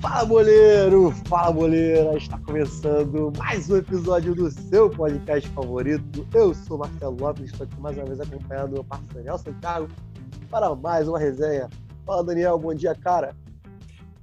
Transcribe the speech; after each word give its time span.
Fala 0.00 0.24
boleiro, 0.24 1.12
fala 1.28 1.52
boleira, 1.52 2.16
está 2.16 2.38
começando 2.38 3.30
mais 3.36 3.68
um 3.68 3.76
episódio 3.76 4.34
do 4.34 4.50
seu 4.50 4.88
podcast 4.88 5.46
favorito. 5.50 6.26
Eu 6.32 6.54
sou 6.54 6.78
Marcelo 6.78 7.18
Lopes, 7.20 7.50
estou 7.50 7.66
aqui 7.66 7.78
mais 7.78 7.98
uma 7.98 8.06
vez 8.06 8.18
acompanhando 8.18 8.70
o 8.70 8.72
meu 8.76 8.84
parceiro 8.84 9.14
Daniel 9.14 9.36
Santiago 9.36 9.88
para 10.48 10.74
mais 10.74 11.06
uma 11.06 11.18
resenha. 11.18 11.68
Fala 12.06 12.24
Daniel, 12.24 12.58
bom 12.58 12.72
dia, 12.72 12.94
cara. 12.94 13.36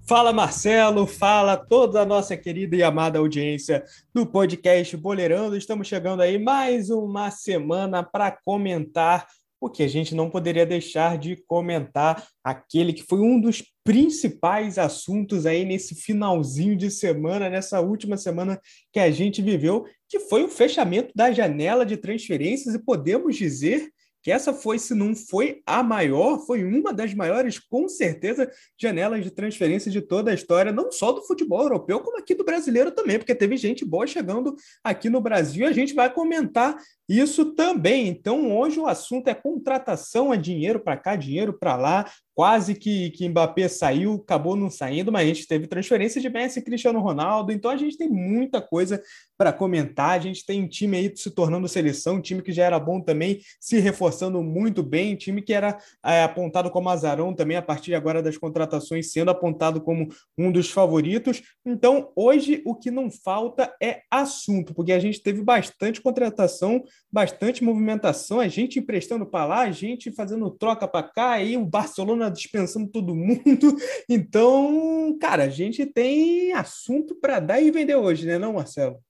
Fala 0.01 0.33
Marcelo, 0.33 1.05
fala 1.05 1.55
toda 1.55 2.01
a 2.01 2.05
nossa 2.05 2.35
querida 2.35 2.75
e 2.75 2.81
amada 2.81 3.19
audiência 3.19 3.83
do 4.11 4.25
podcast 4.25 4.97
Boleirando. 4.97 5.55
Estamos 5.55 5.87
chegando 5.87 6.23
aí 6.23 6.39
mais 6.39 6.89
uma 6.89 7.29
semana 7.29 8.01
para 8.01 8.31
comentar 8.31 9.27
porque 9.59 9.83
a 9.83 9.87
gente 9.87 10.13
não 10.13 10.29
poderia 10.29 10.65
deixar 10.65 11.17
de 11.17 11.35
comentar 11.47 12.27
aquele 12.43 12.93
que 12.93 13.03
foi 13.03 13.19
um 13.19 13.39
dos 13.39 13.63
principais 13.87 14.77
assuntos 14.77 15.45
aí 15.45 15.63
nesse 15.63 15.95
finalzinho 15.95 16.75
de 16.75 16.91
semana, 16.91 17.49
nessa 17.49 17.79
última 17.79 18.17
semana 18.17 18.59
que 18.91 18.99
a 18.99 19.09
gente 19.09 19.41
viveu, 19.41 19.85
que 20.09 20.19
foi 20.19 20.43
o 20.43 20.49
fechamento 20.49 21.13
da 21.15 21.31
janela 21.31 21.85
de 21.85 21.95
transferências 21.95 22.75
e 22.75 22.83
podemos 22.83 23.37
dizer 23.37 23.89
que 24.21 24.29
essa 24.29 24.51
foi, 24.51 24.77
se 24.77 24.93
não 24.93 25.15
foi 25.15 25.61
a 25.65 25.81
maior, 25.81 26.45
foi 26.45 26.65
uma 26.65 26.91
das 26.91 27.13
maiores, 27.13 27.59
com 27.59 27.87
certeza, 27.87 28.51
janelas 28.77 29.23
de 29.23 29.31
transferência 29.31 29.89
de 29.89 30.01
toda 30.01 30.31
a 30.31 30.33
história, 30.33 30.73
não 30.73 30.91
só 30.91 31.13
do 31.13 31.25
futebol 31.25 31.61
europeu, 31.61 32.01
como 32.01 32.17
aqui 32.17 32.35
do 32.35 32.43
brasileiro 32.43 32.91
também, 32.91 33.17
porque 33.17 33.33
teve 33.33 33.55
gente 33.55 33.85
boa 33.85 34.05
chegando 34.05 34.53
aqui 34.83 35.09
no 35.09 35.21
Brasil 35.21 35.65
e 35.65 35.69
a 35.69 35.71
gente 35.71 35.93
vai 35.93 36.13
comentar 36.13 36.75
isso 37.07 37.53
também. 37.53 38.09
Então, 38.09 38.53
hoje 38.53 38.81
o 38.81 38.87
assunto 38.87 39.29
é 39.29 39.33
contratação, 39.33 40.33
é 40.33 40.35
dinheiro 40.35 40.81
para 40.81 40.97
cá, 40.97 41.15
dinheiro 41.15 41.57
para 41.57 41.77
lá, 41.77 42.11
quase 42.37 42.75
que, 42.75 43.09
que 43.09 43.27
Mbappé 43.27 43.67
saiu, 43.67 44.21
acabou 44.23 44.55
não 44.55 44.69
saindo, 44.69 45.11
mas 45.11 45.23
a 45.23 45.25
gente 45.25 45.47
teve 45.47 45.65
transferência 45.65 46.21
de 46.21 46.29
Messi 46.29 46.59
e 46.59 46.61
Cristiano 46.61 46.99
Ronaldo, 46.99 47.51
então 47.51 47.71
a 47.71 47.75
gente 47.75 47.97
tem 47.97 48.07
muita 48.07 48.61
coisa 48.61 49.01
para 49.35 49.51
comentar. 49.51 50.11
A 50.11 50.19
gente 50.19 50.45
tem 50.45 50.63
um 50.63 50.67
time 50.67 50.97
aí 50.97 51.11
se 51.15 51.31
tornando 51.31 51.67
seleção, 51.67 52.17
um 52.17 52.21
time 52.21 52.43
que 52.43 52.51
já 52.51 52.65
era 52.65 52.79
bom 52.79 53.01
também, 53.01 53.39
se 53.59 53.79
reforçando 53.79 54.43
muito 54.43 54.83
bem, 54.83 55.15
um 55.15 55.17
time 55.17 55.41
que 55.41 55.51
era 55.51 55.79
é, 56.05 56.21
apontado 56.21 56.69
como 56.69 56.89
azarão 56.89 57.33
também, 57.33 57.57
a 57.57 57.61
partir 57.61 57.95
agora 57.95 58.21
das 58.21 58.37
contratações, 58.37 59.11
sendo 59.11 59.31
apontado 59.31 59.81
como 59.81 60.07
um 60.37 60.51
dos 60.51 60.69
favoritos. 60.69 61.41
Então, 61.65 62.11
hoje 62.15 62.61
o 62.67 62.75
que 62.75 62.91
não 62.91 63.09
falta 63.09 63.73
é 63.81 64.01
assunto, 64.11 64.75
porque 64.75 64.91
a 64.91 64.99
gente 64.99 65.23
teve 65.23 65.41
bastante 65.41 65.99
contratação, 66.01 66.83
bastante 67.11 67.63
movimentação, 67.63 68.39
a 68.39 68.47
gente 68.47 68.77
emprestando 68.77 69.25
para 69.25 69.45
lá, 69.45 69.61
a 69.61 69.71
gente 69.71 70.11
fazendo 70.11 70.51
troca 70.51 70.87
para 70.87 71.01
cá, 71.01 71.31
aí 71.31 71.57
o 71.57 71.65
Barcelona 71.65 72.26
dispensando 72.29 72.89
todo 72.89 73.15
mundo. 73.15 73.75
Então, 74.09 75.17
cara, 75.19 75.43
a 75.43 75.49
gente 75.49 75.85
tem 75.85 76.53
assunto 76.53 77.15
para 77.15 77.39
dar 77.39 77.61
e 77.61 77.71
vender 77.71 77.95
hoje, 77.95 78.25
né, 78.25 78.37
não, 78.37 78.53
Marcelo? 78.53 79.03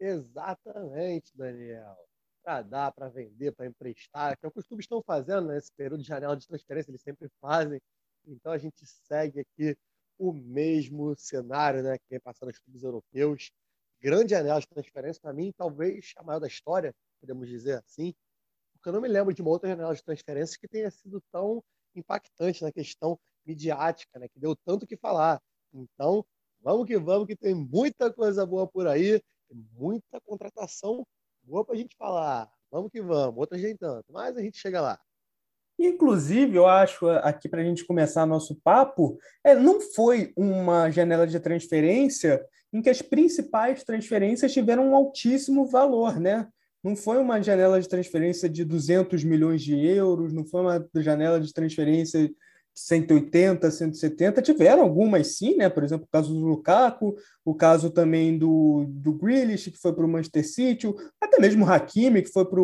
Exatamente, 0.00 1.36
Daniel. 1.36 1.96
Para 2.42 2.62
dar, 2.62 2.92
para 2.92 3.08
vender, 3.08 3.52
para 3.52 3.66
emprestar, 3.66 4.38
que 4.38 4.46
é 4.46 4.48
o 4.48 4.52
que 4.52 4.60
os 4.60 4.66
clubes 4.66 4.84
estão 4.84 5.02
fazendo 5.02 5.48
nesse 5.48 5.72
período 5.72 6.00
de 6.00 6.08
janela 6.08 6.36
de 6.36 6.46
transferência, 6.46 6.90
eles 6.90 7.02
sempre 7.02 7.28
fazem. 7.40 7.80
Então 8.26 8.52
a 8.52 8.58
gente 8.58 8.86
segue 8.86 9.40
aqui 9.40 9.76
o 10.18 10.32
mesmo 10.32 11.14
cenário 11.16 11.82
né, 11.82 11.98
que 11.98 12.04
vem 12.10 12.20
passando 12.20 12.48
nos 12.48 12.58
clubes 12.58 12.82
europeus. 12.82 13.50
Grande 14.00 14.30
janela 14.30 14.60
de 14.60 14.68
transferência, 14.68 15.20
para 15.20 15.32
mim, 15.32 15.52
talvez 15.56 16.12
a 16.16 16.22
maior 16.22 16.38
da 16.38 16.46
história, 16.46 16.94
podemos 17.20 17.48
dizer 17.48 17.78
assim 17.78 18.14
porque 18.78 18.88
eu 18.88 18.92
não 18.92 19.00
me 19.00 19.08
lembro 19.08 19.34
de 19.34 19.42
uma 19.42 19.50
outra 19.50 19.68
janela 19.68 19.94
de 19.94 20.02
transferência 20.02 20.58
que 20.58 20.68
tenha 20.68 20.90
sido 20.90 21.22
tão 21.32 21.62
impactante 21.94 22.62
na 22.62 22.72
questão 22.72 23.18
midiática, 23.44 24.18
né? 24.18 24.28
que 24.28 24.38
deu 24.38 24.54
tanto 24.64 24.86
que 24.86 24.96
falar. 24.96 25.40
Então, 25.72 26.24
vamos 26.60 26.86
que 26.86 26.96
vamos, 26.96 27.26
que 27.26 27.36
tem 27.36 27.54
muita 27.54 28.12
coisa 28.12 28.46
boa 28.46 28.66
por 28.66 28.86
aí, 28.86 29.20
muita 29.50 30.20
contratação 30.20 31.06
boa 31.42 31.64
para 31.64 31.74
a 31.74 31.78
gente 31.78 31.96
falar. 31.96 32.50
Vamos 32.70 32.90
que 32.90 33.00
vamos, 33.00 33.38
outras 33.38 33.60
nem 33.60 33.76
tanto, 33.76 34.12
mas 34.12 34.36
a 34.36 34.42
gente 34.42 34.58
chega 34.58 34.80
lá. 34.80 35.00
Inclusive, 35.78 36.56
eu 36.56 36.66
acho 36.66 37.08
aqui 37.08 37.48
para 37.48 37.60
a 37.60 37.64
gente 37.64 37.84
começar 37.84 38.26
nosso 38.26 38.56
papo, 38.56 39.16
é, 39.44 39.54
não 39.54 39.80
foi 39.80 40.32
uma 40.36 40.90
janela 40.90 41.26
de 41.26 41.38
transferência 41.38 42.44
em 42.72 42.82
que 42.82 42.90
as 42.90 43.00
principais 43.00 43.84
transferências 43.84 44.52
tiveram 44.52 44.88
um 44.88 44.96
altíssimo 44.96 45.66
valor, 45.66 46.18
né? 46.18 46.48
Não 46.82 46.94
foi 46.94 47.18
uma 47.18 47.42
janela 47.42 47.80
de 47.80 47.88
transferência 47.88 48.48
de 48.48 48.64
200 48.64 49.24
milhões 49.24 49.62
de 49.62 49.76
euros, 49.76 50.32
não 50.32 50.44
foi 50.44 50.60
uma 50.60 50.88
janela 50.96 51.40
de 51.40 51.52
transferência 51.52 52.28
de 52.28 52.34
180, 52.74 53.70
170, 53.70 54.40
tiveram 54.40 54.82
algumas 54.82 55.36
sim, 55.36 55.56
né? 55.56 55.68
Por 55.68 55.82
exemplo, 55.82 56.06
o 56.06 56.12
caso 56.12 56.32
do 56.32 56.46
Lukaku, 56.46 57.16
o 57.44 57.54
caso 57.54 57.90
também 57.90 58.38
do, 58.38 58.86
do 58.88 59.12
Grealish, 59.12 59.72
que 59.72 59.78
foi 59.78 59.92
para 59.92 60.06
o 60.06 60.08
Manchester 60.08 60.48
City, 60.48 60.86
até 61.20 61.40
mesmo 61.40 61.64
o 61.64 61.68
Hakimi, 61.68 62.22
que 62.22 62.30
foi 62.30 62.44
para 62.44 62.60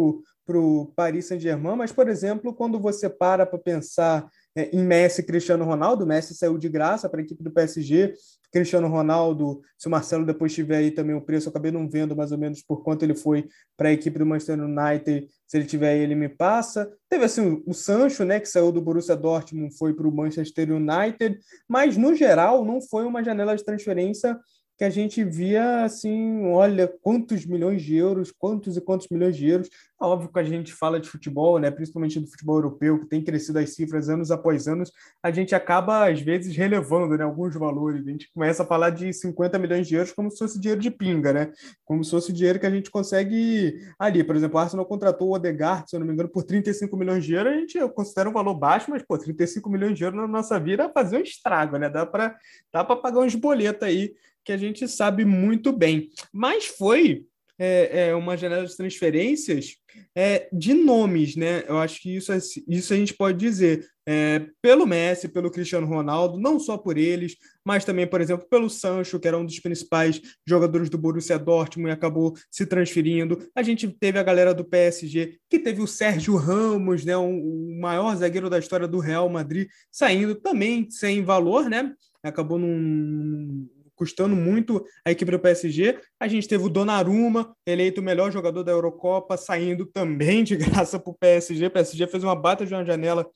o 0.59 0.93
Paris 0.95 1.27
Saint-Germain, 1.27 1.77
mas, 1.77 1.91
por 1.91 2.09
exemplo, 2.09 2.55
quando 2.55 2.79
você 2.79 3.09
para 3.09 3.45
para 3.45 3.59
pensar 3.59 4.29
em 4.57 4.85
Messi 4.85 5.21
e 5.21 5.25
Cristiano 5.25 5.65
Ronaldo, 5.65 6.07
Messi 6.07 6.35
saiu 6.35 6.57
de 6.57 6.69
graça 6.69 7.09
para 7.09 7.21
a 7.21 7.23
equipe 7.25 7.43
do 7.43 7.51
PSG, 7.51 8.15
Cristiano 8.55 8.87
Ronaldo, 8.87 9.61
se 9.77 9.89
o 9.89 9.91
Marcelo 9.91 10.25
depois 10.25 10.55
tiver 10.55 10.77
aí 10.77 10.93
também 10.93 11.17
o 11.17 11.21
preço, 11.21 11.49
eu 11.49 11.51
acabei 11.51 11.73
não 11.73 11.89
vendo 11.91 12.15
mais 12.15 12.31
ou 12.31 12.39
menos 12.39 12.63
por 12.63 12.85
quanto 12.85 13.03
ele 13.03 13.17
foi 13.17 13.49
para 13.77 13.89
a 13.89 13.93
equipe 13.93 14.17
do 14.17 14.25
Manchester 14.25 14.61
United, 14.61 15.29
se 15.45 15.57
ele 15.57 15.67
tiver 15.67 15.89
aí 15.89 15.99
ele 15.99 16.15
me 16.15 16.29
passa. 16.29 16.89
Teve 17.09 17.25
assim 17.25 17.61
o 17.67 17.75
Sancho, 17.75 18.25
né, 18.25 18.39
que 18.39 18.47
saiu 18.47 18.71
do 18.71 18.81
Borussia 18.81 19.17
Dortmund, 19.17 19.77
foi 19.77 19.93
para 19.93 20.07
o 20.07 20.15
Manchester 20.15 20.71
United, 20.71 21.37
mas 21.69 21.97
no 21.97 22.15
geral 22.15 22.65
não 22.65 22.81
foi 22.81 23.05
uma 23.05 23.25
janela 23.25 23.57
de 23.57 23.65
transferência 23.65 24.39
que 24.77 24.85
a 24.85 24.91
gente 24.91 25.23
via 25.23 25.85
assim, 25.85 26.45
olha, 26.47 26.93
quantos 27.01 27.47
milhões 27.47 27.83
de 27.83 27.95
euros, 27.95 28.33
quantos 28.33 28.77
e 28.77 28.81
quantos 28.81 29.09
milhões 29.09 29.37
de 29.37 29.47
euros. 29.47 29.69
É 30.01 30.05
óbvio 30.05 30.29
que 30.29 30.39
a 30.39 30.43
gente 30.43 30.73
fala 30.73 30.99
de 30.99 31.09
futebol, 31.09 31.59
né, 31.59 31.71
principalmente 31.71 32.19
do 32.19 32.27
futebol 32.27 32.57
europeu, 32.57 32.99
que 33.01 33.07
tem 33.07 33.23
crescido 33.23 33.61
as 33.61 33.71
cifras 33.71 34.09
anos 34.09 34.33
após 34.33 34.67
anos, 34.67 34.91
a 35.23 35.31
gente 35.31 35.55
acaba, 35.55 36.11
às 36.11 36.21
vezes, 36.21 36.57
relevando 36.57 37.17
né, 37.17 37.23
alguns 37.23 37.55
valores. 37.55 38.05
A 38.05 38.11
gente 38.11 38.31
começa 38.33 38.65
a 38.65 38.67
falar 38.67 38.91
de 38.91 39.12
50 39.12 39.59
milhões 39.59 39.87
de 39.87 39.95
euros 39.95 40.12
como 40.12 40.31
se 40.31 40.39
fosse 40.39 40.59
dinheiro 40.59 40.81
de 40.81 40.91
pinga, 40.91 41.33
né? 41.33 41.53
Como 41.85 42.03
se 42.03 42.11
fosse 42.11 42.33
dinheiro 42.33 42.59
que 42.59 42.67
a 42.67 42.71
gente 42.71 42.91
consegue 42.91 43.81
ali. 43.99 44.25
Por 44.25 44.35
exemplo, 44.35 44.56
o 44.56 44.61
Arsenal 44.61 44.85
contratou 44.85 45.29
o 45.29 45.35
Odegaard, 45.35 45.89
se 45.89 45.97
eu 45.97 46.01
não 46.01 46.06
me 46.06 46.12
engano, 46.12 46.29
por 46.29 46.43
35 46.43 46.97
milhões 46.97 47.25
de 47.25 47.33
euros, 47.33 47.53
a 47.53 47.56
gente 47.56 47.79
considera 47.91 48.29
um 48.29 48.33
valor 48.33 48.55
baixo, 48.55 48.91
mas, 48.91 49.03
pô, 49.03 49.17
35 49.17 49.71
milhões 49.71 49.97
de 49.97 50.05
euros 50.05 50.21
na 50.21 50.27
nossa 50.27 50.59
vida 50.59 50.91
fazer 50.91 51.17
um 51.17 51.23
estrago, 51.23 51.77
né? 51.77 51.89
Dá 51.89 52.05
para 52.05 52.37
dá 52.73 52.85
pagar 52.85 53.21
uns 53.21 53.35
boletos 53.35 53.83
aí 53.85 54.15
que 54.44 54.53
a 54.53 54.56
gente 54.56 54.87
sabe 54.87 55.25
muito 55.25 55.72
bem. 55.72 56.10
Mas 56.32 56.66
foi 56.66 57.25
é, 57.59 58.09
é, 58.09 58.15
uma 58.15 58.37
janela 58.37 58.66
de 58.66 58.77
transferências 58.77 59.77
é, 60.15 60.49
de 60.53 60.75
nomes, 60.75 61.37
né? 61.37 61.65
Eu 61.69 61.78
acho 61.78 62.00
que 62.00 62.16
isso, 62.16 62.32
isso 62.69 62.93
a 62.93 62.97
gente 62.97 63.15
pode 63.15 63.38
dizer. 63.38 63.87
É, 64.06 64.47
pelo 64.60 64.87
Messi, 64.87 65.28
pelo 65.28 65.50
Cristiano 65.50 65.87
Ronaldo, 65.87 66.38
não 66.38 66.60
só 66.60 66.77
por 66.77 66.99
eles, 66.99 67.37
mas 67.65 67.87
também, 67.87 68.06
por 68.06 68.21
exemplo, 68.21 68.47
pelo 68.50 68.69
Sancho, 68.69 69.19
que 69.19 69.27
era 69.27 69.38
um 69.38 69.47
dos 69.47 69.60
principais 69.60 70.21
jogadores 70.47 70.91
do 70.91 70.99
Borussia 70.99 71.38
Dortmund 71.38 71.88
e 71.88 71.93
acabou 71.93 72.34
se 72.50 72.66
transferindo. 72.66 73.49
A 73.55 73.62
gente 73.62 73.88
teve 73.88 74.19
a 74.19 74.22
galera 74.22 74.53
do 74.53 74.62
PSG, 74.62 75.38
que 75.49 75.59
teve 75.59 75.81
o 75.81 75.87
Sérgio 75.87 76.37
Ramos, 76.37 77.03
né, 77.03 77.16
um, 77.16 77.41
o 77.41 77.81
maior 77.81 78.15
zagueiro 78.15 78.50
da 78.50 78.59
história 78.59 78.87
do 78.87 78.99
Real 78.99 79.26
Madrid, 79.31 79.69
saindo 79.91 80.34
também 80.34 80.91
sem 80.91 81.22
valor, 81.22 81.71
né? 81.71 81.94
Acabou 82.22 82.59
num, 82.59 83.66
custando 83.94 84.34
muito 84.34 84.84
a 85.05 85.10
equipe 85.10 85.31
do 85.31 85.38
PSG. 85.38 86.00
A 86.21 86.28
gente 86.28 86.49
teve 86.49 86.65
o 86.65 86.69
Donnarumma, 86.69 87.55
eleito 87.66 88.00
o 88.00 88.05
melhor 88.05 88.31
jogador 88.31 88.62
da 88.62 88.73
Eurocopa, 88.73 89.37
saindo 89.37 89.87
também 89.87 90.44
de 90.44 90.56
graça 90.56 90.99
para 90.99 91.11
o 91.11 91.14
PSG. 91.14 91.67
O 91.67 91.70
PSG 91.70 92.06
fez 92.06 92.25
uma 92.25 92.35
bata 92.35 92.67
de 92.67 92.75
uma 92.75 92.85
janela 92.85 93.29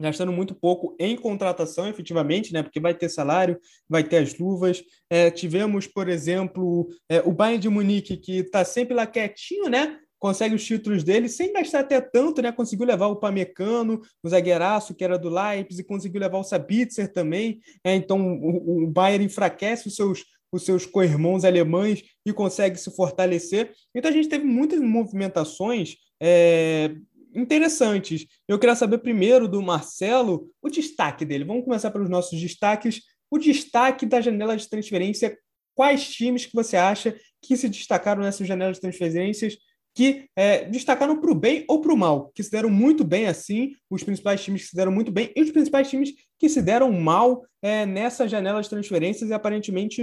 gastando 0.00 0.32
muito 0.32 0.54
pouco 0.54 0.96
em 0.98 1.16
contratação, 1.16 1.88
efetivamente, 1.88 2.52
né? 2.52 2.62
Porque 2.62 2.80
vai 2.80 2.92
ter 2.92 3.08
salário, 3.08 3.58
vai 3.88 4.02
ter 4.02 4.18
as 4.18 4.36
luvas. 4.36 4.82
É, 5.08 5.30
tivemos, 5.30 5.86
por 5.86 6.08
exemplo, 6.08 6.88
é, 7.08 7.20
o 7.20 7.32
Bayern 7.32 7.60
de 7.60 7.68
Munique, 7.68 8.16
que 8.16 8.38
está 8.38 8.64
sempre 8.64 8.94
lá 8.94 9.06
quietinho, 9.06 9.68
né? 9.68 9.98
Consegue 10.22 10.54
os 10.54 10.64
títulos 10.64 11.02
dele 11.02 11.28
sem 11.28 11.52
gastar 11.52 11.80
até 11.80 12.00
tanto, 12.00 12.40
né? 12.40 12.52
Conseguiu 12.52 12.86
levar 12.86 13.08
o 13.08 13.16
Pamecano, 13.16 14.00
o 14.22 14.28
zagueiraço, 14.28 14.94
que 14.94 15.02
era 15.02 15.18
do 15.18 15.28
Leipzig, 15.28 15.82
conseguiu 15.82 16.20
levar 16.20 16.38
o 16.38 16.44
Sabitzer 16.44 17.12
também. 17.12 17.60
É, 17.82 17.92
então, 17.96 18.38
o, 18.38 18.84
o 18.84 18.86
Bayern 18.86 19.24
enfraquece 19.24 19.88
os 19.88 19.96
seus, 19.96 20.24
os 20.52 20.64
seus 20.64 20.86
co-irmãos 20.86 21.44
alemães 21.44 22.04
e 22.24 22.32
consegue 22.32 22.78
se 22.78 22.94
fortalecer. 22.94 23.72
Então, 23.92 24.08
a 24.08 24.14
gente 24.14 24.28
teve 24.28 24.44
muitas 24.44 24.78
movimentações 24.78 25.96
é, 26.22 26.94
interessantes. 27.34 28.24
Eu 28.46 28.60
queria 28.60 28.76
saber 28.76 28.98
primeiro 28.98 29.48
do 29.48 29.60
Marcelo 29.60 30.48
o 30.62 30.70
destaque 30.70 31.24
dele. 31.24 31.42
Vamos 31.42 31.64
começar 31.64 31.90
pelos 31.90 32.08
nossos 32.08 32.40
destaques. 32.40 33.00
O 33.28 33.38
destaque 33.38 34.06
da 34.06 34.20
janela 34.20 34.56
de 34.56 34.70
transferência. 34.70 35.36
Quais 35.74 36.08
times 36.08 36.46
que 36.46 36.54
você 36.54 36.76
acha 36.76 37.16
que 37.42 37.56
se 37.56 37.68
destacaram 37.68 38.22
nessa 38.22 38.44
janela 38.44 38.72
de 38.72 38.80
transferências 38.80 39.56
que 39.94 40.28
é, 40.36 40.64
destacaram 40.64 41.20
para 41.20 41.30
o 41.30 41.34
bem 41.34 41.64
ou 41.68 41.80
para 41.80 41.92
o 41.92 41.96
mal, 41.96 42.30
que 42.30 42.42
se 42.42 42.50
deram 42.50 42.70
muito 42.70 43.04
bem 43.04 43.26
assim, 43.26 43.74
os 43.90 44.02
principais 44.02 44.42
times 44.42 44.62
que 44.62 44.68
se 44.68 44.76
deram 44.76 44.92
muito 44.92 45.12
bem 45.12 45.32
e 45.36 45.42
os 45.42 45.50
principais 45.50 45.88
times 45.88 46.12
que 46.38 46.48
se 46.48 46.62
deram 46.62 46.90
mal 46.92 47.44
é, 47.60 47.84
nessa 47.84 48.26
janela 48.26 48.62
de 48.62 48.70
transferências 48.70 49.28
e 49.28 49.32
aparentemente 49.32 50.02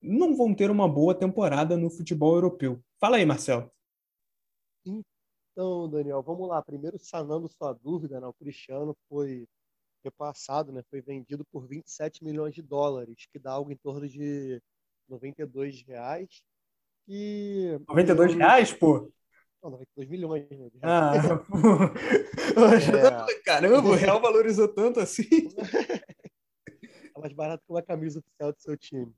não 0.00 0.36
vão 0.36 0.54
ter 0.54 0.70
uma 0.70 0.88
boa 0.88 1.14
temporada 1.14 1.76
no 1.76 1.90
futebol 1.90 2.34
europeu. 2.34 2.80
Fala 3.00 3.16
aí, 3.16 3.26
Marcelo. 3.26 3.70
Então, 4.84 5.90
Daniel, 5.90 6.22
vamos 6.22 6.48
lá. 6.48 6.62
Primeiro, 6.62 6.98
sanando 6.98 7.48
sua 7.48 7.72
dúvida, 7.72 8.20
né? 8.20 8.26
o 8.26 8.32
Cristiano 8.32 8.96
foi 9.08 9.46
repassado, 10.04 10.72
né? 10.72 10.82
foi 10.88 11.00
vendido 11.00 11.44
por 11.46 11.66
27 11.66 12.22
milhões 12.22 12.54
de 12.54 12.62
dólares, 12.62 13.26
que 13.32 13.38
dá 13.38 13.52
algo 13.52 13.72
em 13.72 13.76
torno 13.76 14.08
de 14.08 14.62
92 15.08 15.82
reais. 15.82 16.42
E 17.08 17.80
92 17.88 18.34
reais, 18.34 18.72
pô? 18.72 19.10
Não, 19.62 19.70
92 19.70 20.10
milhões. 20.10 20.46
Né? 20.50 20.68
Ah, 20.82 21.12
é... 23.34 23.40
Caramba, 23.42 23.88
o 23.88 23.94
real 23.94 24.20
valorizou 24.20 24.68
tanto 24.68 25.00
assim. 25.00 25.22
é 27.16 27.18
mais 27.18 27.32
barato 27.32 27.64
que 27.64 27.72
uma 27.72 27.82
camisa 27.82 28.18
oficial 28.18 28.52
do 28.52 28.60
seu 28.60 28.76
time. 28.76 29.10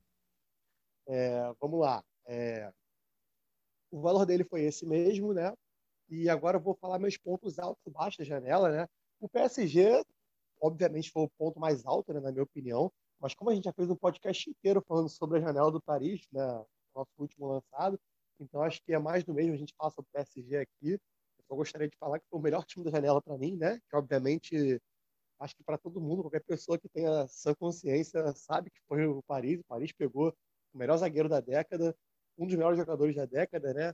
É, 1.05 1.51
vamos 1.59 1.81
lá. 1.81 2.01
É, 2.25 2.71
o 3.91 3.99
valor 3.99 4.25
dele 4.25 4.45
foi 4.45 4.61
esse 4.61 4.85
mesmo, 4.85 5.33
né? 5.33 5.53
E 6.09 6.29
agora 6.29 6.57
eu 6.57 6.61
vou 6.61 6.75
falar 6.75 6.97
meus 6.97 7.17
pontos 7.17 7.59
altos 7.59 7.85
e 7.85 7.89
baixos 7.89 8.19
da 8.19 8.23
janela, 8.23 8.71
né? 8.71 8.87
O 9.19 9.27
PSG, 9.27 10.01
obviamente, 10.61 11.11
foi 11.11 11.23
o 11.23 11.31
ponto 11.37 11.59
mais 11.59 11.85
alto, 11.85 12.13
né, 12.13 12.21
na 12.21 12.31
minha 12.31 12.43
opinião. 12.43 12.91
Mas 13.19 13.35
como 13.35 13.49
a 13.49 13.55
gente 13.55 13.65
já 13.65 13.73
fez 13.73 13.89
um 13.89 13.95
podcast 13.95 14.49
inteiro 14.49 14.83
falando 14.87 15.09
sobre 15.09 15.39
a 15.39 15.41
janela 15.41 15.71
do 15.71 15.81
Paris, 15.81 16.21
né? 16.31 16.63
Nosso 16.95 17.11
último 17.17 17.47
lançado. 17.47 17.99
Então 18.39 18.61
acho 18.61 18.81
que 18.83 18.93
é 18.93 18.99
mais 18.99 19.23
do 19.23 19.33
mesmo 19.33 19.53
a 19.53 19.57
gente 19.57 19.73
sobre 19.77 20.01
o 20.01 20.13
PSG 20.13 20.57
aqui. 20.57 20.99
Eu 21.49 21.55
gostaria 21.55 21.87
de 21.87 21.97
falar 21.97 22.19
que 22.19 22.25
foi 22.29 22.39
o 22.39 22.41
melhor 22.41 22.63
time 22.65 22.85
da 22.85 22.91
janela 22.91 23.21
para 23.21 23.37
mim, 23.37 23.55
né? 23.57 23.79
Que 23.89 23.95
obviamente 23.95 24.81
acho 25.39 25.55
que 25.55 25.63
para 25.63 25.77
todo 25.77 25.99
mundo, 25.99 26.21
qualquer 26.21 26.43
pessoa 26.43 26.77
que 26.77 26.87
tenha 26.87 27.23
essa 27.23 27.55
consciência 27.55 28.33
sabe 28.33 28.69
que 28.69 28.79
foi 28.87 29.05
o 29.07 29.21
Paris. 29.23 29.59
O 29.59 29.63
Paris 29.63 29.91
pegou 29.91 30.33
o 30.73 30.77
melhor 30.77 30.97
zagueiro 30.97 31.27
da 31.27 31.39
década, 31.39 31.95
um 32.37 32.45
dos 32.45 32.55
melhores 32.55 32.77
jogadores 32.77 33.15
da 33.15 33.25
década, 33.25 33.73
né? 33.73 33.93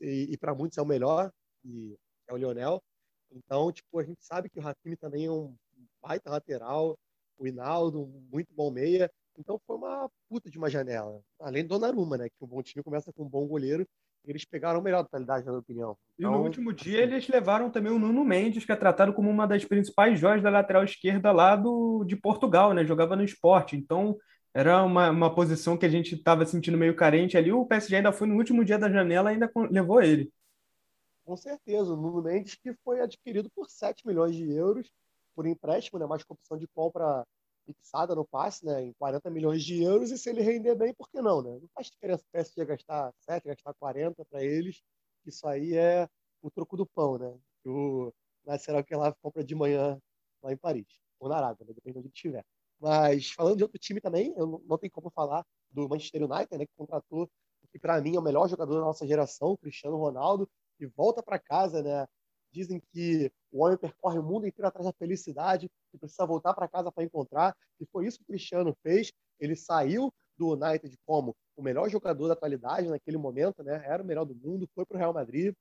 E, 0.00 0.32
e 0.32 0.36
para 0.36 0.54
muitos 0.54 0.76
é 0.76 0.82
o 0.82 0.86
melhor, 0.86 1.32
e 1.64 1.96
é 2.26 2.34
o 2.34 2.36
Lionel. 2.36 2.82
Então, 3.30 3.70
tipo, 3.72 3.98
a 3.98 4.04
gente 4.04 4.24
sabe 4.24 4.48
que 4.50 4.58
o 4.58 4.66
Hakimi 4.66 4.96
também 4.96 5.26
é 5.26 5.30
um 5.30 5.54
baita 6.02 6.30
lateral, 6.30 6.98
o 7.38 7.46
Hinaldo, 7.46 8.02
um 8.02 8.28
muito 8.30 8.52
bom 8.54 8.70
meia. 8.70 9.10
Então 9.38 9.60
foi 9.64 9.76
uma 9.76 10.10
puta 10.28 10.50
de 10.50 10.58
uma 10.58 10.68
janela. 10.68 11.22
Além 11.40 11.62
do 11.62 11.68
Donnarumma, 11.68 12.18
né? 12.18 12.28
Que 12.28 12.44
um 12.44 12.48
bom 12.48 12.60
time 12.62 12.82
começa 12.82 13.12
com 13.12 13.22
um 13.22 13.28
bom 13.28 13.46
goleiro. 13.46 13.86
Eles 14.24 14.44
pegaram 14.44 14.80
o 14.80 14.82
melhor 14.82 15.02
da 15.04 15.08
qualidade, 15.08 15.46
na 15.46 15.52
minha 15.52 15.60
opinião. 15.60 15.96
Então, 16.18 16.32
e 16.32 16.36
no 16.36 16.42
último 16.42 16.72
dia 16.72 17.04
assim... 17.04 17.12
eles 17.12 17.28
levaram 17.28 17.70
também 17.70 17.92
o 17.92 17.98
Nuno 17.98 18.24
Mendes, 18.24 18.64
que 18.64 18.72
é 18.72 18.76
tratado 18.76 19.14
como 19.14 19.30
uma 19.30 19.46
das 19.46 19.64
principais 19.64 20.18
joias 20.18 20.42
da 20.42 20.50
lateral 20.50 20.82
esquerda 20.82 21.30
lá 21.30 21.54
do, 21.54 22.04
de 22.04 22.16
Portugal, 22.16 22.74
né? 22.74 22.84
Jogava 22.84 23.14
no 23.14 23.22
esporte. 23.22 23.76
Então 23.76 24.18
era 24.52 24.82
uma, 24.82 25.10
uma 25.10 25.34
posição 25.34 25.78
que 25.78 25.86
a 25.86 25.88
gente 25.88 26.16
estava 26.16 26.44
sentindo 26.44 26.76
meio 26.76 26.96
carente 26.96 27.36
ali. 27.36 27.52
O 27.52 27.64
PSG 27.64 27.96
ainda 27.96 28.12
foi 28.12 28.26
no 28.26 28.34
último 28.34 28.64
dia 28.64 28.78
da 28.78 28.90
janela 28.90 29.30
ainda 29.30 29.50
levou 29.70 30.02
ele. 30.02 30.32
Com 31.24 31.36
certeza, 31.36 31.92
o 31.92 31.96
Nuno 31.96 32.22
Mendes 32.22 32.56
que 32.56 32.74
foi 32.82 33.00
adquirido 33.00 33.48
por 33.54 33.68
7 33.68 34.04
milhões 34.06 34.34
de 34.34 34.50
euros 34.50 34.90
por 35.34 35.46
empréstimo, 35.46 36.00
né, 36.00 36.06
mais 36.06 36.24
com 36.24 36.34
opção 36.34 36.58
de 36.58 36.66
compra 36.66 37.24
fixada 37.74 38.14
no 38.14 38.24
passe, 38.26 38.64
né, 38.64 38.82
em 38.82 38.92
40 38.94 39.30
milhões 39.30 39.62
de 39.64 39.82
euros, 39.82 40.10
e 40.10 40.18
se 40.18 40.30
ele 40.30 40.42
render 40.42 40.74
bem, 40.74 40.94
por 40.94 41.08
que 41.08 41.20
não, 41.20 41.42
né? 41.42 41.50
Não 41.60 41.68
faz 41.74 41.88
diferença 41.88 42.22
o 42.26 42.32
PSG 42.32 42.64
gastar 42.64 43.12
7, 43.20 43.46
gastar 43.46 43.74
40 43.74 44.24
para 44.26 44.42
eles, 44.42 44.82
isso 45.26 45.46
aí 45.46 45.76
é 45.76 46.08
o 46.42 46.50
troco 46.50 46.76
do 46.76 46.86
pão, 46.86 47.18
né? 47.18 47.38
O 47.64 48.12
Nasserão 48.46 48.82
que 48.82 48.94
lá 48.96 49.14
compra 49.22 49.44
de 49.44 49.54
manhã 49.54 50.00
lá 50.42 50.52
em 50.52 50.56
Paris, 50.56 50.86
ou 51.18 51.28
na 51.28 51.36
Arábia, 51.36 51.66
né? 51.66 51.74
depende 51.74 51.94
de 51.94 51.98
onde 52.00 52.08
estiver. 52.08 52.44
Mas 52.80 53.30
falando 53.30 53.56
de 53.56 53.64
outro 53.64 53.78
time 53.78 54.00
também, 54.00 54.32
eu 54.36 54.62
não 54.66 54.78
tenho 54.78 54.92
como 54.92 55.10
falar 55.10 55.44
do 55.70 55.88
Manchester 55.88 56.22
United, 56.22 56.58
né, 56.58 56.66
que 56.66 56.72
contratou 56.76 57.28
que 57.70 57.78
para 57.78 58.00
mim 58.00 58.16
é 58.16 58.18
o 58.18 58.22
melhor 58.22 58.48
jogador 58.48 58.74
da 58.74 58.80
nossa 58.80 59.06
geração, 59.06 59.56
Cristiano 59.56 59.96
Ronaldo, 59.96 60.48
e 60.80 60.86
volta 60.86 61.22
para 61.22 61.38
casa, 61.38 61.82
né? 61.82 62.06
Dizem 62.58 62.82
que 62.92 63.30
o 63.52 63.64
homem 63.64 63.78
percorre 63.78 64.18
o 64.18 64.22
mundo 64.22 64.44
inteiro 64.44 64.66
atrás 64.66 64.84
da 64.84 64.92
felicidade 64.92 65.70
e 65.94 65.98
precisa 65.98 66.26
voltar 66.26 66.52
para 66.54 66.66
casa 66.66 66.90
para 66.90 67.04
encontrar. 67.04 67.56
E 67.78 67.86
foi 67.86 68.04
isso 68.04 68.18
que 68.18 68.24
o 68.24 68.26
Cristiano 68.26 68.76
fez. 68.82 69.12
Ele 69.38 69.54
saiu 69.54 70.12
do 70.36 70.54
United 70.54 70.98
como 71.06 71.36
o 71.56 71.62
melhor 71.62 71.88
jogador 71.88 72.26
da 72.26 72.32
atualidade 72.32 72.88
naquele 72.88 73.16
momento, 73.16 73.62
né? 73.62 73.80
Era 73.86 74.02
o 74.02 74.06
melhor 74.06 74.24
do 74.24 74.34
mundo, 74.34 74.68
foi 74.74 74.84
para 74.84 74.96
o 74.96 74.98
Real 74.98 75.14
Madrid 75.14 75.54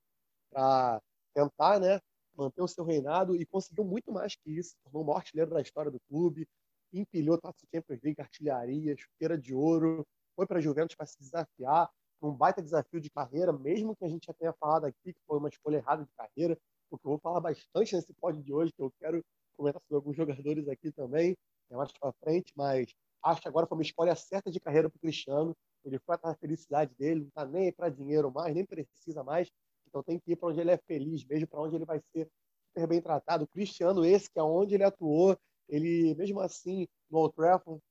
para 0.52 1.00
tentar, 1.36 1.80
né? 1.80 2.00
Manter 2.36 2.64
o 2.64 2.68
seu 2.68 2.84
reinado 2.84 3.36
e 3.36 3.46
conseguiu 3.46 3.86
muito 3.86 4.12
mais 4.12 4.36
que 4.36 4.50
isso. 4.50 4.76
Tornou 4.84 5.04
o 5.04 5.06
maior 5.06 5.18
artilheiro 5.18 5.52
da 5.52 5.62
história 5.62 5.92
do 5.92 6.00
clube, 6.10 6.48
empilhou 6.92 7.38
Taça 7.38 7.64
Champions 7.72 8.02
League, 8.02 8.20
artilharia, 8.20 8.98
chuteira 8.98 9.38
de 9.38 9.54
ouro, 9.54 10.04
foi 10.36 10.48
para 10.48 10.58
a 10.58 10.62
Juventus 10.62 10.96
para 10.96 11.06
se 11.06 11.20
desafiar, 11.20 11.92
um 12.24 12.32
baita 12.32 12.60
desafio 12.60 13.00
de 13.00 13.12
carreira, 13.12 13.54
mesmo 13.54 13.96
que 13.96 14.04
a 14.04 14.08
gente 14.08 14.26
já 14.26 14.34
tenha 14.34 14.54
falado 14.54 14.86
aqui 14.86 15.14
que 15.14 15.22
foi 15.28 15.38
uma 15.38 15.50
escolha 15.50 15.78
errada 15.78 16.04
de 16.04 16.12
carreira, 16.14 16.58
porque 16.90 17.06
eu 17.08 17.12
vou 17.12 17.20
falar 17.20 17.40
bastante 17.40 17.96
nesse 17.96 18.14
pódio 18.14 18.42
de 18.44 18.54
hoje, 18.54 18.72
que 18.74 18.82
eu 18.82 18.92
quero 19.00 19.24
comentar 19.58 19.82
sobre 19.82 19.96
alguns 19.96 20.16
jogadores 20.16 20.68
aqui 20.68 20.92
também, 20.92 21.36
é 21.70 21.76
mais 21.76 21.92
para 21.92 22.14
frente, 22.24 22.54
mas 22.56 22.94
acho 23.24 23.42
que 23.42 23.48
agora 23.48 23.68
foi 23.68 23.78
uma 23.78 23.84
escolha 23.84 24.16
certa 24.16 24.52
de 24.52 24.60
carreira 24.60 24.90
para 24.90 24.98
o 24.98 25.00
Cristiano. 25.00 25.56
Ele 25.84 26.00
foi 26.00 26.16
atrás 26.16 26.36
da 26.36 26.40
felicidade 26.40 26.94
dele, 26.96 27.22
não 27.22 27.28
está 27.28 27.46
nem 27.46 27.72
para 27.72 27.90
dinheiro 27.90 28.32
mais, 28.32 28.54
nem 28.54 28.66
precisa 28.66 29.24
mais, 29.24 29.50
então 29.88 30.04
tem 30.04 30.20
que 30.20 30.32
ir 30.32 30.36
para 30.36 30.50
onde 30.50 30.60
ele 30.60 30.72
é 30.72 30.78
feliz, 30.78 31.24
mesmo 31.26 31.48
para 31.48 31.62
onde 31.62 31.76
ele 31.76 31.86
vai 31.86 32.00
ser 32.14 32.30
super 32.68 32.88
bem 32.88 33.02
tratado. 33.02 33.46
O 33.46 33.48
Cristiano, 33.48 34.06
esse 34.06 34.30
que 34.30 34.40
é 34.40 34.44
onde 34.44 34.76
ele 34.76 34.84
atuou, 34.84 35.38
ele, 35.68 36.16
mesmo 36.16 36.40
assim, 36.40 36.88
no 37.10 37.20
Old 37.20 37.36
Trafford, 37.36 37.82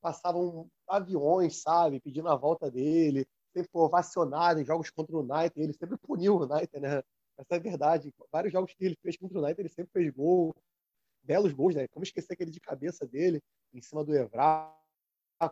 passavam 0.00 0.68
aviões, 0.86 1.62
sabe, 1.62 2.00
pedindo 2.00 2.28
a 2.28 2.36
volta 2.36 2.70
dele, 2.70 3.26
sempre 3.52 3.70
foi 3.70 3.82
ovacionado 3.82 4.60
em 4.60 4.64
jogos 4.64 4.90
contra 4.90 5.16
o 5.16 5.20
United, 5.20 5.60
ele 5.60 5.72
sempre 5.72 5.96
puniu 5.96 6.36
o 6.36 6.42
United, 6.44 6.80
né? 6.80 7.02
Essa 7.38 7.54
é 7.54 7.56
a 7.56 7.60
verdade. 7.60 8.12
Vários 8.32 8.52
jogos 8.52 8.72
que 8.74 8.84
ele 8.84 8.96
fez 9.02 9.16
contra 9.16 9.38
o 9.38 9.42
United, 9.42 9.60
ele 9.60 9.68
sempre 9.68 9.92
fez 9.92 10.10
gol, 10.12 10.54
belos 11.22 11.52
gols, 11.52 11.74
né? 11.74 11.88
Como 11.88 12.04
esquecer 12.04 12.34
aquele 12.34 12.50
de 12.50 12.60
cabeça 12.60 13.06
dele, 13.06 13.42
em 13.72 13.80
cima 13.80 14.04
do 14.04 14.14
Evra, 14.14 14.72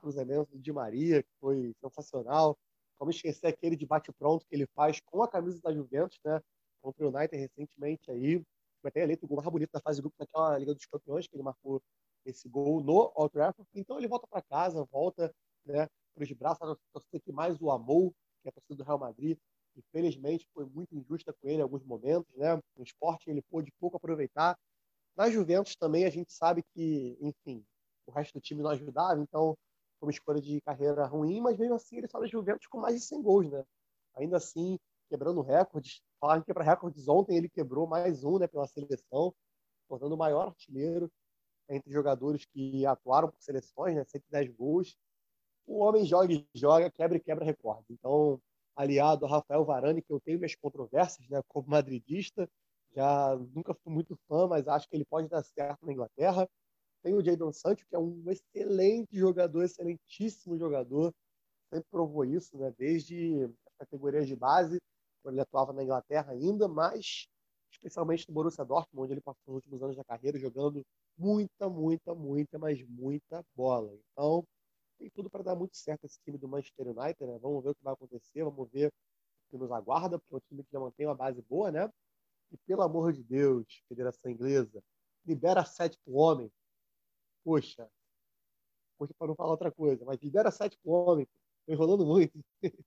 cruzamento 0.00 0.58
de 0.58 0.72
Maria, 0.72 1.22
que 1.22 1.30
foi 1.40 1.74
sensacional. 1.80 2.56
Como 2.98 3.10
esquecer 3.10 3.48
aquele 3.48 3.76
de 3.76 3.84
bate-pronto 3.84 4.46
que 4.46 4.54
ele 4.54 4.66
faz 4.74 5.00
com 5.00 5.22
a 5.22 5.28
camisa 5.28 5.60
da 5.60 5.72
Juventus, 5.72 6.18
né? 6.24 6.40
Contra 6.80 7.06
o 7.06 7.08
United 7.14 7.36
recentemente 7.36 8.10
aí. 8.10 8.42
Foi 8.80 8.88
até 8.88 9.02
eleito 9.02 9.24
o 9.24 9.28
gol 9.28 9.38
mais 9.38 9.48
bonito 9.48 9.70
da 9.72 9.80
fase 9.80 9.96
de 9.96 10.02
grupo 10.02 10.16
naquela 10.18 10.58
Liga 10.58 10.74
dos 10.74 10.86
Campeões, 10.86 11.26
que 11.26 11.36
ele 11.36 11.42
marcou 11.42 11.82
esse 12.24 12.48
gol 12.48 12.82
no 12.82 13.12
Old 13.14 13.32
Trafford. 13.32 13.68
Então 13.74 13.98
ele 13.98 14.08
volta 14.08 14.26
para 14.28 14.42
casa, 14.42 14.84
volta 14.84 15.34
né, 15.64 15.88
para 16.14 16.24
os 16.24 16.32
braços 16.32 16.68
da 16.68 16.76
torcida 16.92 17.20
que 17.20 17.32
mais 17.32 17.60
o 17.60 17.70
amou, 17.70 18.12
que 18.40 18.48
é 18.48 18.50
a 18.50 18.52
torcida 18.52 18.76
do 18.76 18.84
Real 18.84 18.98
Madrid. 18.98 19.38
Infelizmente 19.76 20.46
foi 20.52 20.64
muito 20.66 20.94
injusta 20.94 21.32
com 21.32 21.48
ele 21.48 21.58
em 21.58 21.62
alguns 21.62 21.84
momentos. 21.84 22.34
Né? 22.36 22.54
No 22.76 22.84
esporte 22.84 23.30
ele 23.30 23.42
pôde 23.42 23.72
pouco 23.80 23.96
aproveitar. 23.96 24.58
Na 25.16 25.30
Juventus 25.30 25.76
também 25.76 26.04
a 26.04 26.10
gente 26.10 26.32
sabe 26.32 26.62
que, 26.74 27.16
enfim, 27.20 27.64
o 28.06 28.12
resto 28.12 28.34
do 28.34 28.40
time 28.40 28.62
não 28.62 28.70
ajudava, 28.70 29.20
então 29.20 29.56
foi 29.98 30.08
uma 30.08 30.12
escolha 30.12 30.40
de 30.40 30.60
carreira 30.62 31.06
ruim, 31.06 31.40
mas 31.40 31.58
mesmo 31.58 31.74
assim 31.74 31.98
ele 31.98 32.08
saiu 32.08 32.22
da 32.22 32.28
Juventus 32.28 32.66
com 32.66 32.78
mais 32.78 32.94
de 32.96 33.06
100 33.06 33.22
gols, 33.22 33.50
né? 33.50 33.64
Ainda 34.14 34.36
assim, 34.38 34.78
quebrando 35.08 35.40
recordes. 35.42 36.02
Falaram 36.20 36.40
que 36.40 36.46
quebra 36.46 36.64
recordes 36.64 37.08
ontem, 37.08 37.36
ele 37.36 37.48
quebrou 37.48 37.86
mais 37.86 38.24
um 38.24 38.38
né, 38.38 38.46
pela 38.46 38.66
seleção, 38.66 39.34
tornando 39.88 40.14
o 40.14 40.18
maior 40.18 40.48
artilheiro 40.48 41.10
entre 41.68 41.92
jogadores 41.92 42.44
que 42.46 42.84
atuaram 42.86 43.28
por 43.30 43.40
seleções, 43.40 43.94
né? 43.94 44.04
110 44.04 44.50
gols. 44.56 44.96
O 45.66 45.78
homem 45.78 46.04
joga 46.04 46.32
e 46.32 46.46
joga, 46.54 46.90
quebra 46.90 47.16
e 47.16 47.20
quebra 47.20 47.44
recorde. 47.44 47.86
Então, 47.90 48.40
aliado 48.76 49.26
a 49.26 49.28
Rafael 49.28 49.64
Varane, 49.64 50.02
que 50.02 50.12
eu 50.12 50.20
tenho 50.20 50.38
minhas 50.38 50.54
controvérsias, 50.54 51.28
né? 51.28 51.40
Como 51.48 51.68
madridista, 51.68 52.48
já 52.94 53.36
nunca 53.54 53.74
fui 53.74 53.92
muito 53.92 54.16
fã, 54.28 54.46
mas 54.46 54.68
acho 54.68 54.88
que 54.88 54.96
ele 54.96 55.04
pode 55.04 55.28
dar 55.28 55.42
certo 55.42 55.84
na 55.84 55.92
Inglaterra. 55.92 56.48
Tem 57.02 57.14
o 57.14 57.24
Jadon 57.24 57.52
Sancho, 57.52 57.86
que 57.88 57.96
é 57.96 57.98
um 57.98 58.22
excelente 58.30 59.16
jogador, 59.16 59.64
excelentíssimo 59.64 60.56
jogador, 60.56 61.12
sempre 61.72 61.88
provou 61.90 62.24
isso, 62.24 62.56
né? 62.56 62.72
Desde 62.78 63.44
as 63.44 63.74
categorias 63.78 64.26
de 64.28 64.36
base, 64.36 64.78
quando 65.22 65.34
ele 65.34 65.42
atuava 65.42 65.72
na 65.72 65.82
Inglaterra 65.82 66.32
ainda, 66.32 66.68
mas 66.68 67.26
especialmente 67.72 68.28
no 68.28 68.34
Borussia 68.34 68.64
Dortmund, 68.64 69.04
onde 69.04 69.14
ele 69.14 69.20
passou 69.20 69.40
os 69.48 69.54
últimos 69.56 69.82
anos 69.82 69.96
da 69.96 70.04
carreira 70.04 70.38
jogando 70.38 70.82
muita, 71.16 71.68
muita, 71.68 72.14
muita, 72.14 72.58
mas 72.58 72.82
muita 72.86 73.44
bola. 73.54 73.92
Então, 74.12 74.44
tem 75.02 75.10
tudo 75.10 75.28
para 75.28 75.42
dar 75.42 75.56
muito 75.56 75.76
certo 75.76 76.04
esse 76.04 76.20
time 76.22 76.38
do 76.38 76.46
Manchester 76.46 76.86
United, 76.86 77.26
né? 77.26 77.38
Vamos 77.40 77.64
ver 77.64 77.70
o 77.70 77.74
que 77.74 77.82
vai 77.82 77.92
acontecer, 77.92 78.44
vamos 78.44 78.70
ver 78.70 78.88
o 78.88 79.50
que 79.50 79.58
nos 79.58 79.72
aguarda, 79.72 80.18
porque 80.18 80.34
é 80.34 80.36
um 80.36 80.40
time 80.48 80.62
que 80.62 80.70
já 80.72 80.78
mantém 80.78 81.06
uma 81.06 81.14
base 81.14 81.42
boa, 81.42 81.72
né? 81.72 81.90
E 82.52 82.56
pelo 82.58 82.82
amor 82.82 83.12
de 83.12 83.24
Deus, 83.24 83.82
Federação 83.88 84.30
Inglesa, 84.30 84.82
libera 85.26 85.64
sete 85.64 85.98
pro 86.04 86.14
homem. 86.14 86.52
Poxa, 87.42 87.90
poxa, 88.96 89.12
para 89.18 89.26
não 89.26 89.34
falar 89.34 89.50
outra 89.50 89.72
coisa, 89.72 90.04
mas 90.04 90.20
libera 90.20 90.50
sete 90.52 90.78
pro 90.78 90.92
homem. 90.92 91.26
Tô 91.66 91.72
enrolando 91.72 92.06
muito. 92.06 92.38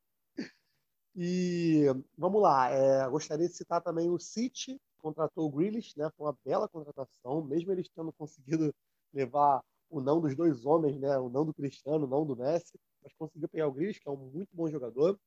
E 1.17 1.85
vamos 2.17 2.41
lá, 2.41 2.69
é, 2.69 3.07
gostaria 3.07 3.47
de 3.47 3.55
citar 3.55 3.81
também 3.81 4.09
o 4.09 4.19
City, 4.19 4.77
contratou 4.97 5.47
o 5.47 5.49
Grealish, 5.49 5.97
né? 5.97 6.11
Foi 6.17 6.27
uma 6.27 6.37
bela 6.43 6.67
contratação, 6.67 7.41
mesmo 7.41 7.71
eles 7.71 7.87
tendo 7.87 8.11
conseguido 8.11 8.75
levar 9.13 9.63
o 9.97 10.01
não 10.01 10.19
dos 10.19 10.35
dois 10.35 10.65
homens, 10.65 10.99
né? 10.99 11.17
O 11.17 11.29
não 11.29 11.45
do 11.45 11.53
Cristiano, 11.53 12.05
o 12.05 12.09
não 12.09 12.25
do 12.25 12.35
Messi, 12.35 12.77
mas 13.01 13.13
conseguiu 13.13 13.47
pegar 13.47 13.67
o 13.67 13.71
Grealish, 13.71 13.99
que 13.99 14.09
é 14.09 14.11
um 14.11 14.17
muito 14.17 14.49
bom 14.53 14.69
jogador, 14.69 15.17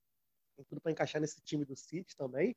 tem 0.56 0.64
tudo 0.66 0.80
para 0.80 0.92
encaixar 0.92 1.20
nesse 1.22 1.40
time 1.40 1.64
do 1.64 1.74
City 1.74 2.14
também. 2.16 2.54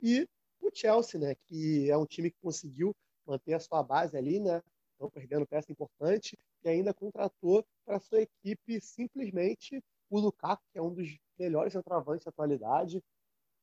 E 0.00 0.28
o 0.60 0.70
Chelsea, 0.74 1.20
né? 1.20 1.36
Que 1.46 1.88
é 1.88 1.96
um 1.96 2.04
time 2.04 2.30
que 2.30 2.38
conseguiu 2.42 2.94
manter 3.24 3.54
a 3.54 3.60
sua 3.60 3.82
base 3.82 4.16
ali, 4.16 4.40
né? 4.40 4.60
Não 4.98 5.08
perdendo 5.08 5.46
peça 5.46 5.70
importante 5.70 6.36
e 6.64 6.68
ainda 6.68 6.92
contratou 6.92 7.64
para 7.84 8.00
sua 8.00 8.22
equipe 8.22 8.80
simplesmente 8.80 9.82
o 10.10 10.18
Lukaku, 10.18 10.62
que 10.72 10.78
é 10.78 10.82
um 10.82 10.92
dos 10.92 11.16
melhores 11.38 11.72
centroavantes 11.72 12.24
da 12.24 12.30
atualidade, 12.30 13.02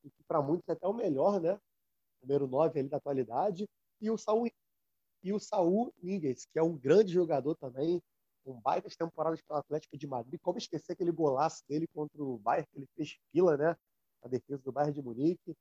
e 0.04 0.10
que 0.10 0.24
para 0.24 0.42
muitos 0.42 0.68
é 0.70 0.72
até 0.72 0.88
o 0.88 0.94
melhor, 0.94 1.42
né? 1.42 1.60
Número 2.22 2.48
9 2.48 2.80
ali 2.80 2.90
da 2.90 2.98
atualidade, 2.98 3.68
e 4.02 4.10
o 4.10 4.18
Saul 4.18 4.48
e 5.24 5.34
o 5.34 5.40
Saul 5.40 5.94
Níguez, 6.02 6.46
que 6.46 6.60
é 6.60 6.64
um 6.64 6.78
grande 6.78 7.12
jogador 7.12 7.56
também, 7.56 8.02
um 8.46 8.60
baita 8.60 8.90
de 8.90 8.98
temporadas 8.98 9.42
pelo 9.42 9.60
Atlético 9.60 9.98
de 9.98 10.08
Madrid. 10.08 10.40
Como 10.42 10.58
esquecer 10.58 10.94
aquele 10.94 11.12
golaço 11.12 11.64
dele 11.68 11.88
contra 11.88 12.22
o 12.24 12.38
Bayern, 12.40 12.68
que 12.72 12.80
ele 12.80 12.88
fez 12.96 13.18
fila, 13.32 13.58
né? 13.58 13.76
A 14.24 14.28
defesa 14.28 14.62
do 14.64 14.72
Bayern 14.72 14.94
de 14.94 15.02
Munique. 15.02 15.56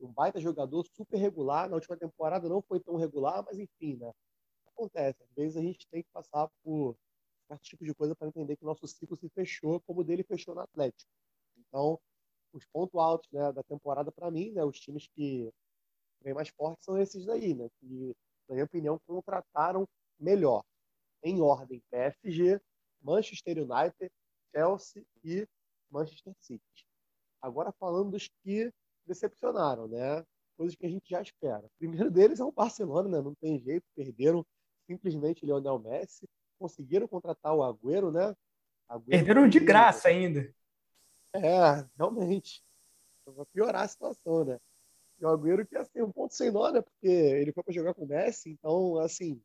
Um 0.00 0.12
baita 0.12 0.40
jogador, 0.40 0.84
super 0.86 1.16
regular. 1.16 1.68
Na 1.68 1.76
última 1.76 1.96
temporada 1.96 2.48
não 2.48 2.60
foi 2.60 2.80
tão 2.80 2.96
regular, 2.96 3.42
mas 3.44 3.58
enfim, 3.58 3.96
né? 3.96 4.12
Acontece. 4.66 5.22
Às 5.22 5.30
vezes 5.34 5.56
a 5.56 5.62
gente 5.62 5.86
tem 5.88 6.02
que 6.02 6.08
passar 6.12 6.48
por 6.62 6.96
certo 7.46 7.62
tipo 7.62 7.84
de 7.84 7.94
coisa 7.94 8.14
para 8.14 8.28
entender 8.28 8.56
que 8.56 8.64
o 8.64 8.66
nosso 8.66 8.86
ciclo 8.86 9.16
se 9.16 9.28
fechou, 9.28 9.80
como 9.80 10.00
o 10.00 10.04
dele 10.04 10.24
fechou 10.24 10.54
no 10.54 10.60
Atlético. 10.60 11.10
Então, 11.56 11.98
os 12.52 12.64
pontos 12.66 12.98
altos 12.98 13.30
né, 13.30 13.52
da 13.52 13.62
temporada, 13.62 14.10
para 14.10 14.30
mim, 14.30 14.52
né, 14.52 14.64
os 14.64 14.78
times 14.78 15.08
que 15.08 15.50
vêm 16.22 16.34
mais 16.34 16.48
fortes 16.48 16.84
são 16.84 16.98
esses 16.98 17.24
daí, 17.26 17.54
né? 17.54 17.68
Que, 17.80 18.16
na 18.48 18.54
minha 18.54 18.64
opinião, 18.64 19.00
contrataram 19.06 19.86
melhor. 20.18 20.62
Em 21.22 21.40
ordem, 21.40 21.82
PSG, 21.90 22.60
Manchester 23.02 23.58
United, 23.58 24.10
Chelsea 24.54 25.04
e 25.22 25.46
Manchester 25.90 26.34
City. 26.40 26.86
Agora 27.40 27.72
falando 27.72 28.10
dos 28.10 28.28
que 28.42 28.72
decepcionaram, 29.06 29.88
né? 29.88 30.24
Coisas 30.56 30.76
que 30.76 30.86
a 30.86 30.88
gente 30.88 31.08
já 31.08 31.20
espera. 31.20 31.66
O 31.66 31.70
primeiro 31.78 32.10
deles 32.10 32.40
é 32.40 32.44
o 32.44 32.52
Barcelona, 32.52 33.08
né? 33.08 33.20
Não 33.20 33.34
tem 33.34 33.60
jeito, 33.60 33.84
perderam 33.94 34.44
simplesmente 34.86 35.44
Lionel 35.44 35.78
Messi, 35.78 36.28
conseguiram 36.58 37.08
contratar 37.08 37.54
o 37.54 37.62
Agüero, 37.62 38.10
né? 38.10 38.34
Agüero 38.88 39.10
perderam 39.10 39.48
de 39.48 39.60
graça 39.60 40.08
ainda. 40.08 40.54
É, 41.32 41.86
realmente. 41.96 42.62
Vai 43.26 43.46
piorar 43.46 43.82
a 43.82 43.88
situação, 43.88 44.44
né? 44.44 44.58
E 45.20 45.24
o 45.24 45.28
Agüero 45.28 45.66
que 45.66 45.76
assim, 45.76 46.02
um 46.02 46.12
ponto 46.12 46.34
sem 46.34 46.50
nó, 46.50 46.70
né? 46.70 46.80
Porque 46.80 47.06
ele 47.06 47.52
foi 47.52 47.62
para 47.62 47.74
jogar 47.74 47.94
com 47.94 48.04
o 48.04 48.08
Messi, 48.08 48.50
então, 48.50 48.98
assim, 48.98 49.40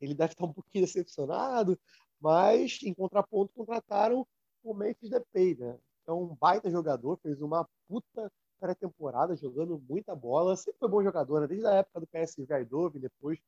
ele 0.00 0.14
deve 0.14 0.32
estar 0.32 0.44
um 0.44 0.52
pouquinho 0.52 0.84
decepcionado, 0.84 1.78
mas 2.20 2.78
em 2.82 2.94
contraponto 2.94 3.52
contrataram 3.54 4.26
o 4.62 4.74
Memphis 4.74 5.10
Depay, 5.10 5.56
né? 5.56 5.78
É 6.06 6.12
um 6.12 6.34
baita 6.34 6.70
jogador, 6.70 7.16
fez 7.18 7.40
uma 7.40 7.68
puta 7.88 8.30
pré-temporada 8.60 9.36
jogando 9.36 9.82
muita 9.88 10.14
bola, 10.14 10.56
sempre 10.56 10.78
foi 10.78 10.88
bom 10.88 11.02
jogador, 11.02 11.40
né? 11.40 11.46
Desde 11.46 11.66
a 11.66 11.74
época 11.74 12.00
do 12.00 12.06
PSV 12.06 12.46
Eindhoven, 12.54 13.00
depois 13.00 13.38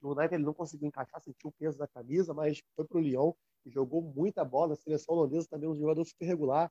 no 0.00 0.12
United 0.12 0.34
ele 0.34 0.44
não 0.44 0.54
conseguiu 0.54 0.88
encaixar, 0.88 1.20
sentiu 1.22 1.48
o 1.48 1.52
peso 1.52 1.78
da 1.78 1.88
camisa, 1.88 2.34
mas 2.34 2.60
foi 2.76 2.84
para 2.84 2.98
o 2.98 3.00
Lyon 3.00 3.32
e 3.64 3.70
jogou 3.70 4.02
muita 4.02 4.44
bola. 4.44 4.74
A 4.74 4.76
seleção 4.76 5.14
holandesa 5.14 5.48
também 5.48 5.68
é 5.68 5.72
um 5.72 5.76
jogador 5.76 6.04
super 6.04 6.26
regular, 6.26 6.70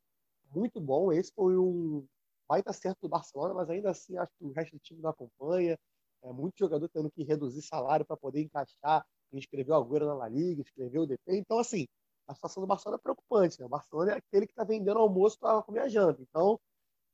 muito 0.53 0.79
bom. 0.79 1.11
Esse 1.11 1.31
foi 1.33 1.57
um 1.57 2.05
baita 2.47 2.73
certo 2.73 2.99
do 3.01 3.09
Barcelona, 3.09 3.53
mas 3.53 3.69
ainda 3.69 3.91
assim 3.91 4.17
acho 4.17 4.31
que 4.37 4.45
o 4.45 4.51
resto 4.51 4.73
do 4.73 4.79
time 4.79 5.01
não 5.01 5.09
acompanha. 5.09 5.77
É 6.23 6.31
muito 6.31 6.57
jogador 6.57 6.87
tendo 6.89 7.11
que 7.11 7.23
reduzir 7.23 7.61
salário 7.61 8.05
para 8.05 8.15
poder 8.15 8.41
encaixar 8.41 9.05
ele 9.33 9.41
escreveu 9.41 9.75
Agüero 9.75 10.05
na 10.05 10.13
La 10.13 10.29
Liga, 10.29 10.61
escreveu 10.61 11.01
o 11.01 11.07
DP. 11.07 11.37
Então, 11.37 11.57
assim, 11.57 11.87
a 12.27 12.35
situação 12.35 12.61
do 12.61 12.67
Barcelona 12.67 12.99
é 12.99 13.01
preocupante. 13.01 13.59
Né? 13.59 13.65
O 13.65 13.69
Barcelona 13.69 14.13
é 14.13 14.17
aquele 14.17 14.45
que 14.45 14.53
está 14.53 14.63
vendendo 14.63 14.99
almoço 14.99 15.39
para 15.39 15.61
comer 15.63 15.79
a 15.79 15.87
janta. 15.89 16.21
Então, 16.21 16.59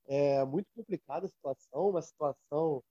é 0.06 0.44
muito 0.44 0.68
complicada 0.76 1.26
a 1.26 1.30
situação, 1.30 1.90
uma 1.90 2.02
situação 2.02 2.84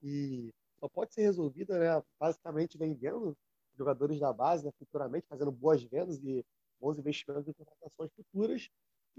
que 0.00 0.50
só 0.78 0.88
pode 0.88 1.14
ser 1.14 1.22
resolvida, 1.22 1.78
né, 1.78 2.02
basicamente 2.20 2.78
vendendo 2.78 3.36
jogadores 3.76 4.20
da 4.20 4.32
base, 4.32 4.64
né, 4.64 4.70
futuramente, 4.78 5.26
fazendo 5.28 5.50
boas 5.50 5.82
vendas 5.82 6.18
e 6.22 6.44
bons 6.80 6.98
investimentos 6.98 7.48
em 7.48 7.52
contratações 7.52 8.10
futuras, 8.12 8.68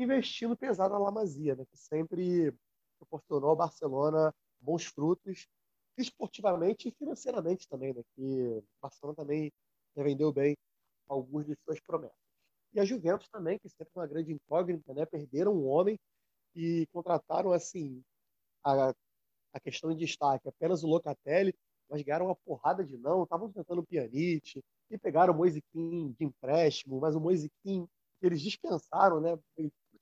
investindo 0.03 0.57
pesado 0.57 0.93
na 0.93 0.99
Lamazia, 0.99 1.55
né, 1.55 1.65
que 1.65 1.77
sempre 1.77 2.53
proporcionou 2.97 3.51
ao 3.51 3.55
Barcelona 3.55 4.33
bons 4.59 4.85
frutos 4.85 5.47
esportivamente 5.97 6.87
e 6.87 6.91
financeiramente 6.91 7.67
também, 7.67 7.93
né? 7.93 8.01
Que 8.15 8.21
o 8.21 8.63
Barcelona 8.81 9.15
também 9.15 9.51
vendeu 9.95 10.31
bem 10.31 10.55
alguns 11.07 11.45
de 11.45 11.55
suas 11.65 11.79
promessas. 11.81 12.15
E 12.73 12.79
a 12.79 12.85
Juventus 12.85 13.27
também, 13.29 13.57
que 13.59 13.69
sempre 13.69 13.91
uma 13.95 14.07
grande 14.07 14.31
incógnita, 14.31 14.93
né? 14.93 15.05
Perderam 15.05 15.53
um 15.53 15.67
homem 15.67 15.97
e 16.55 16.87
contrataram, 16.93 17.51
assim, 17.51 18.01
a, 18.63 18.93
a 19.53 19.59
questão 19.59 19.91
de 19.91 19.97
destaque, 19.97 20.47
apenas 20.47 20.83
o 20.83 20.87
Locatelli, 20.87 21.53
mas 21.89 22.01
ganharam 22.01 22.27
uma 22.27 22.35
porrada 22.35 22.83
de 22.83 22.97
não, 22.97 23.23
estavam 23.23 23.51
tentando 23.51 23.79
o 23.81 23.85
Pjanic, 23.85 24.61
e 24.91 24.97
pegaram 24.97 25.33
o 25.33 25.37
Moisiquim 25.37 26.11
de 26.17 26.25
empréstimo, 26.25 26.99
mas 26.99 27.15
o 27.15 27.19
Moisiquim 27.19 27.87
eles 28.21 28.41
dispensaram, 28.41 29.19
né? 29.21 29.37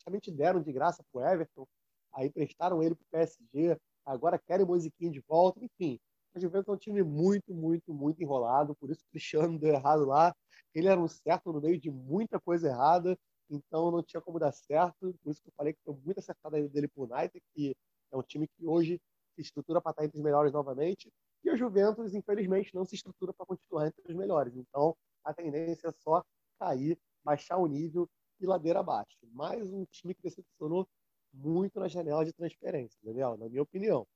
Praticamente 0.08 0.32
deram 0.32 0.62
de 0.62 0.72
graça 0.72 1.04
para 1.12 1.22
o 1.22 1.26
Everton, 1.26 1.68
aí 2.14 2.30
prestaram 2.30 2.82
ele 2.82 2.96
para 2.96 3.04
o 3.04 3.08
PSG, 3.12 3.78
agora 4.06 4.40
querem 4.40 4.64
o 4.64 4.68
Moisiquinho 4.68 5.12
de 5.12 5.22
volta, 5.28 5.60
enfim. 5.62 6.00
A 6.34 6.40
Juventus 6.40 6.70
é 6.70 6.72
um 6.72 6.78
time 6.78 7.04
muito, 7.04 7.54
muito, 7.54 7.94
muito 7.94 8.24
enrolado, 8.24 8.74
por 8.76 8.90
isso 8.90 9.02
o 9.02 9.10
Cristiano 9.12 9.60
deu 9.60 9.74
errado 9.74 10.06
lá. 10.06 10.34
Ele 10.74 10.88
era 10.88 11.00
um 11.00 11.10
certo 11.10 11.52
no 11.52 11.60
meio 11.60 11.78
de 11.78 11.92
muita 11.92 12.40
coisa 12.40 12.70
errada, 12.70 13.18
então 13.50 13.92
não 13.92 14.02
tinha 14.02 14.22
como 14.22 14.40
dar 14.40 14.54
certo. 14.54 15.14
Por 15.22 15.30
isso 15.30 15.42
que 15.42 15.50
eu 15.50 15.54
falei 15.58 15.74
que 15.74 15.80
foi 15.84 15.96
muito 15.96 16.20
acertada 16.20 16.58
dele 16.70 16.88
para 16.88 17.02
o 17.02 17.04
United, 17.04 17.44
que 17.54 17.76
é 18.12 18.18
um 18.18 18.24
time 18.24 18.48
que 18.48 18.66
hoje 18.66 19.02
se 19.36 19.42
estrutura 19.42 19.82
para 19.82 19.92
estar 19.92 20.06
entre 20.06 20.18
os 20.18 20.24
melhores 20.24 20.54
novamente. 20.54 21.12
E 21.44 21.52
o 21.52 21.58
Juventus, 21.58 22.14
infelizmente, 22.14 22.74
não 22.74 22.86
se 22.86 22.96
estrutura 22.96 23.34
para 23.34 23.46
continuar 23.46 23.88
entre 23.88 24.02
os 24.08 24.16
melhores. 24.16 24.56
Então 24.56 24.96
a 25.26 25.34
tendência 25.34 25.90
é 25.90 25.92
só 25.92 26.24
cair, 26.58 26.98
baixar 27.26 27.58
o 27.58 27.68
nível 27.68 28.08
e 28.40 28.46
ladeira 28.46 28.80
abaixo. 28.80 29.18
Mais 29.32 29.72
um 29.72 29.86
time 29.86 30.14
que 30.14 30.22
decepcionou 30.22 30.88
muito 31.34 31.80
na 31.80 31.88
janela 31.88 32.26
de 32.26 32.34
transferência, 32.34 32.98
Daniel, 33.04 33.38
na 33.38 33.50
minha 33.50 33.62
opinião. 33.62 34.08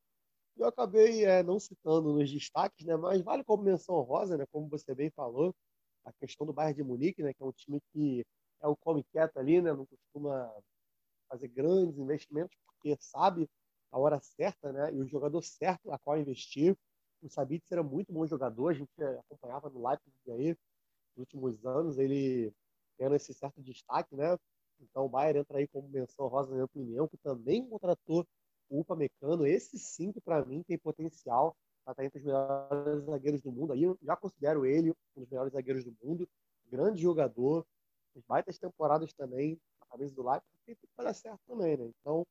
Eu 0.57 0.67
acabei 0.67 1.25
é, 1.25 1.43
não 1.43 1.59
citando 1.59 2.13
nos 2.13 2.31
destaques, 2.31 2.85
né, 2.85 2.95
mas 2.95 3.21
vale 3.21 3.43
como 3.43 3.63
menção 3.63 3.99
rosa, 4.01 4.37
né, 4.37 4.45
como 4.51 4.67
você 4.67 4.93
bem 4.93 5.09
falou, 5.11 5.55
a 6.03 6.11
questão 6.13 6.45
do 6.45 6.53
Bayern 6.53 6.75
de 6.75 6.83
Munique, 6.83 7.23
né, 7.23 7.33
que 7.33 7.41
é 7.41 7.45
um 7.45 7.51
time 7.51 7.79
que 7.91 8.25
é 8.61 8.67
o 8.67 8.75
come 8.75 9.03
quieto 9.11 9.37
ali, 9.37 9.61
né, 9.61 9.73
não 9.73 9.85
costuma 9.85 10.51
fazer 11.29 11.47
grandes 11.47 11.97
investimentos 11.97 12.55
porque 12.65 12.95
sabe 12.99 13.49
a 13.91 13.99
hora 13.99 14.19
certa, 14.19 14.71
né, 14.71 14.93
e 14.93 15.01
o 15.01 15.07
jogador 15.07 15.41
certo 15.41 15.91
a 15.91 15.99
qual 15.99 16.17
investir. 16.17 16.77
O 17.21 17.29
Sabitzer 17.29 17.77
era 17.77 17.83
muito 17.83 18.11
bom 18.11 18.25
jogador, 18.25 18.69
a 18.69 18.73
gente 18.73 18.89
acompanhava 19.03 19.69
no 19.69 19.87
Leipzig 19.87 20.31
aí 20.31 20.49
nos 21.15 21.17
últimos 21.17 21.65
anos, 21.65 21.97
ele 21.97 22.51
tendo 23.01 23.15
esse 23.15 23.33
certo 23.33 23.59
destaque, 23.63 24.15
né, 24.15 24.37
então 24.79 25.05
o 25.05 25.09
Bayern 25.09 25.39
entra 25.39 25.57
aí 25.57 25.67
como 25.67 25.89
menção 25.89 26.27
rosa, 26.27 26.49
na 26.49 26.53
minha 26.53 26.65
opinião, 26.65 27.07
que 27.07 27.17
também 27.17 27.67
contratou 27.67 28.27
o 28.69 28.81
Upamecano. 28.81 29.45
Esse 29.45 29.79
sim 29.79 30.11
que 30.11 30.21
para 30.21 30.45
mim 30.45 30.61
tem 30.61 30.77
potencial 30.77 31.55
para 31.83 31.93
estar 31.93 32.05
entre 32.05 32.19
os 32.19 32.25
melhores 32.25 33.05
zagueiros 33.05 33.41
do 33.41 33.51
mundo. 33.51 33.73
Aí 33.73 33.81
eu 33.81 33.97
já 34.03 34.15
considero 34.15 34.67
ele 34.67 34.91
um 34.91 35.21
dos 35.21 35.29
melhores 35.29 35.51
zagueiros 35.51 35.83
do 35.83 35.95
mundo. 36.03 36.29
Grande 36.69 37.01
jogador, 37.01 37.65
baitas 38.27 38.59
temporadas 38.59 39.11
também 39.13 39.59
na 39.79 39.87
cabeça 39.87 40.13
do 40.13 40.23
Leipzig, 40.23 40.51
tem 40.65 40.75
que 40.75 40.87
dar 40.97 41.13
certo 41.13 41.39
também, 41.47 41.77
né? 41.77 41.91
Então, 41.99 42.25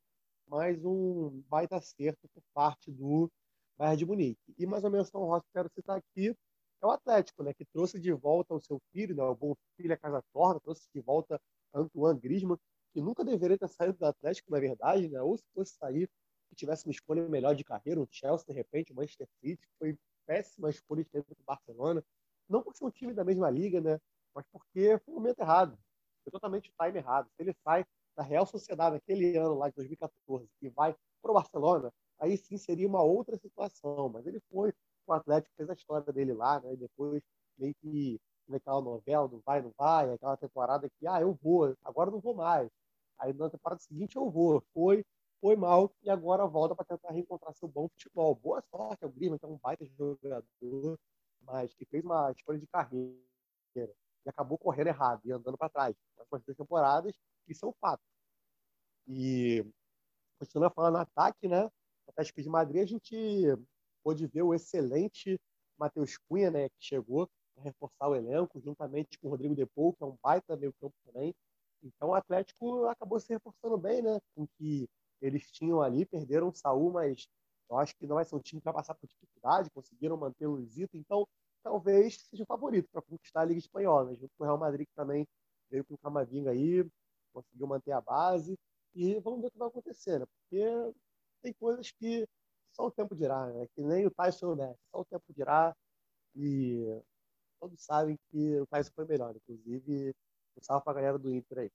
mais 0.47 0.85
um 0.85 1.43
baita 1.49 1.77
acerto 1.77 2.29
por 2.33 2.43
parte 2.55 2.93
do 2.93 3.29
Bayern 3.77 3.99
de 3.99 4.07
Munique. 4.07 4.55
E 4.57 4.67
mais 4.67 4.85
uma 4.85 4.91
menção 4.91 5.23
rosa 5.25 5.45
que 5.45 5.53
quero 5.53 5.69
citar 5.75 5.99
aqui 5.99 6.35
é 6.83 6.87
o 6.87 6.91
Atlético, 6.91 7.43
né, 7.43 7.53
que 7.53 7.65
trouxe 7.65 7.99
de 8.01 8.13
volta 8.13 8.55
o 8.55 8.61
seu 8.61 8.81
filho, 8.93 9.15
né, 9.15 9.23
o 9.23 9.35
bom 9.35 9.55
filho 9.77 9.93
a 9.93 9.97
casa 9.97 10.23
torna, 10.33 10.61
trouxe 10.61 10.89
de 10.95 11.01
volta 11.01 11.41
Antoine 11.75 12.19
Griezmann, 12.19 12.59
que 12.93 13.01
nunca 13.01 13.25
deveria 13.25 13.59
ter 13.59 13.69
saído 13.69 13.99
do 13.99 14.07
Atlético, 14.07 14.51
na 14.51 14.59
verdade, 14.59 15.09
né? 15.09 15.21
ou 15.23 15.37
se 15.37 15.45
fosse 15.55 15.75
sair, 15.75 16.09
que 16.49 16.57
tivesse 16.57 16.87
uma 16.87 16.93
escolha 16.93 17.29
melhor 17.29 17.55
de 17.55 17.63
carreira, 17.63 18.01
um 18.01 18.07
Chelsea, 18.11 18.47
de 18.47 18.53
repente, 18.53 18.93
o 18.93 18.97
Manchester 18.97 19.29
City, 19.41 19.63
foi 19.79 19.97
péssima 20.27 20.71
escolha 20.71 21.05
de 21.05 21.11
tempo 21.11 21.35
do 21.35 21.45
Barcelona, 21.45 22.05
não 22.49 22.63
por 22.63 22.75
ser 22.75 22.85
um 22.85 22.91
time 22.91 23.15
da 23.15 23.25
mesma 23.25 23.49
liga, 23.49 23.81
né? 23.81 24.01
mas 24.35 24.45
porque 24.51 24.99
foi 25.05 25.15
o 25.15 25.17
momento 25.17 25.41
errado, 25.41 25.79
foi 26.25 26.33
totalmente 26.33 26.71
o 26.71 26.73
time 26.85 26.99
errado. 26.99 27.29
Se 27.37 27.43
ele 27.43 27.55
sai 27.65 27.85
da 28.17 28.23
Real 28.23 28.47
Sociedade 28.47 28.95
naquele 28.95 29.37
ano 29.37 29.55
lá 29.55 29.69
de 29.69 29.75
2014 29.77 30.49
e 30.61 30.69
vai 30.69 30.95
para 31.23 31.31
o 31.31 31.35
Barcelona, 31.35 31.93
aí 32.19 32.37
sim 32.37 32.57
seria 32.57 32.87
uma 32.87 33.03
outra 33.03 33.37
situação, 33.37 34.09
mas 34.09 34.27
ele 34.27 34.41
foi, 34.51 34.73
o 35.12 35.17
Atlético 35.17 35.55
fez 35.57 35.69
a 35.71 35.75
história 35.75 36.12
dele 36.12 36.33
lá, 36.33 36.61
né? 36.61 36.75
e 36.75 36.76
depois 36.76 37.23
meio 37.59 37.75
que 37.81 38.21
naquela 38.49 38.81
novela 38.81 39.29
do 39.29 39.40
vai, 39.45 39.62
não 39.62 39.73
vai, 39.79 40.12
aquela 40.12 40.37
temporada 40.37 40.88
que, 40.90 41.07
ah, 41.07 41.21
eu 41.21 41.35
vou, 41.43 41.76
agora 41.85 42.11
não 42.11 42.21
vou 42.21 42.35
mais. 42.35 42.69
Aí 43.19 43.33
na 43.33 43.50
temporada 43.50 43.81
seguinte 43.81 44.17
eu 44.17 44.31
vou. 44.31 44.62
Foi, 44.73 45.05
foi 45.40 45.57
mal 45.57 45.93
e 46.02 46.11
agora 46.11 46.47
volta 46.47 46.75
para 46.75 46.85
tentar 46.85 47.12
reencontrar 47.12 47.55
seu 47.55 47.69
bom 47.69 47.88
futebol. 47.88 48.35
Boa 48.35 48.62
sorte 48.71 49.05
ao 49.05 49.11
Griezmann, 49.11 49.38
que 49.38 49.45
é 49.45 49.49
um 49.49 49.59
baita 49.59 49.85
jogador, 49.87 50.99
mas 51.43 51.75
que 51.75 51.85
fez 51.85 52.05
uma 52.05 52.31
escolha 52.33 52.59
de 52.59 52.67
carreira 52.67 53.21
e 53.76 54.29
acabou 54.29 54.59
correndo 54.59 54.88
errado 54.88 55.21
e 55.25 55.33
andando 55.33 55.57
para 55.57 55.69
trás. 55.69 55.97
Nas 56.31 56.43
duas 56.43 56.57
temporadas, 56.57 57.14
isso 57.49 57.64
é 57.64 57.69
um 57.69 57.75
fato. 57.81 58.02
E 59.07 59.64
continuando 60.38 60.75
falando 60.75 60.95
no 60.95 61.00
ataque, 61.00 61.49
né? 61.49 61.71
Atlético 62.09 62.43
de 62.43 62.49
Madrid, 62.49 62.83
a 62.83 62.87
gente 62.87 63.17
pôde 64.02 64.26
ver 64.26 64.42
o 64.42 64.54
excelente 64.54 65.38
Matheus 65.78 66.16
Cunha, 66.28 66.50
né? 66.50 66.69
Que 66.69 66.76
chegou 66.78 67.28
para 67.54 67.64
reforçar 67.64 68.09
o 68.09 68.14
elenco, 68.14 68.61
juntamente 68.61 69.19
com 69.19 69.28
o 69.28 69.30
Rodrigo 69.30 69.54
Depou, 69.54 69.92
que 69.92 70.02
é 70.02 70.07
um 70.07 70.16
baita 70.23 70.57
meio 70.57 70.73
campo 70.80 70.95
também. 71.04 71.35
Então 71.83 72.11
o 72.11 72.14
Atlético 72.14 72.85
acabou 72.87 73.19
se 73.19 73.33
reforçando 73.33 73.78
bem, 73.78 74.02
né? 74.02 74.21
Com 74.35 74.47
que 74.59 74.88
eles 75.21 75.50
tinham 75.50 75.80
ali, 75.83 76.04
perderam 76.07 76.49
o 76.49 76.54
Saul, 76.54 76.92
mas 76.92 77.28
eu 77.71 77.78
acho 77.78 77.95
que 77.97 78.07
não 78.07 78.16
vai 78.16 78.25
ser 78.25 78.35
um 78.37 78.40
time 78.40 78.61
para 78.61 78.73
passar 78.73 78.95
por 78.95 79.07
dificuldade, 79.07 79.71
conseguiram 79.71 80.16
manter 80.16 80.47
o 80.47 80.52
Luizito, 80.52 80.97
então 80.97 81.26
talvez 81.62 82.16
seja 82.28 82.42
o 82.42 82.47
favorito 82.47 82.88
para 82.90 83.02
conquistar 83.02 83.42
a 83.42 83.45
Liga 83.45 83.61
Espanhola, 83.61 84.11
né? 84.11 84.16
junto 84.16 84.33
com 84.37 84.45
o 84.45 84.47
Real 84.47 84.59
Madrid, 84.59 84.87
que 84.87 84.95
também 84.95 85.26
veio 85.71 85.85
com 85.85 85.95
o 85.95 85.99
Camavinga 85.99 86.50
aí, 86.50 86.85
conseguiu 87.33 87.66
manter 87.66 87.92
a 87.92 88.00
base, 88.00 88.59
e 88.95 89.21
vamos 89.21 89.40
ver 89.40 89.47
o 89.49 89.50
que 89.50 89.59
vai 89.59 89.69
acontecer, 89.69 90.19
né? 90.19 90.26
Porque 90.26 90.95
tem 91.42 91.52
coisas 91.54 91.90
que 91.92 92.26
só 92.73 92.87
o 92.87 92.91
tempo 92.91 93.15
dirá, 93.15 93.47
né? 93.47 93.67
Que 93.75 93.83
nem 93.83 94.07
o 94.07 94.11
Tyson 94.11 94.55
Messi, 94.55 94.79
só 94.91 95.00
o 95.00 95.05
tempo 95.05 95.25
dirá, 95.35 95.75
e 96.35 97.00
todos 97.61 97.83
sabem 97.83 98.19
que 98.31 98.61
o 98.61 98.67
Tyson 98.67 98.91
foi 98.95 99.05
melhor, 99.07 99.35
inclusive, 99.37 100.15
um 100.57 100.62
salve 100.62 100.85
a 100.87 100.93
galera 100.93 101.19
do 101.19 101.35
Inter 101.35 101.59
aí. 101.59 101.71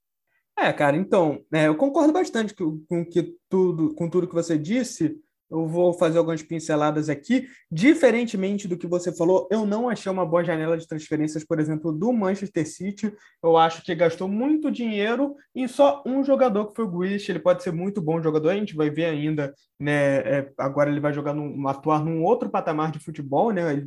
É, 0.58 0.72
cara, 0.72 0.96
então, 0.96 1.44
é, 1.52 1.68
eu 1.68 1.76
concordo 1.76 2.12
bastante 2.12 2.54
com, 2.54 2.82
com, 2.86 3.04
que 3.04 3.38
tudo, 3.48 3.94
com 3.94 4.08
tudo 4.08 4.26
que 4.26 4.34
você 4.34 4.56
disse. 4.56 5.22
Eu 5.50 5.66
vou 5.66 5.92
fazer 5.92 6.18
algumas 6.18 6.42
pinceladas 6.42 7.08
aqui. 7.08 7.46
Diferentemente 7.70 8.66
do 8.66 8.76
que 8.76 8.86
você 8.86 9.14
falou, 9.14 9.48
eu 9.50 9.64
não 9.64 9.88
achei 9.88 10.10
uma 10.10 10.26
boa 10.26 10.42
janela 10.42 10.76
de 10.76 10.86
transferências, 10.86 11.44
por 11.44 11.60
exemplo, 11.60 11.92
do 11.92 12.12
Manchester 12.12 12.66
City. 12.66 13.12
Eu 13.42 13.56
acho 13.56 13.82
que 13.82 13.94
gastou 13.94 14.26
muito 14.26 14.70
dinheiro 14.70 15.34
em 15.54 15.68
só 15.68 16.02
um 16.04 16.24
jogador, 16.24 16.66
que 16.66 16.74
foi 16.74 16.84
o 16.84 16.90
Grealish. 16.90 17.30
Ele 17.30 17.38
pode 17.38 17.62
ser 17.62 17.72
muito 17.72 18.02
bom 18.02 18.20
jogador, 18.20 18.50
a 18.50 18.56
gente 18.56 18.74
vai 18.74 18.90
ver 18.90 19.06
ainda. 19.06 19.54
Né? 19.78 20.16
É, 20.18 20.52
agora 20.58 20.90
ele 20.90 21.00
vai 21.00 21.12
jogar 21.12 21.32
num, 21.32 21.68
atuar 21.68 22.04
num 22.04 22.24
outro 22.24 22.50
patamar 22.50 22.90
de 22.90 22.98
futebol, 22.98 23.52
né? 23.52 23.86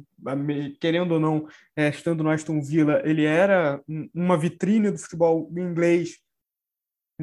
Querendo 0.80 1.14
ou 1.14 1.20
não, 1.20 1.48
é, 1.76 1.90
estando 1.90 2.24
no 2.24 2.30
Aston 2.30 2.62
Villa, 2.62 3.02
ele 3.04 3.26
era 3.26 3.82
uma 4.14 4.38
vitrine 4.38 4.92
do 4.92 4.98
futebol 4.98 5.52
inglês 5.58 6.18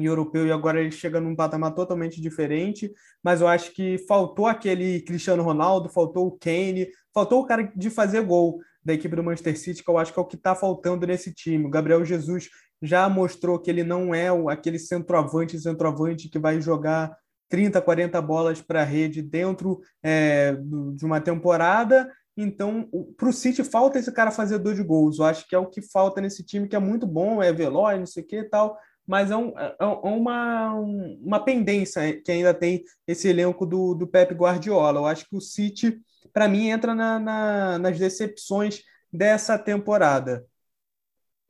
europeu 0.05 0.45
e 0.45 0.51
agora 0.51 0.79
ele 0.79 0.91
chega 0.91 1.19
num 1.19 1.35
patamar 1.35 1.73
totalmente 1.73 2.21
diferente, 2.21 2.91
mas 3.23 3.41
eu 3.41 3.47
acho 3.47 3.73
que 3.73 3.97
faltou 4.07 4.45
aquele 4.45 5.01
Cristiano 5.01 5.43
Ronaldo, 5.43 5.89
faltou 5.89 6.27
o 6.27 6.37
Kane, 6.37 6.87
faltou 7.13 7.41
o 7.41 7.45
cara 7.45 7.71
de 7.75 7.89
fazer 7.89 8.21
gol 8.21 8.59
da 8.83 8.93
equipe 8.93 9.15
do 9.15 9.23
Manchester 9.23 9.57
City, 9.57 9.83
que 9.83 9.89
eu 9.89 9.97
acho 9.97 10.13
que 10.13 10.19
é 10.19 10.21
o 10.21 10.25
que 10.25 10.35
está 10.35 10.55
faltando 10.55 11.05
nesse 11.05 11.33
time. 11.33 11.65
O 11.65 11.69
Gabriel 11.69 12.05
Jesus 12.05 12.49
já 12.81 13.09
mostrou 13.09 13.59
que 13.59 13.69
ele 13.69 13.83
não 13.83 14.13
é 14.13 14.27
aquele 14.49 14.79
centroavante, 14.79 15.59
centroavante 15.59 16.29
que 16.29 16.39
vai 16.39 16.61
jogar 16.61 17.15
30, 17.49 17.81
40 17.81 18.21
bolas 18.21 18.61
para 18.61 18.81
a 18.81 18.85
rede 18.85 19.21
dentro 19.21 19.81
é, 20.03 20.55
de 20.95 21.05
uma 21.05 21.19
temporada. 21.19 22.11
Então, 22.35 22.87
para 23.17 23.29
o 23.29 23.33
City 23.33 23.63
falta 23.63 23.97
esse 23.97 24.11
cara 24.11 24.29
fazedor 24.29 24.75
de 24.75 24.83
gols. 24.83 25.17
Eu 25.17 25.25
acho 25.25 25.47
que 25.47 25.55
é 25.55 25.57
o 25.57 25.65
que 25.65 25.81
falta 25.81 26.21
nesse 26.21 26.43
time, 26.43 26.67
que 26.67 26.75
é 26.75 26.79
muito 26.79 27.07
bom, 27.07 27.41
é 27.41 27.51
veloz, 27.51 27.97
não 27.97 28.05
sei 28.05 28.23
o 28.23 28.27
que 28.27 28.37
e 28.37 28.43
tal, 28.43 28.77
mas 29.07 29.31
é, 29.31 29.37
um, 29.37 29.57
é, 29.57 29.75
é 29.79 29.85
uma, 29.85 30.73
uma 30.73 31.39
pendência 31.43 32.21
que 32.21 32.29
ainda 32.29 32.53
tem 32.53 32.83
esse 33.07 33.29
elenco 33.29 33.65
do, 33.65 33.95
do 33.95 34.05
Pep 34.05 34.33
Guardiola. 34.33 34.99
Eu 34.99 35.05
acho 35.05 35.27
que 35.29 35.35
o 35.35 35.41
City, 35.41 36.01
para 36.33 36.49
mim, 36.49 36.67
entra 36.67 36.93
na, 36.93 37.17
na, 37.17 37.79
nas 37.79 37.97
decepções 37.97 38.83
dessa 39.11 39.57
temporada. 39.57 40.45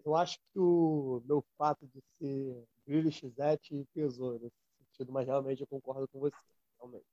Eu 0.06 0.16
acho 0.16 0.38
que 0.38 0.60
o 0.60 1.22
meu 1.26 1.44
fato 1.58 1.86
de 1.88 2.00
ser 2.20 2.64
Grealish 2.86 3.28
Zete 3.30 3.86
pesou 3.92 4.40
nesse 4.40 4.56
sentido, 4.78 5.12
mas 5.12 5.26
realmente 5.26 5.62
eu 5.62 5.68
concordo 5.68 6.08
com 6.10 6.20
você, 6.20 6.38
realmente. 6.80 7.06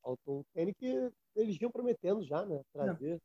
Faltou 0.00 0.40
o 0.40 0.46
Kenny 0.54 0.72
que 0.72 1.10
eles 1.34 1.58
vinham 1.58 1.72
prometendo 1.72 2.22
já, 2.22 2.46
né? 2.46 2.62
Trazer 2.72 3.20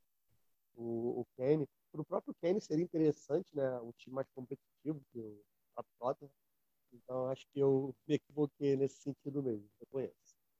o, 0.76 1.22
o 1.22 1.28
Kenny. 1.38 1.68
Para 1.92 2.02
o 2.02 2.06
próprio 2.06 2.36
Kenny 2.42 2.60
seria 2.60 2.84
interessante, 2.84 3.48
né? 3.56 3.80
Um 3.82 3.92
time 3.92 4.16
mais 4.16 4.28
competitivo 4.34 5.00
que 5.14 5.20
o 5.20 5.53
Tottenham. 6.00 6.32
Então, 6.94 7.28
acho 7.28 7.46
que 7.52 7.60
eu 7.60 7.96
me 8.08 8.16
equivoquei 8.16 8.76
nesse 8.76 9.02
sentido 9.02 9.42
mesmo. 9.42 9.68
Eu 9.80 9.88
conheço. 9.92 10.14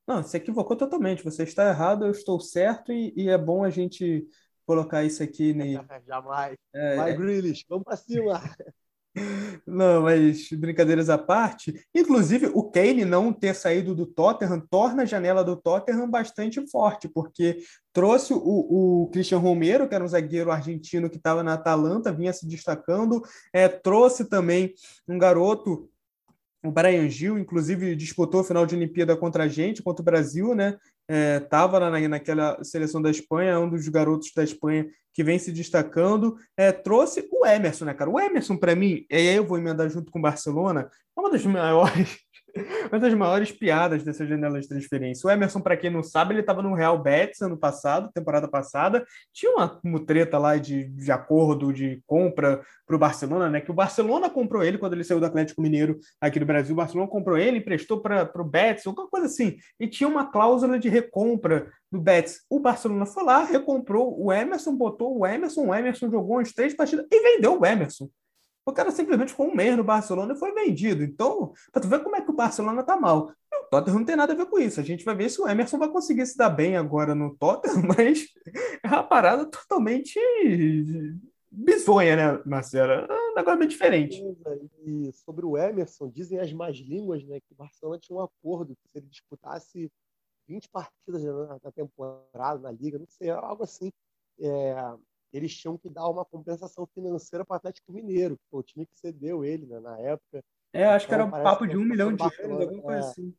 Não, 0.06 0.22
você 0.22 0.38
equivocou 0.38 0.76
totalmente. 0.76 1.22
Você 1.22 1.44
está 1.44 1.68
errado, 1.68 2.04
eu 2.04 2.10
estou 2.10 2.40
certo, 2.40 2.92
e, 2.92 3.12
e 3.16 3.28
é 3.28 3.38
bom 3.38 3.64
a 3.64 3.70
gente 3.70 4.26
colocar 4.66 5.04
isso 5.04 5.22
aqui. 5.22 5.54
Né? 5.54 6.02
Jamais. 6.06 6.56
É, 6.74 6.96
Vai, 6.96 7.12
é... 7.12 7.16
Grealish, 7.16 7.64
vamos 7.68 7.84
para 7.84 7.96
cima. 7.96 8.40
Não, 9.66 10.02
mas 10.02 10.48
brincadeiras 10.50 11.08
à 11.08 11.16
parte, 11.16 11.86
inclusive 11.94 12.50
o 12.52 12.64
Kane 12.64 13.04
não 13.04 13.32
ter 13.32 13.54
saído 13.54 13.94
do 13.94 14.06
Tottenham 14.06 14.60
torna 14.68 15.02
a 15.02 15.06
janela 15.06 15.44
do 15.44 15.56
Tottenham 15.56 16.10
bastante 16.10 16.64
forte, 16.68 17.08
porque 17.08 17.58
trouxe 17.92 18.34
o, 18.34 18.38
o 19.04 19.10
Christian 19.12 19.38
Romero, 19.38 19.88
que 19.88 19.94
era 19.94 20.04
um 20.04 20.08
zagueiro 20.08 20.50
argentino 20.50 21.08
que 21.08 21.16
estava 21.16 21.42
na 21.44 21.54
Atalanta, 21.54 22.12
vinha 22.12 22.32
se 22.32 22.46
destacando, 22.46 23.22
é, 23.52 23.68
trouxe 23.68 24.24
também 24.24 24.74
um 25.06 25.16
garoto 25.16 25.88
o 26.64 26.70
Brian 26.70 27.08
Gil, 27.10 27.38
inclusive, 27.38 27.94
disputou 27.94 28.40
a 28.40 28.44
final 28.44 28.64
de 28.64 28.74
Olimpíada 28.74 29.14
contra 29.14 29.44
a 29.44 29.48
gente, 29.48 29.82
contra 29.82 30.00
o 30.00 30.04
Brasil, 30.04 30.54
né? 30.54 30.78
Estava 31.08 31.76
é, 31.76 31.90
na, 31.90 32.08
naquela 32.08 32.62
seleção 32.64 33.00
da 33.00 33.10
Espanha, 33.10 33.52
é 33.52 33.58
um 33.58 33.68
dos 33.68 33.86
garotos 33.88 34.30
da 34.34 34.42
Espanha 34.42 34.86
que 35.12 35.22
vem 35.22 35.38
se 35.38 35.52
destacando. 35.52 36.36
É, 36.56 36.72
trouxe 36.72 37.28
o 37.30 37.46
Emerson, 37.46 37.84
né, 37.84 37.94
cara? 37.94 38.10
O 38.10 38.18
Emerson, 38.18 38.56
para 38.56 38.74
mim, 38.74 39.06
e 39.10 39.14
aí 39.16 39.36
eu 39.36 39.46
vou 39.46 39.58
emendar 39.58 39.88
junto 39.88 40.10
com 40.10 40.18
o 40.18 40.22
Barcelona, 40.22 40.90
é 41.16 41.20
uma 41.20 41.30
das 41.30 41.44
maiores 41.46 42.23
uma 42.90 42.98
das 42.98 43.14
maiores 43.14 43.50
piadas 43.50 44.02
dessa 44.04 44.26
janela 44.26 44.60
de 44.60 44.68
transferência. 44.68 45.26
O 45.26 45.30
Emerson, 45.30 45.60
para 45.60 45.76
quem 45.76 45.90
não 45.90 46.02
sabe, 46.02 46.34
ele 46.34 46.40
estava 46.40 46.62
no 46.62 46.74
Real 46.74 46.98
Betis 46.98 47.40
ano 47.42 47.56
passado, 47.56 48.10
temporada 48.12 48.48
passada. 48.48 49.04
Tinha 49.32 49.52
uma, 49.52 49.80
uma 49.82 50.04
treta 50.04 50.38
lá 50.38 50.56
de, 50.56 50.88
de 50.88 51.10
acordo 51.10 51.72
de 51.72 52.02
compra 52.06 52.62
para 52.86 52.96
o 52.96 52.98
Barcelona, 52.98 53.48
né? 53.48 53.60
Que 53.60 53.70
o 53.70 53.74
Barcelona 53.74 54.30
comprou 54.30 54.62
ele 54.62 54.78
quando 54.78 54.92
ele 54.92 55.04
saiu 55.04 55.20
do 55.20 55.26
Atlético 55.26 55.60
Mineiro 55.60 55.98
aqui 56.20 56.38
do 56.38 56.46
Brasil. 56.46 56.72
O 56.72 56.76
Barcelona 56.76 57.10
comprou 57.10 57.36
ele, 57.36 57.58
emprestou 57.58 58.00
para 58.00 58.30
o 58.36 58.44
Betis, 58.44 58.86
alguma 58.86 59.08
coisa 59.08 59.26
assim. 59.26 59.56
E 59.80 59.88
tinha 59.88 60.08
uma 60.08 60.30
cláusula 60.30 60.78
de 60.78 60.88
recompra 60.88 61.70
do 61.90 62.00
Betis. 62.00 62.42
O 62.48 62.60
Barcelona 62.60 63.06
foi 63.06 63.24
lá, 63.24 63.44
recomprou 63.44 64.20
o 64.20 64.32
Emerson, 64.32 64.76
botou 64.76 65.18
o 65.18 65.26
Emerson, 65.26 65.66
o 65.66 65.74
Emerson 65.74 66.10
jogou 66.10 66.36
umas 66.36 66.52
três 66.52 66.74
partidas 66.74 67.06
e 67.10 67.20
vendeu 67.20 67.60
o 67.60 67.66
Emerson. 67.66 68.08
O 68.66 68.72
cara 68.72 68.90
simplesmente 68.90 69.30
ficou 69.30 69.46
um 69.46 69.54
mês 69.54 69.76
no 69.76 69.84
Barcelona 69.84 70.32
e 70.32 70.38
foi 70.38 70.52
vendido. 70.52 71.02
Então, 71.02 71.52
para 71.70 71.82
tu 71.82 71.88
ver 71.88 72.02
como 72.02 72.16
é 72.16 72.22
que 72.22 72.30
o 72.30 72.34
Barcelona 72.34 72.82
tá 72.82 72.96
mal. 72.96 73.30
o 73.52 73.64
Tottenham 73.70 73.98
não 73.98 74.06
tem 74.06 74.16
nada 74.16 74.32
a 74.32 74.36
ver 74.36 74.46
com 74.46 74.58
isso. 74.58 74.80
A 74.80 74.82
gente 74.82 75.04
vai 75.04 75.14
ver 75.14 75.28
se 75.30 75.40
o 75.40 75.46
Emerson 75.46 75.78
vai 75.78 75.88
conseguir 75.90 76.24
se 76.26 76.36
dar 76.36 76.48
bem 76.48 76.76
agora 76.76 77.14
no 77.14 77.36
Tottenham, 77.36 77.82
mas 77.86 78.26
é 78.82 78.88
uma 78.88 79.02
parada 79.02 79.44
totalmente 79.44 80.18
bizonha, 81.50 82.16
né, 82.16 82.42
Marcelo? 82.46 82.92
É 82.92 83.30
um 83.32 83.34
negócio 83.34 83.58
bem 83.58 83.68
diferente. 83.68 84.22
E 84.84 85.12
sobre 85.12 85.44
o 85.44 85.58
Emerson, 85.58 86.08
dizem 86.08 86.38
as 86.38 86.52
más 86.52 86.76
línguas, 86.76 87.22
né, 87.24 87.40
que 87.40 87.52
o 87.52 87.56
Barcelona 87.56 87.98
tinha 87.98 88.16
um 88.16 88.22
acordo 88.22 88.74
que 88.74 88.88
se 88.88 88.98
ele 88.98 89.06
disputasse 89.08 89.90
20 90.48 90.68
partidas 90.70 91.22
na 91.62 91.70
temporada, 91.72 92.60
na 92.60 92.70
liga, 92.70 92.98
não 92.98 93.06
sei, 93.08 93.30
algo 93.30 93.62
assim. 93.62 93.90
É, 94.38 94.74
eles 95.34 95.52
tinham 95.56 95.76
que 95.76 95.90
dar 95.90 96.08
uma 96.08 96.24
compensação 96.24 96.86
financeira 96.94 97.44
para 97.44 97.54
o 97.54 97.56
Atlético 97.56 97.92
Mineiro, 97.92 98.36
que 98.36 98.44
foi 98.48 98.60
o 98.60 98.62
time 98.62 98.86
que 98.86 98.96
cedeu 98.96 99.44
ele 99.44 99.66
né, 99.66 99.80
na 99.80 99.98
época. 99.98 100.44
É, 100.72 100.86
acho 100.86 101.06
então, 101.06 101.08
que 101.08 101.14
era 101.14 101.24
um 101.24 101.44
papo 101.44 101.66
de 101.66 101.76
um 101.76 101.84
milhão 101.84 102.14
de 102.14 102.22
euros, 102.22 102.60
alguma 102.62 102.82
coisa 102.82 103.06
é, 103.06 103.10
assim. 103.10 103.34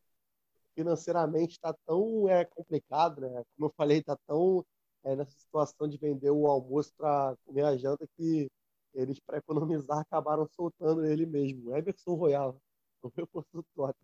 Financeiramente 0.75 1.53
está 1.53 1.73
tão 1.85 2.27
é, 2.27 2.43
complicado, 2.43 3.21
né? 3.21 3.43
Como 3.55 3.69
eu 3.69 3.73
falei, 3.77 3.99
está 3.99 4.17
tão 4.27 4.65
é, 5.05 5.15
nessa 5.15 5.31
situação 5.39 5.87
de 5.87 5.97
vender 5.97 6.31
o 6.31 6.47
almoço 6.47 6.93
para 6.97 7.33
comer 7.45 7.63
a 7.63 7.77
janta 7.77 8.05
que 8.17 8.51
eles, 8.93 9.17
para 9.19 9.37
economizar, 9.37 9.99
acabaram 9.99 10.45
soltando 10.47 11.05
ele 11.05 11.25
mesmo. 11.25 11.75
Everson 11.75 12.13
Royal, 12.15 12.57
o 13.01 13.11
meu 13.15 13.27
do 13.53 13.63
Tottenham. 13.73 13.95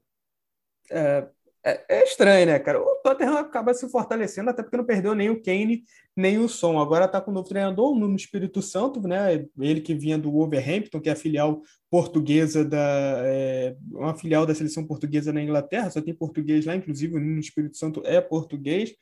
É, 0.90 1.30
é, 1.64 1.86
é, 1.90 2.04
estranho, 2.04 2.48
né, 2.48 2.60
cara? 2.60 2.82
O 2.82 2.96
Tottenham 3.04 3.38
acaba 3.38 3.74
se 3.74 3.88
fortalecendo, 3.90 4.50
até 4.50 4.64
porque 4.64 4.78
não 4.78 4.86
perdeu 4.86 5.14
nem 5.14 5.30
o 5.30 5.42
Kane, 5.42 5.84
nem 6.16 6.40
o 6.40 6.50
Som. 6.50 6.80
Agora 6.80 7.08
tá 7.08 7.22
com 7.22 7.30
o 7.30 7.34
novo 7.34 7.48
treinador, 7.48 7.96
no 7.96 8.16
Espírito 8.16 8.62
Santo, 8.62 9.00
né? 9.08 9.46
Ele 9.60 9.82
que 9.82 9.94
vinha 9.94 10.18
do 10.18 10.32
Wolverhampton, 10.32 11.00
que 11.00 11.10
é 11.10 11.12
a 11.12 11.16
filial 11.16 11.62
portuguesa 11.90 12.66
da. 12.66 13.22
É, 13.26 13.76
uma 13.92 14.18
filial 14.18 14.46
da 14.46 14.56
seleção 14.56 14.86
portuguesa 14.86 15.32
na 15.32 15.42
Inglaterra, 15.42 15.92
só 15.92 16.02
tem 16.02 16.16
português 16.16 16.66
lá, 16.66 16.76
inclusive 16.76 17.20
no 17.20 17.40
Espírito 17.40 17.78
Santo 17.78 18.02
é 18.06 18.20
português. 18.20 18.96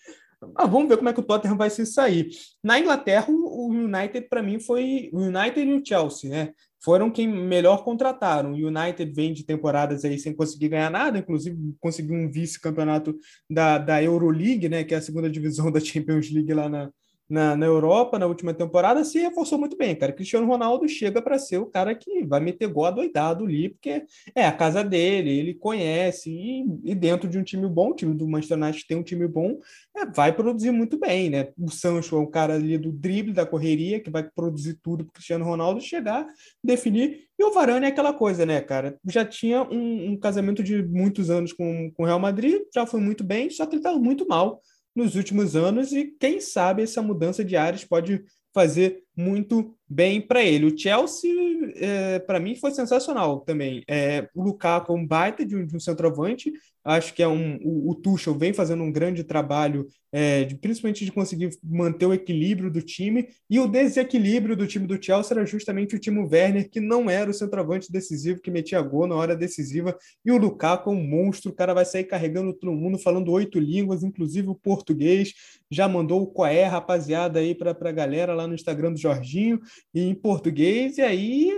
Ah, 0.56 0.66
vamos 0.66 0.88
ver 0.88 0.98
como 0.98 1.10
é 1.10 1.14
que 1.14 1.20
o 1.20 1.24
Tottenham 1.24 1.58
vai 1.58 1.70
se 1.70 1.86
sair. 1.86 2.30
Na 2.64 2.80
Inglaterra, 2.80 3.28
o 3.30 3.68
United, 3.72 4.28
para 4.30 4.42
mim, 4.42 4.60
foi 4.60 5.10
o 5.14 5.20
United 5.20 5.62
e 5.62 5.74
o 5.74 5.86
Chelsea, 5.86 6.30
né? 6.30 6.54
Foram 6.82 7.12
quem 7.12 7.28
melhor 7.28 7.84
contrataram. 7.84 8.52
O 8.52 8.56
United 8.56 9.12
vem 9.14 9.34
de 9.34 9.44
temporadas 9.44 10.06
aí 10.06 10.18
sem 10.18 10.34
conseguir 10.34 10.70
ganhar 10.70 10.90
nada, 10.90 11.20
inclusive 11.20 11.58
conseguiu 11.80 12.16
um 12.16 12.32
vice-campeonato 12.32 13.16
da, 13.50 13.78
da 13.78 14.02
Euroleague, 14.02 14.70
né? 14.70 14.84
Que 14.84 14.94
é 14.94 14.98
a 14.98 15.02
segunda 15.02 15.30
divisão 15.30 15.70
da 15.72 15.80
Champions 15.80 16.32
League 16.32 16.54
lá 16.54 16.70
na, 16.70 16.90
na, 17.30 17.56
na 17.56 17.66
Europa 17.66 18.18
na 18.18 18.26
última 18.26 18.54
temporada 18.54 19.04
se 19.04 19.20
reforçou 19.20 19.60
muito 19.60 19.78
bem, 19.78 19.96
cara. 19.96 20.12
Cristiano 20.12 20.48
Ronaldo 20.48 20.88
chega 20.90 21.22
para 21.22 21.38
ser 21.38 21.58
o 21.58 21.68
cara 21.68 21.94
que 21.94 22.26
vai 22.26 22.40
meter 22.40 22.68
gol 22.68 22.86
adoidado 22.86 23.46
ali, 23.46 23.70
porque 23.70 24.04
é 24.34 24.46
a 24.46 24.52
casa 24.52 24.84
dele, 24.84 25.30
ele 25.30 25.54
conhece, 25.54 26.32
e, 26.32 26.66
e 26.84 26.96
dentro 26.96 27.30
de 27.30 27.38
um 27.38 27.44
time 27.44 27.68
bom, 27.68 27.92
o 27.92 27.96
time 27.96 28.16
do 28.16 28.28
Manchester 28.28 28.58
United 28.58 28.88
tem 28.88 28.98
um 28.98 29.04
time 29.04 29.28
bom, 29.28 29.60
é, 29.96 30.06
vai 30.06 30.34
produzir 30.34 30.72
muito 30.72 30.98
bem, 30.98 31.30
né? 31.30 31.50
O 31.58 31.70
Sancho 31.70 32.16
é 32.16 32.20
um 32.20 32.30
cara 32.30 32.56
ali 32.56 32.78
do 32.78 32.92
drible, 32.92 33.34
da 33.34 33.46
correria, 33.46 34.00
que 34.00 34.10
vai 34.10 34.24
produzir 34.24 34.80
tudo 34.82 35.06
para 35.06 35.14
Cristiano 35.14 35.46
Ronaldo 35.46 35.80
chegar, 35.82 36.26
definir. 36.64 37.30
E 37.38 37.44
o 37.44 37.52
Varane 37.52 37.86
é 37.86 37.90
aquela 37.90 38.14
coisa, 38.14 38.46
né, 38.46 38.60
cara? 38.60 38.98
Já 39.06 39.24
tinha 39.24 39.64
um, 39.64 40.12
um 40.12 40.18
casamento 40.18 40.64
de 40.64 40.84
muitos 40.84 41.30
anos 41.30 41.54
com 41.54 41.92
o 41.98 42.06
Real 42.06 42.20
Madrid, 42.20 42.62
já 42.74 42.86
foi 42.86 43.00
muito 43.00 43.24
bem, 43.24 43.50
só 43.50 43.66
que 43.66 43.76
ele 43.76 43.80
estava 43.80 44.00
muito 44.00 44.28
mal 44.28 44.62
nos 45.00 45.16
últimos 45.16 45.56
anos 45.56 45.92
e 45.92 46.06
quem 46.06 46.40
sabe 46.40 46.84
essa 46.84 47.02
mudança 47.02 47.44
de 47.44 47.56
áreas 47.56 47.84
pode 47.84 48.24
fazer 48.54 49.04
muito 49.20 49.76
bem 49.88 50.22
para 50.22 50.42
ele. 50.42 50.66
O 50.66 50.78
Chelsea, 50.78 51.30
é, 51.76 52.20
para 52.20 52.40
mim, 52.40 52.56
foi 52.56 52.72
sensacional 52.72 53.42
também. 53.42 53.84
É, 53.88 54.30
o 54.34 54.42
Lukaku 54.42 54.94
é 54.94 54.96
um 54.96 55.06
baita 55.06 55.46
de 55.46 55.58
um, 55.58 55.66
de 55.66 55.76
um 55.76 55.80
centroavante, 55.80 56.54
Acho 56.84 57.14
que 57.14 57.22
é 57.22 57.28
um, 57.28 57.58
o, 57.62 57.92
o 57.92 57.96
Tuchel 57.96 58.34
vem 58.34 58.54
fazendo 58.54 58.82
um 58.82 58.92
grande 58.92 59.24
trabalho, 59.24 59.86
é, 60.12 60.46
de, 60.46 60.56
principalmente 60.56 61.04
de 61.04 61.12
conseguir 61.12 61.50
manter 61.62 62.06
o 62.06 62.14
equilíbrio 62.14 62.72
do 62.72 62.82
time. 62.82 63.28
E 63.50 63.60
o 63.60 63.68
desequilíbrio 63.68 64.56
do 64.56 64.66
time 64.66 64.88
do 64.88 65.02
Chelsea 65.02 65.36
era 65.36 65.46
justamente 65.46 65.96
o 65.96 66.00
Timo 66.00 66.28
Werner, 66.28 66.70
que 66.70 66.80
não 66.80 67.10
era 67.10 67.30
o 67.30 67.34
centroavante 67.34 67.92
decisivo, 67.92 68.42
que 68.42 68.50
metia 68.50 68.82
gol 68.82 69.06
na 69.06 69.16
hora 69.16 69.36
decisiva. 69.36 69.96
E 70.26 70.32
o 70.32 70.38
Lukaku 70.38 70.90
é 70.90 70.94
um 70.94 71.04
monstro, 71.04 71.52
o 71.52 71.56
cara 71.56 71.74
vai 71.74 71.86
sair 71.86 72.06
carregando 72.06 72.54
todo 72.54 72.72
mundo, 72.72 72.98
falando 72.98 73.32
oito 73.32 73.60
línguas, 73.60 74.02
inclusive 74.02 74.48
o 74.48 74.56
português. 74.56 75.34
Já 75.70 75.88
mandou 75.88 76.24
o 76.24 76.28
Coé, 76.28 76.64
rapaziada, 76.64 77.40
aí 77.40 77.54
para 77.54 77.72
a 77.72 77.92
galera 77.92 78.34
lá 78.34 78.48
no 78.48 78.56
Instagram 78.56 78.94
do 78.94 79.00
Jorginho, 79.14 79.60
em 79.94 80.14
português. 80.14 80.98
E 80.98 81.02
aí 81.02 81.52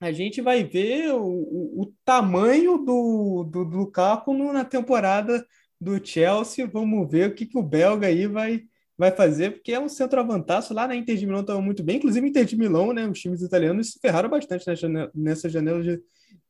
a 0.00 0.10
gente 0.10 0.40
vai 0.40 0.64
ver 0.64 1.12
o, 1.12 1.24
o, 1.24 1.82
o 1.82 1.94
tamanho 2.04 2.78
do, 2.78 3.44
do, 3.44 3.64
do 3.64 3.76
Lukaku 3.78 4.34
na 4.52 4.64
temporada 4.64 5.46
do 5.80 6.04
Chelsea. 6.04 6.66
Vamos 6.66 7.10
ver 7.10 7.30
o 7.30 7.34
que, 7.34 7.46
que 7.46 7.58
o 7.58 7.62
belga 7.62 8.08
aí 8.08 8.26
vai, 8.26 8.62
vai 8.98 9.12
fazer, 9.12 9.52
porque 9.52 9.72
é 9.72 9.80
um 9.80 9.88
centroavantaço. 9.88 10.74
Lá 10.74 10.88
na 10.88 10.96
Inter 10.96 11.16
de 11.16 11.26
Milão 11.26 11.42
estava 11.42 11.60
muito 11.60 11.82
bem, 11.82 11.96
inclusive 11.98 12.26
Inter 12.26 12.44
de 12.44 12.56
Milão, 12.56 12.92
né? 12.92 13.06
Os 13.06 13.20
times 13.20 13.42
italianos 13.42 13.92
se 13.92 14.00
ferraram 14.00 14.28
bastante 14.28 14.66
nessa 14.66 14.74
janela, 14.74 15.10
nessa 15.14 15.48
janela 15.48 15.82
de, 15.82 16.00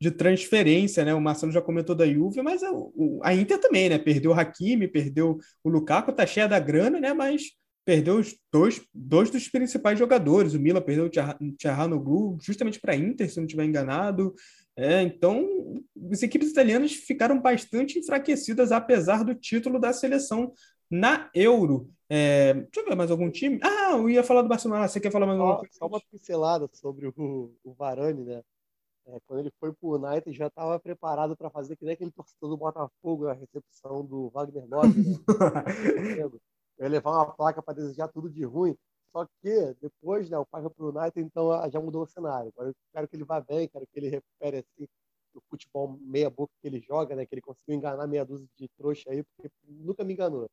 de 0.01 0.11
transferência, 0.11 1.05
né? 1.05 1.14
O 1.14 1.20
Marcelo 1.20 1.53
já 1.53 1.61
comentou 1.61 1.94
da 1.94 2.07
Juve, 2.07 2.40
mas 2.40 2.62
a, 2.62 2.70
a 3.22 3.35
Inter 3.35 3.59
também, 3.59 3.88
né? 3.88 3.98
Perdeu 3.98 4.31
o 4.31 4.35
Hakimi, 4.35 4.88
perdeu 4.88 5.38
o 5.62 5.68
Lukaku, 5.68 6.12
tá 6.12 6.27
cheia 6.27 6.48
da 6.48 6.59
grana, 6.59 6.98
né? 6.98 7.12
Mas 7.12 7.53
perdeu 7.85 8.16
os 8.16 8.37
dois, 8.53 8.81
dois 8.95 9.31
dos 9.31 9.49
principais 9.49 9.99
jogadores. 9.99 10.55
O 10.55 10.61
Milan 10.61 10.81
perdeu 10.81 11.07
o 11.07 11.57
Tchahanoglu 11.57 12.38
justamente 12.40 12.81
para 12.81 12.92
a 12.92 12.97
Inter, 12.97 13.31
se 13.31 13.37
não 13.37 13.45
estiver 13.45 13.64
enganado. 13.64 14.35
É, 14.77 15.03
então, 15.03 15.47
as 16.11 16.23
equipes 16.23 16.51
italianas 16.51 16.92
ficaram 16.92 17.40
bastante 17.40 17.99
enfraquecidas, 17.99 18.73
apesar 18.73 19.25
do 19.25 19.35
título 19.35 19.79
da 19.79 19.92
seleção 19.92 20.53
na 20.90 21.31
Euro. 21.35 21.90
É, 22.09 22.55
deixa 22.55 22.81
eu 22.81 22.85
ver 22.85 22.95
mais 22.95 23.11
algum 23.11 23.31
time. 23.31 23.59
Ah, 23.62 23.92
eu 23.92 24.09
ia 24.09 24.23
falar 24.23 24.42
do 24.42 24.49
Barcelona. 24.49 24.87
Você 24.87 25.01
quer 25.01 25.11
falar 25.11 25.27
mais 25.27 25.38
alguma 25.38 25.59
coisa? 25.59 25.75
Só 25.75 25.87
uma 25.87 26.01
pincelada 26.11 26.68
sobre 26.73 27.07
o, 27.07 27.55
o 27.64 27.73
Varane, 27.73 28.25
né? 28.25 28.42
É, 29.07 29.18
quando 29.27 29.40
ele 29.40 29.53
foi 29.59 29.73
para 29.73 29.88
o 29.88 29.97
United, 29.97 30.37
já 30.37 30.47
estava 30.47 30.79
preparado 30.79 31.37
para 31.37 31.51
fazer 31.51 31.75
que 31.77 31.85
nem 31.85 31.95
aquele 31.95 32.12
torcedor 32.12 32.51
do 32.51 32.57
Botafogo 32.57 33.25
na 33.25 33.33
recepção 33.33 34.05
do 34.05 34.31
Wagner 34.31 34.64
Love. 34.68 35.01
Né? 35.01 35.16
eu 36.79 36.85
ia 36.85 36.91
levar 36.91 37.11
uma 37.11 37.33
placa 37.33 37.63
para 37.63 37.75
desejar 37.75 38.09
tudo 38.09 38.31
de 38.31 38.45
ruim. 38.45 38.77
Só 39.13 39.27
que 39.27 39.75
depois, 39.81 40.31
né, 40.31 40.39
o 40.39 40.47
pai 40.47 40.63
foi 40.63 40.71
pro 40.71 40.89
United, 40.89 41.21
então 41.21 41.71
já 41.71 41.81
mudou 41.81 42.03
o 42.03 42.07
cenário. 42.07 42.51
Agora 42.55 42.71
eu 42.71 42.75
quero 42.93 43.09
que 43.09 43.17
ele 43.17 43.25
vá 43.25 43.41
bem, 43.41 43.69
quero 43.69 43.87
que 43.87 43.99
ele 43.99 44.09
recupere 44.09 44.59
assim, 44.59 44.89
o 45.35 45.41
futebol 45.51 45.99
meia 46.01 46.31
boca 46.31 46.53
que 46.61 46.69
ele 46.69 46.81
joga, 46.81 47.15
né, 47.15 47.27
que 47.27 47.35
ele 47.35 47.43
conseguiu 47.43 47.75
enganar 47.75 48.07
meia 48.07 48.25
dúzia 48.25 48.49
de 48.59 48.69
trouxa 48.77 49.11
aí, 49.11 49.23
porque 49.23 49.51
nunca 49.67 50.03
me 50.03 50.15
enganou. 50.15 50.49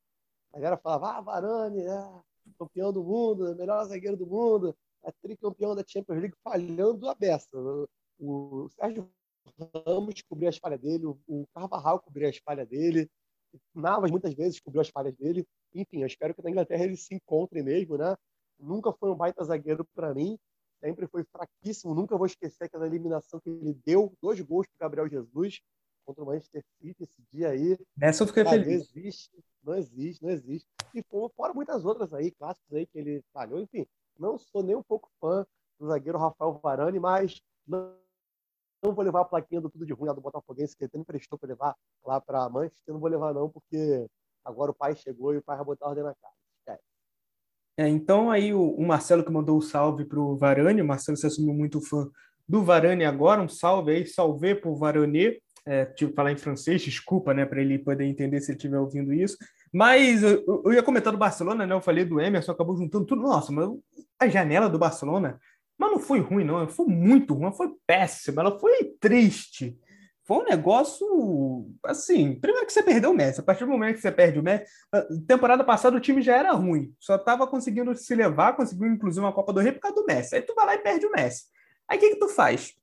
A 0.53 0.58
galera 0.60 0.77
falava, 0.77 1.17
ah, 1.17 1.21
Varane, 1.21 1.82
é 1.82 2.21
campeão 2.58 2.91
do 2.91 3.03
mundo, 3.03 3.55
melhor 3.55 3.84
zagueiro 3.86 4.17
do 4.17 4.27
mundo, 4.27 4.75
é 5.03 5.12
tricampeão 5.21 5.75
da 5.75 5.84
Champions 5.86 6.19
League, 6.19 6.36
falhando 6.43 7.08
a 7.10 7.15
beça. 7.15 7.47
O, 7.55 7.88
o 8.19 8.69
Sérgio 8.69 9.10
Ramos 9.86 10.21
cobriu 10.23 10.49
as 10.49 10.58
falhas 10.58 10.79
dele, 10.79 11.05
o 11.05 11.47
Carvajal 11.53 11.99
cobriu 11.99 12.27
as 12.27 12.38
falhas 12.38 12.67
dele, 12.67 13.10
Navas 13.73 14.12
muitas 14.12 14.33
vezes 14.33 14.59
cobriu 14.59 14.81
as 14.81 14.89
falhas 14.89 15.15
dele. 15.15 15.45
Enfim, 15.73 16.01
eu 16.01 16.07
espero 16.07 16.33
que 16.33 16.43
na 16.43 16.49
Inglaterra 16.49 16.83
ele 16.83 16.97
se 16.97 17.15
encontre 17.15 17.62
mesmo, 17.62 17.97
né? 17.97 18.15
Nunca 18.59 18.91
foi 18.91 19.09
um 19.09 19.15
baita 19.15 19.43
zagueiro 19.43 19.85
para 19.95 20.13
mim, 20.13 20.38
sempre 20.79 21.07
foi 21.07 21.23
fraquíssimo. 21.23 21.95
Nunca 21.95 22.17
vou 22.17 22.25
esquecer 22.25 22.65
aquela 22.65 22.88
eliminação 22.88 23.39
que 23.39 23.49
ele 23.49 23.73
deu, 23.85 24.13
dois 24.21 24.39
gols 24.41 24.67
para 24.67 24.88
Gabriel 24.88 25.07
Jesus 25.07 25.62
contra 26.05 26.23
o 26.23 26.27
Manchester 26.27 26.63
City 26.81 27.03
esse 27.03 27.21
dia 27.31 27.49
aí. 27.49 27.77
Nessa 27.95 28.23
eu 28.23 28.27
fiquei 28.27 28.43
Cara, 28.43 28.57
feliz. 28.57 28.91
Não 28.93 29.01
existe, 29.01 29.43
não 29.63 29.75
existe, 29.75 30.23
não 30.23 30.29
existe. 30.31 30.67
E 30.93 31.03
fora 31.35 31.53
muitas 31.53 31.85
outras 31.85 32.13
aí, 32.13 32.31
clássicos 32.31 32.73
aí 32.73 32.88
que 32.88 32.97
ele 32.97 33.23
falhou. 33.31 33.59
Enfim, 33.59 33.85
não 34.17 34.38
sou 34.38 34.63
nem 34.63 34.75
um 34.75 34.83
pouco 34.83 35.09
fã 35.19 35.45
do 35.79 35.88
zagueiro 35.88 36.17
Rafael 36.17 36.59
Varane, 36.62 36.99
mas 36.99 37.39
não 37.67 37.95
não 38.83 38.93
vou 38.93 39.03
levar 39.03 39.21
a 39.21 39.25
plaquinha 39.25 39.61
do 39.61 39.69
tudo 39.69 39.85
de 39.85 39.93
ruim 39.93 40.07
lá 40.07 40.13
do 40.13 40.21
Botafoguense, 40.21 40.75
que 40.75 40.83
ele 40.83 40.87
até 40.87 40.97
me 40.97 41.05
prestou 41.05 41.37
para 41.37 41.49
levar 41.49 41.75
lá 42.05 42.19
para 42.21 42.49
Manchester, 42.49 42.93
não 42.93 42.99
vou 42.99 43.09
levar 43.09 43.33
não, 43.33 43.49
porque 43.49 44.07
agora 44.43 44.71
o 44.71 44.73
pai 44.75 44.95
chegou 44.95 45.33
e 45.33 45.37
o 45.37 45.43
pai 45.43 45.57
vai 45.57 45.65
botar 45.65 45.85
a 45.85 45.89
ordem 45.89 46.03
na 46.03 46.15
casa. 46.15 46.39
É, 47.79 47.87
então 47.87 48.29
aí 48.29 48.53
o, 48.53 48.71
o, 48.71 48.85
Marcelo 48.85 49.23
que 49.23 49.31
mandou 49.31 49.57
o 49.57 49.61
salve 49.61 50.03
para 50.03 50.19
o 50.19 50.35
Varane, 50.35 50.81
o 50.81 50.85
Marcelo 50.85 51.17
se 51.17 51.25
assumiu 51.25 51.53
muito 51.53 51.79
fã 51.79 52.09
do 52.45 52.61
Varane 52.61 53.05
agora, 53.05 53.41
um 53.41 53.47
salve 53.47 53.93
aí, 53.93 54.05
salve 54.05 54.53
para 54.53 54.69
o 54.69 54.75
Varane, 54.75 55.39
é, 55.65 55.85
tive 55.85 56.11
que 56.11 56.15
falar 56.15 56.33
em 56.33 56.37
francês, 56.37 56.81
desculpa, 56.81 57.33
né, 57.33 57.45
para 57.45 57.61
ele 57.61 57.79
poder 57.79 58.03
entender 58.03 58.41
se 58.41 58.51
ele 58.51 58.57
estiver 58.57 58.77
ouvindo 58.77 59.13
isso, 59.13 59.37
mas 59.73 60.23
eu, 60.23 60.43
eu, 60.65 60.73
ia 60.73 60.83
comentar 60.83 61.13
do 61.13 61.17
Barcelona, 61.17 61.65
né, 61.65 61.73
eu 61.73 61.79
falei 61.79 62.03
do 62.03 62.19
Emerson, 62.19 62.51
acabou 62.51 62.75
juntando 62.75 63.05
tudo, 63.05 63.21
nossa, 63.21 63.49
mas 63.49 63.69
a 64.19 64.27
janela 64.27 64.69
do 64.69 64.77
Barcelona 64.77 65.39
mas 65.79 65.91
não 65.91 65.99
foi 65.99 66.19
ruim, 66.19 66.43
não. 66.43 66.67
Foi 66.67 66.85
muito 66.85 67.33
ruim, 67.33 67.53
foi 67.53 67.69
péssima, 67.87 68.41
ela 68.41 68.59
foi 68.59 68.83
triste. 68.99 69.79
Foi 70.25 70.39
um 70.39 70.43
negócio 70.43 71.65
assim. 71.85 72.35
Primeiro 72.35 72.67
que 72.67 72.73
você 72.73 72.83
perdeu 72.83 73.11
o 73.11 73.15
Messi. 73.15 73.39
A 73.39 73.43
partir 73.43 73.63
do 73.63 73.71
momento 73.71 73.95
que 73.95 74.01
você 74.01 74.11
perde 74.11 74.37
o 74.37 74.43
Messi, 74.43 74.65
temporada 75.25 75.63
passada 75.63 75.95
o 75.95 75.99
time 75.99 76.21
já 76.21 76.35
era 76.35 76.51
ruim. 76.51 76.93
Só 76.99 77.15
estava 77.15 77.47
conseguindo 77.47 77.95
se 77.95 78.13
levar, 78.13 78.55
conseguiu 78.55 78.87
inclusive 78.87 79.25
uma 79.25 79.33
Copa 79.33 79.53
do 79.53 79.61
Rei 79.61 79.71
por 79.71 79.79
causa 79.79 79.95
do 79.95 80.05
Messi. 80.05 80.35
Aí 80.35 80.41
tu 80.41 80.53
vai 80.53 80.65
lá 80.65 80.75
e 80.75 80.79
perde 80.79 81.05
o 81.05 81.11
Messi. 81.11 81.45
Aí 81.87 81.97
o 81.97 82.01
que, 82.01 82.09
que 82.11 82.19
tu 82.19 82.27
faz? 82.27 82.73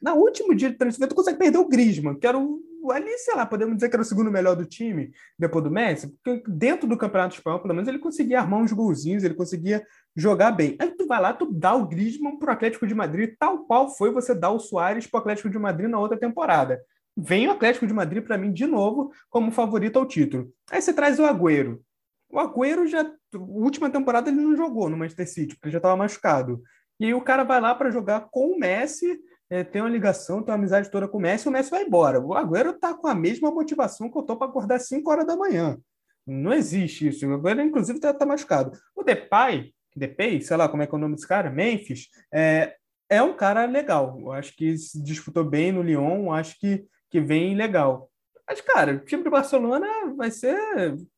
Na 0.00 0.14
último 0.14 0.54
dia 0.54 0.70
de 0.70 0.76
transferência, 0.76 1.08
tu 1.08 1.16
consegue 1.16 1.38
perder 1.38 1.58
o 1.58 1.66
Griezmann, 1.66 2.14
que 2.14 2.26
era 2.26 2.38
o 2.38 2.62
ali, 2.92 3.18
sei 3.18 3.34
lá, 3.34 3.44
podemos 3.44 3.74
dizer 3.74 3.88
que 3.88 3.96
era 3.96 4.02
o 4.02 4.04
segundo 4.04 4.30
melhor 4.30 4.54
do 4.54 4.64
time 4.64 5.12
depois 5.38 5.64
do 5.64 5.70
Messi, 5.70 6.08
porque 6.08 6.42
dentro 6.48 6.88
do 6.88 6.96
Campeonato 6.96 7.34
Espanhol, 7.34 7.60
pelo 7.60 7.74
menos, 7.74 7.88
ele 7.88 7.98
conseguia 7.98 8.40
armar 8.40 8.60
uns 8.60 8.72
golzinhos, 8.72 9.24
ele 9.24 9.34
conseguia 9.34 9.84
jogar 10.16 10.52
bem. 10.52 10.76
Aí 10.78 10.90
vai 11.08 11.20
lá, 11.20 11.32
tu 11.32 11.50
dá 11.50 11.74
o 11.74 11.86
Griezmann 11.86 12.38
pro 12.38 12.52
Atlético 12.52 12.86
de 12.86 12.94
Madrid, 12.94 13.34
tal 13.38 13.64
qual 13.64 13.88
foi 13.88 14.12
você 14.12 14.34
dar 14.34 14.50
o 14.50 14.60
Soares 14.60 15.06
pro 15.06 15.18
Atlético 15.18 15.50
de 15.50 15.58
Madrid 15.58 15.88
na 15.88 15.98
outra 15.98 16.18
temporada. 16.18 16.80
Vem 17.16 17.48
o 17.48 17.52
Atlético 17.52 17.86
de 17.86 17.92
Madrid 17.92 18.22
para 18.22 18.38
mim 18.38 18.52
de 18.52 18.66
novo 18.66 19.10
como 19.28 19.50
favorito 19.50 19.98
ao 19.98 20.06
título. 20.06 20.52
Aí 20.70 20.80
você 20.80 20.92
traz 20.92 21.18
o 21.18 21.24
Agüero. 21.24 21.82
O 22.30 22.38
Agüero 22.38 22.86
já, 22.86 23.10
última 23.34 23.90
temporada 23.90 24.30
ele 24.30 24.40
não 24.40 24.54
jogou 24.54 24.88
no 24.88 24.96
Manchester 24.96 25.28
City, 25.28 25.54
porque 25.54 25.66
ele 25.66 25.72
já 25.72 25.78
estava 25.78 25.96
machucado. 25.96 26.62
E 27.00 27.06
aí 27.06 27.14
o 27.14 27.20
cara 27.20 27.42
vai 27.42 27.60
lá 27.60 27.74
para 27.74 27.90
jogar 27.90 28.28
com 28.30 28.52
o 28.52 28.58
Messi 28.58 29.18
é, 29.50 29.64
tem 29.64 29.80
uma 29.80 29.88
ligação, 29.88 30.42
tem 30.42 30.52
uma 30.52 30.58
amizade 30.58 30.90
toda 30.90 31.08
com 31.08 31.16
o 31.16 31.20
Messi, 31.20 31.48
o 31.48 31.50
Messi 31.50 31.70
vai 31.70 31.84
embora. 31.84 32.20
O 32.20 32.34
Agüero 32.34 32.70
está 32.70 32.94
com 32.94 33.06
a 33.06 33.14
mesma 33.14 33.50
motivação 33.50 34.10
que 34.10 34.16
eu 34.16 34.20
estou 34.20 34.36
para 34.36 34.48
acordar 34.48 34.76
às 34.76 34.86
5 34.86 35.10
horas 35.10 35.26
da 35.26 35.36
manhã. 35.36 35.78
Não 36.26 36.52
existe 36.52 37.08
isso. 37.08 37.26
O 37.26 37.34
Agüero, 37.34 37.62
inclusive, 37.62 37.96
está 37.98 38.12
tá 38.12 38.26
machucado. 38.26 38.78
O 38.94 39.02
Depay, 39.02 39.72
Depay, 39.98 40.40
sei 40.40 40.56
lá 40.56 40.68
como 40.68 40.82
é 40.82 40.86
que 40.86 40.94
é 40.94 40.96
o 40.96 41.00
nome 41.00 41.14
desse 41.14 41.26
cara, 41.26 41.50
Memphis, 41.50 42.08
é, 42.32 42.76
é 43.08 43.22
um 43.22 43.34
cara 43.34 43.64
legal. 43.66 44.18
Eu 44.20 44.32
acho 44.32 44.54
que 44.56 44.76
se 44.76 45.02
disputou 45.02 45.44
bem 45.44 45.72
no 45.72 45.82
Lyon, 45.82 46.32
acho 46.32 46.58
que, 46.58 46.84
que 47.10 47.20
vem 47.20 47.54
legal. 47.54 48.10
Mas, 48.48 48.60
cara, 48.62 48.94
o 48.94 49.00
time 49.00 49.22
do 49.22 49.30
Barcelona 49.30 49.86
vai 50.16 50.30
ser. 50.30 50.56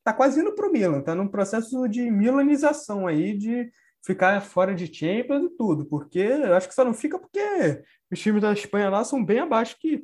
tá 0.02 0.12
quase 0.12 0.40
indo 0.40 0.54
para 0.54 0.68
o 0.68 0.72
Milan, 0.72 1.00
tá 1.00 1.14
num 1.14 1.28
processo 1.28 1.86
de 1.88 2.10
milanização 2.10 3.06
aí, 3.06 3.36
de 3.36 3.70
ficar 4.04 4.40
fora 4.40 4.74
de 4.74 4.92
Champions 4.92 5.44
e 5.44 5.56
tudo, 5.56 5.84
porque 5.84 6.18
eu 6.18 6.54
acho 6.54 6.68
que 6.68 6.74
só 6.74 6.84
não 6.84 6.94
fica 6.94 7.18
porque 7.18 7.82
os 8.10 8.18
times 8.18 8.42
da 8.42 8.52
Espanha 8.52 8.88
lá 8.88 9.04
são 9.04 9.24
bem 9.24 9.38
abaixo 9.38 9.76
que, 9.78 10.02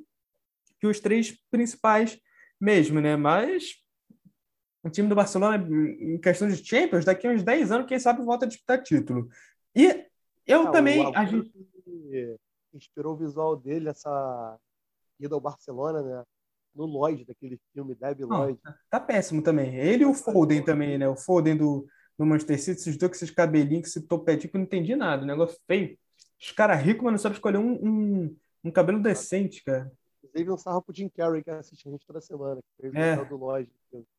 que 0.79 0.87
os 0.87 1.01
três 1.01 1.37
principais 1.51 2.19
mesmo, 2.61 3.01
né? 3.01 3.17
Mas 3.17 3.75
o 4.87 4.91
time 4.91 5.09
do 5.09 5.15
Barcelona, 5.15 5.57
em 5.67 6.19
questão 6.19 6.49
de 6.49 6.65
Champions, 6.65 7.05
daqui 7.05 7.27
a 7.27 7.31
uns 7.31 7.43
10 7.43 7.73
anos, 7.73 7.87
quem 7.87 7.99
sabe 7.99 8.25
volta 8.25 8.45
a 8.45 8.49
disputar 8.49 8.83
título. 8.83 9.29
E 9.75 10.07
eu 10.47 10.69
ah, 10.69 10.71
também. 10.71 11.15
a 11.15 11.25
gente... 11.25 11.53
inspirou 12.73 13.15
o 13.15 13.17
visual 13.17 13.57
dele, 13.57 13.89
essa 13.89 14.57
ida 15.19 15.35
ao 15.35 15.41
Barcelona, 15.41 16.03
né? 16.03 16.23
No 16.75 16.85
Lloyd, 16.85 17.25
daquele 17.25 17.59
filme 17.73 17.95
Debbie 17.95 18.25
Lloyd. 18.25 18.61
Tá, 18.63 18.79
tá 18.91 19.01
péssimo 19.01 19.43
também. 19.43 19.75
Ele 19.75 20.05
e 20.05 20.07
o 20.07 20.15
Foden 20.15 20.63
também, 20.63 20.99
né? 20.99 21.09
O 21.09 21.17
Foden 21.17 21.57
do, 21.57 21.87
do 22.19 22.25
Manchester 22.25 22.61
City, 22.61 22.81
esses 22.81 22.97
dois 22.97 23.11
com 23.11 23.17
esses 23.17 23.31
cabelinhos, 23.31 23.83
com 23.83 23.89
esse 23.89 24.07
topetinho, 24.07 24.51
que 24.51 24.57
eu 24.57 24.61
não 24.61 24.67
entendi 24.67 24.95
nada. 24.95 25.23
O 25.23 25.27
negócio 25.27 25.59
feio. 25.67 25.99
Os 26.39 26.53
caras 26.53 26.81
ricos, 26.81 27.03
mas 27.03 27.13
não 27.13 27.19
sabem 27.19 27.37
escolher 27.37 27.59
um, 27.59 27.73
um, 27.73 28.37
um 28.65 28.71
cabelo 28.71 29.03
decente, 29.03 29.65
cara. 29.65 29.91
Inclusive 30.37 30.53
um 30.53 30.59
sarro 30.59 30.83
pro 30.83 30.95
Jim 30.95 31.09
Carrey, 31.09 31.43
que 31.43 31.51
assiste 31.51 31.89
a 31.89 31.91
gente 31.91 32.07
toda 32.07 32.21
semana, 32.21 32.61
que 32.61 32.83
fez 32.83 32.95
é, 32.95 33.19
o 33.19 33.25
do 33.25 33.37
Lloyd. 33.37 33.71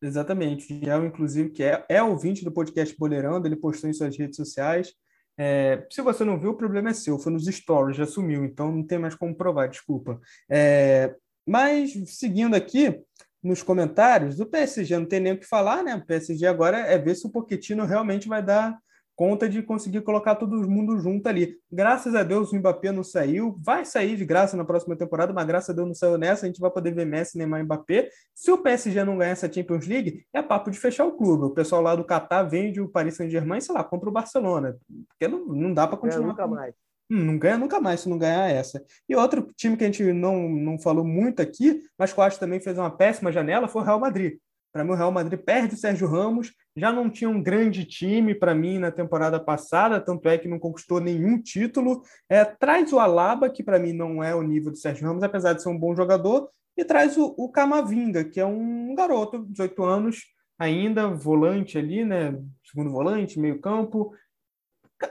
Exatamente. 0.02 0.72
O 0.72 1.06
inclusive, 1.06 1.50
que 1.50 1.62
é, 1.62 1.84
é 1.88 2.02
ouvinte 2.02 2.44
do 2.44 2.50
podcast 2.50 2.96
Boleirando, 2.98 3.46
ele 3.46 3.54
postou 3.54 3.88
em 3.88 3.92
suas 3.92 4.16
redes 4.16 4.36
sociais. 4.36 4.92
É, 5.38 5.86
se 5.88 6.02
você 6.02 6.24
não 6.24 6.38
viu, 6.38 6.50
o 6.50 6.56
problema 6.56 6.90
é 6.90 6.94
seu. 6.94 7.18
Foi 7.18 7.32
nos 7.32 7.46
stories, 7.46 7.96
já 7.96 8.04
sumiu, 8.04 8.44
então 8.44 8.72
não 8.72 8.84
tem 8.84 8.98
mais 8.98 9.14
como 9.14 9.36
provar, 9.36 9.68
desculpa. 9.68 10.20
É, 10.50 11.14
mas, 11.46 11.92
seguindo 12.06 12.54
aqui, 12.56 13.00
nos 13.40 13.62
comentários, 13.62 14.36
do 14.36 14.44
PSG 14.44 14.98
não 14.98 15.06
tem 15.06 15.20
nem 15.20 15.34
o 15.34 15.38
que 15.38 15.46
falar, 15.46 15.84
né? 15.84 15.94
O 15.94 16.04
PSG 16.04 16.44
agora 16.46 16.78
é 16.78 16.98
ver 16.98 17.14
se 17.14 17.26
o 17.26 17.30
Pochettino 17.30 17.84
realmente 17.84 18.26
vai 18.26 18.42
dar 18.42 18.76
conta 19.18 19.48
de 19.48 19.60
conseguir 19.64 20.02
colocar 20.02 20.36
todo 20.36 20.70
mundo 20.70 20.96
junto 20.96 21.28
ali. 21.28 21.58
Graças 21.72 22.14
a 22.14 22.22
Deus 22.22 22.52
o 22.52 22.56
Mbappé 22.56 22.92
não 22.92 23.02
saiu, 23.02 23.58
vai 23.60 23.84
sair 23.84 24.16
de 24.16 24.24
graça 24.24 24.56
na 24.56 24.64
próxima 24.64 24.94
temporada, 24.94 25.32
mas 25.32 25.44
graças 25.44 25.70
a 25.70 25.72
Deus 25.72 25.88
não 25.88 25.94
saiu 25.94 26.16
nessa, 26.16 26.46
a 26.46 26.48
gente 26.48 26.60
vai 26.60 26.70
poder 26.70 26.94
ver 26.94 27.04
Messi, 27.04 27.36
Neymar 27.36 27.58
e 27.58 27.64
Mbappé. 27.64 28.10
Se 28.32 28.52
o 28.52 28.58
PSG 28.58 29.02
não 29.02 29.18
ganhar 29.18 29.32
essa 29.32 29.52
Champions 29.52 29.88
League, 29.88 30.24
é 30.32 30.40
papo 30.40 30.70
de 30.70 30.78
fechar 30.78 31.04
o 31.04 31.16
clube. 31.16 31.46
O 31.46 31.50
pessoal 31.50 31.82
lá 31.82 31.96
do 31.96 32.04
Catar 32.04 32.44
vende 32.44 32.80
o 32.80 32.88
Paris 32.88 33.16
Saint-Germain, 33.16 33.60
sei 33.60 33.74
lá, 33.74 33.82
compra 33.82 34.08
o 34.08 34.12
Barcelona, 34.12 34.78
porque 35.08 35.26
não, 35.26 35.44
não 35.46 35.74
dá 35.74 35.88
para 35.88 35.98
continuar. 35.98 36.28
nunca 36.28 36.46
mais. 36.46 36.74
Hum, 37.10 37.24
não 37.24 37.38
ganha 37.38 37.58
nunca 37.58 37.80
mais 37.80 38.00
se 38.00 38.08
não 38.08 38.18
ganhar 38.18 38.48
essa. 38.48 38.84
E 39.08 39.16
outro 39.16 39.48
time 39.56 39.76
que 39.76 39.82
a 39.82 39.86
gente 39.88 40.12
não, 40.12 40.48
não 40.48 40.78
falou 40.78 41.04
muito 41.04 41.42
aqui, 41.42 41.82
mas 41.98 42.12
que 42.12 42.20
eu 42.20 42.22
acho 42.22 42.38
também 42.38 42.60
fez 42.60 42.78
uma 42.78 42.90
péssima 42.90 43.32
janela, 43.32 43.66
foi 43.66 43.82
o 43.82 43.84
Real 43.84 43.98
Madrid. 43.98 44.38
Para 44.78 44.84
mim, 44.84 44.92
o 44.92 44.94
Real 44.94 45.10
Madrid 45.10 45.40
perde 45.40 45.74
o 45.74 45.76
Sérgio 45.76 46.06
Ramos, 46.06 46.52
já 46.76 46.92
não 46.92 47.10
tinha 47.10 47.28
um 47.28 47.42
grande 47.42 47.84
time 47.84 48.32
para 48.32 48.54
mim 48.54 48.78
na 48.78 48.92
temporada 48.92 49.40
passada, 49.40 50.00
tanto 50.00 50.28
é 50.28 50.38
que 50.38 50.46
não 50.46 50.56
conquistou 50.56 51.00
nenhum 51.00 51.42
título. 51.42 52.04
É, 52.28 52.44
traz 52.44 52.92
o 52.92 53.00
Alaba, 53.00 53.50
que 53.50 53.60
para 53.60 53.80
mim 53.80 53.92
não 53.92 54.22
é 54.22 54.36
o 54.36 54.42
nível 54.42 54.70
do 54.70 54.78
Sérgio 54.78 55.04
Ramos, 55.04 55.24
apesar 55.24 55.54
de 55.54 55.64
ser 55.64 55.68
um 55.68 55.76
bom 55.76 55.96
jogador, 55.96 56.48
e 56.76 56.84
traz 56.84 57.16
o, 57.16 57.34
o 57.36 57.50
Camavinga, 57.50 58.22
que 58.22 58.38
é 58.38 58.46
um 58.46 58.94
garoto, 58.94 59.44
18 59.48 59.82
anos, 59.82 60.26
ainda 60.56 61.08
volante 61.08 61.76
ali, 61.76 62.04
né? 62.04 62.38
Segundo 62.64 62.92
volante, 62.92 63.40
meio 63.40 63.60
campo. 63.60 64.14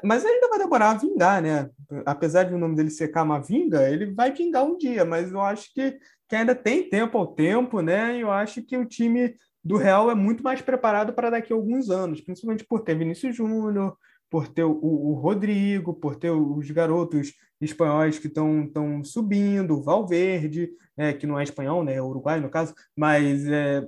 Mas 0.01 0.23
ainda 0.23 0.47
vai 0.47 0.59
demorar 0.59 0.91
a 0.91 0.97
vingar, 0.97 1.41
né? 1.41 1.69
Apesar 2.05 2.43
de 2.43 2.53
o 2.53 2.57
nome 2.57 2.77
dele 2.77 2.89
ser 2.89 3.09
Camavinga, 3.09 3.89
ele 3.89 4.13
vai 4.13 4.31
vingar 4.31 4.63
um 4.63 4.77
dia, 4.77 5.03
mas 5.03 5.29
eu 5.29 5.41
acho 5.41 5.73
que, 5.73 5.99
que 6.29 6.37
ainda 6.37 6.55
tem 6.55 6.89
tempo 6.89 7.17
ao 7.17 7.27
tempo, 7.27 7.81
né? 7.81 8.17
Eu 8.17 8.31
acho 8.31 8.61
que 8.63 8.77
o 8.77 8.85
time 8.85 9.35
do 9.67 9.75
Real 9.75 10.09
é 10.09 10.15
muito 10.15 10.41
mais 10.41 10.61
preparado 10.61 11.11
para 11.11 11.29
daqui 11.29 11.51
a 11.51 11.55
alguns 11.55 11.89
anos, 11.89 12.21
principalmente 12.21 12.63
por 12.63 12.79
ter 12.79 12.97
Vinícius 12.97 13.35
Júnior, 13.35 13.97
por 14.29 14.47
ter 14.47 14.63
o, 14.63 14.71
o, 14.71 15.13
Rodrigo, 15.13 15.93
por 15.93 16.15
ter 16.15 16.31
os 16.31 16.71
garotos 16.71 17.33
espanhóis 17.59 18.17
que 18.17 18.27
estão 18.27 19.03
subindo, 19.03 19.75
o 19.75 19.83
Valverde, 19.83 20.69
é, 20.95 21.11
que 21.11 21.27
não 21.27 21.37
é 21.37 21.43
espanhol, 21.43 21.83
né, 21.83 21.95
é 21.95 22.01
uruguai 22.01 22.39
no 22.39 22.49
caso, 22.49 22.73
mas 22.95 23.45
é, 23.45 23.85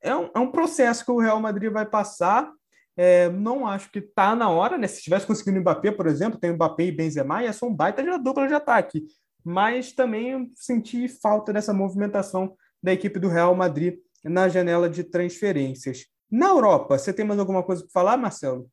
é, 0.00 0.14
um, 0.14 0.30
é 0.32 0.38
um 0.38 0.52
processo 0.52 1.04
que 1.04 1.10
o 1.10 1.18
Real 1.18 1.40
Madrid 1.40 1.70
vai 1.72 1.84
passar. 1.84 2.52
É, 2.96 3.28
não 3.28 3.66
acho 3.66 3.90
que 3.90 3.98
está 3.98 4.36
na 4.36 4.50
hora, 4.50 4.76
né? 4.76 4.86
Se 4.86 5.02
tivesse 5.02 5.26
conseguido 5.26 5.58
Mbappé, 5.60 5.90
por 5.90 6.06
exemplo, 6.06 6.38
tem 6.38 6.50
o 6.50 6.54
Mbappé 6.54 6.84
e 6.84 6.92
Benzema, 6.92 7.42
ia 7.42 7.52
ser 7.52 7.64
um 7.64 7.74
baita 7.74 8.02
de 8.04 8.18
dupla 8.18 8.46
de 8.46 8.54
ataque. 8.54 9.04
Mas 9.42 9.92
também 9.92 10.52
senti 10.54 11.08
falta 11.08 11.52
dessa 11.52 11.72
movimentação 11.72 12.54
da 12.82 12.92
equipe 12.92 13.18
do 13.18 13.28
Real 13.28 13.54
Madrid 13.54 13.96
na 14.22 14.48
janela 14.48 14.88
de 14.88 15.04
transferências. 15.04 16.06
Na 16.30 16.48
Europa, 16.48 16.98
você 16.98 17.12
tem 17.12 17.26
mais 17.26 17.38
alguma 17.38 17.62
coisa 17.62 17.82
para 17.82 17.90
falar, 17.92 18.16
Marcelo? 18.16 18.70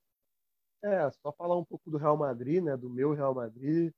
É, 0.84 1.12
só 1.12 1.32
falar 1.34 1.58
um 1.58 1.66
pouco 1.66 1.90
do 1.90 1.98
Real 1.98 2.16
Madrid, 2.16 2.64
né? 2.64 2.78
Do 2.78 2.90
meu 2.90 3.14
Real 3.14 3.34
Madrid. 3.34 3.92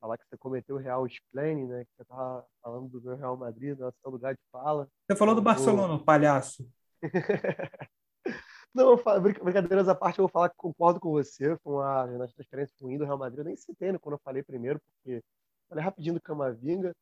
Falar 0.00 0.16
que 0.16 0.24
você 0.28 0.36
cometeu 0.36 0.76
o 0.76 0.78
Real 0.78 1.04
Explain, 1.04 1.66
né? 1.66 1.84
Que 1.84 1.90
você 1.96 2.02
estava 2.02 2.46
falando 2.62 2.88
do 2.88 3.02
meu 3.02 3.16
Real 3.16 3.36
Madrid, 3.36 3.76
no 3.76 3.92
seu 4.00 4.10
lugar 4.10 4.34
de 4.34 4.40
fala. 4.52 4.88
Você 5.10 5.16
falou 5.16 5.34
do 5.34 5.42
Barcelona, 5.42 5.94
o... 5.94 6.04
palhaço. 6.04 6.68
Não, 8.72 8.96
brincadeiras 9.20 9.88
à 9.88 9.94
parte, 9.94 10.18
eu 10.18 10.24
vou 10.24 10.30
falar 10.30 10.50
que 10.50 10.56
concordo 10.56 11.00
com 11.00 11.10
você 11.10 11.56
com 11.64 11.80
a 11.80 12.06
nas 12.06 12.32
transferências 12.32 12.78
ruim 12.80 12.98
do 12.98 13.04
Real 13.04 13.18
Madrid. 13.18 13.38
Eu 13.38 13.44
nem 13.44 13.56
citei 13.56 13.90
né, 13.90 13.98
quando 13.98 14.14
eu 14.14 14.20
falei 14.22 14.42
primeiro, 14.42 14.78
porque 14.80 15.20
falei 15.68 15.82
rapidinho 15.82 16.14
do 16.14 16.20
Camavinga 16.20 16.94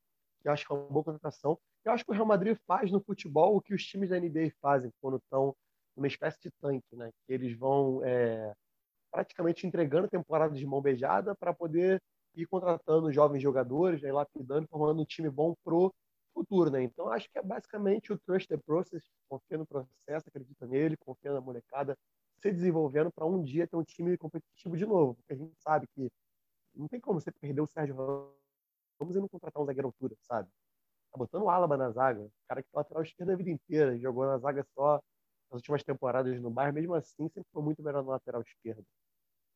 eu 0.45 0.53
acho 0.53 0.67
que 0.67 0.73
é 0.73 0.77
uma 0.77 0.89
boa 0.89 1.05
contratação. 1.05 1.59
Eu 1.85 1.93
acho 1.93 2.05
que 2.05 2.11
o 2.11 2.15
Real 2.15 2.27
Madrid 2.27 2.57
faz 2.67 2.91
no 2.91 3.01
futebol 3.01 3.57
o 3.57 3.61
que 3.61 3.75
os 3.75 3.85
times 3.85 4.11
da 4.11 4.19
NBA 4.19 4.53
fazem 4.61 4.91
quando 5.01 5.17
estão 5.19 5.55
numa 5.97 6.07
espécie 6.07 6.39
de 6.41 6.51
tanque, 6.61 6.95
né? 6.95 7.11
Que 7.27 7.33
eles 7.33 7.57
vão 7.57 8.05
é, 8.05 8.55
praticamente 9.11 9.67
entregando 9.67 10.09
temporada 10.09 10.55
de 10.55 10.67
mão 10.67 10.81
beijada 10.81 11.35
para 11.35 11.55
poder 11.55 12.03
ir 12.35 12.47
contratando 12.47 13.13
jovens 13.13 13.43
jogadores, 13.43 14.03
né, 14.03 14.13
lapidando, 14.13 14.69
formando 14.69 15.01
um 15.01 15.07
time 15.07 15.31
bom 15.31 15.55
pro 15.65 15.93
futuro, 16.35 16.71
né? 16.71 16.83
Então 16.83 17.09
acho 17.09 17.31
que 17.31 17.39
é 17.39 17.43
basicamente 17.43 18.13
o 18.13 18.19
trust 18.19 18.47
the 18.47 18.59
process, 18.59 19.03
confia 19.27 19.57
no 19.57 19.67
processo, 19.67 20.29
acredita 20.29 20.67
nele, 20.67 20.97
confia 20.99 21.33
na 21.33 21.41
molecada, 21.41 21.97
se 22.39 22.53
desenvolvendo 22.53 23.11
para 23.11 23.25
um 23.25 23.43
dia 23.43 23.67
ter 23.67 23.77
um 23.77 23.83
time 23.83 24.19
competitivo 24.19 24.77
de 24.77 24.85
novo, 24.85 25.15
porque 25.15 25.33
a 25.33 25.37
gente 25.37 25.55
sabe 25.63 25.87
que 25.95 26.11
não 26.75 26.89
tem 26.89 27.01
como 27.01 27.19
você 27.19 27.33
perder 27.33 27.63
o 27.63 27.67
Sérgio 27.67 27.97
Ramos 27.97 28.46
Vamos 28.99 29.17
ir 29.17 29.21
não 29.21 29.29
contratar 29.29 29.63
um 29.63 29.67
zagueiro 29.67 29.89
altura, 29.89 30.15
sabe? 30.23 30.49
Tá 31.13 31.19
botando 31.19 31.43
o 31.45 31.51
Alaba 31.51 31.77
na 31.77 31.91
zaga, 31.91 32.29
cara 32.49 32.63
que 32.63 32.71
foi 32.71 32.79
lateral 32.81 33.03
esquerda 33.03 33.33
a 33.35 33.37
vida 33.37 33.51
inteira, 33.51 33.99
jogou 33.99 34.27
na 34.27 34.39
zaga 34.39 34.65
só 34.75 35.03
nas 35.51 35.59
últimas 35.61 35.85
temporadas 35.85 36.41
no 36.41 36.51
Bayern, 36.51 36.75
mesmo 36.81 36.95
assim 36.95 37.29
sempre 37.29 37.49
foi 37.53 37.63
muito 37.63 37.83
melhor 37.83 38.03
no 38.03 38.11
lateral 38.11 38.43
esquerdo. 38.43 38.85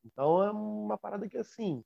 Então 0.05 0.43
é 0.43 0.51
uma 0.51 0.97
parada 0.97 1.27
que 1.29 1.37
assim, 1.37 1.83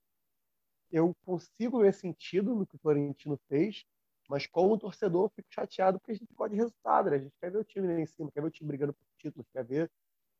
eu 0.91 1.13
consigo 1.25 1.79
ver 1.81 1.93
sentido 1.93 2.55
no 2.55 2.65
que 2.67 2.75
o 2.75 2.79
Florentino 2.79 3.37
fez, 3.49 3.83
mas 4.29 4.47
como 4.47 4.77
torcedor 4.77 5.25
eu 5.25 5.29
fico 5.29 5.47
chateado 5.51 5.99
porque 5.99 6.13
a 6.13 6.15
gente 6.15 6.33
pode 6.35 6.55
resultado, 6.55 7.09
né? 7.09 7.17
A 7.17 7.19
gente 7.19 7.35
quer 7.39 7.51
ver 7.51 7.59
o 7.59 7.63
time 7.63 7.87
lá 7.87 7.99
em 7.99 8.05
cima, 8.05 8.31
quer 8.31 8.41
ver 8.41 8.47
o 8.47 8.51
time 8.51 8.67
brigando 8.67 8.93
por 8.93 9.05
títulos, 9.17 9.47
quer 9.51 9.65
ver 9.65 9.91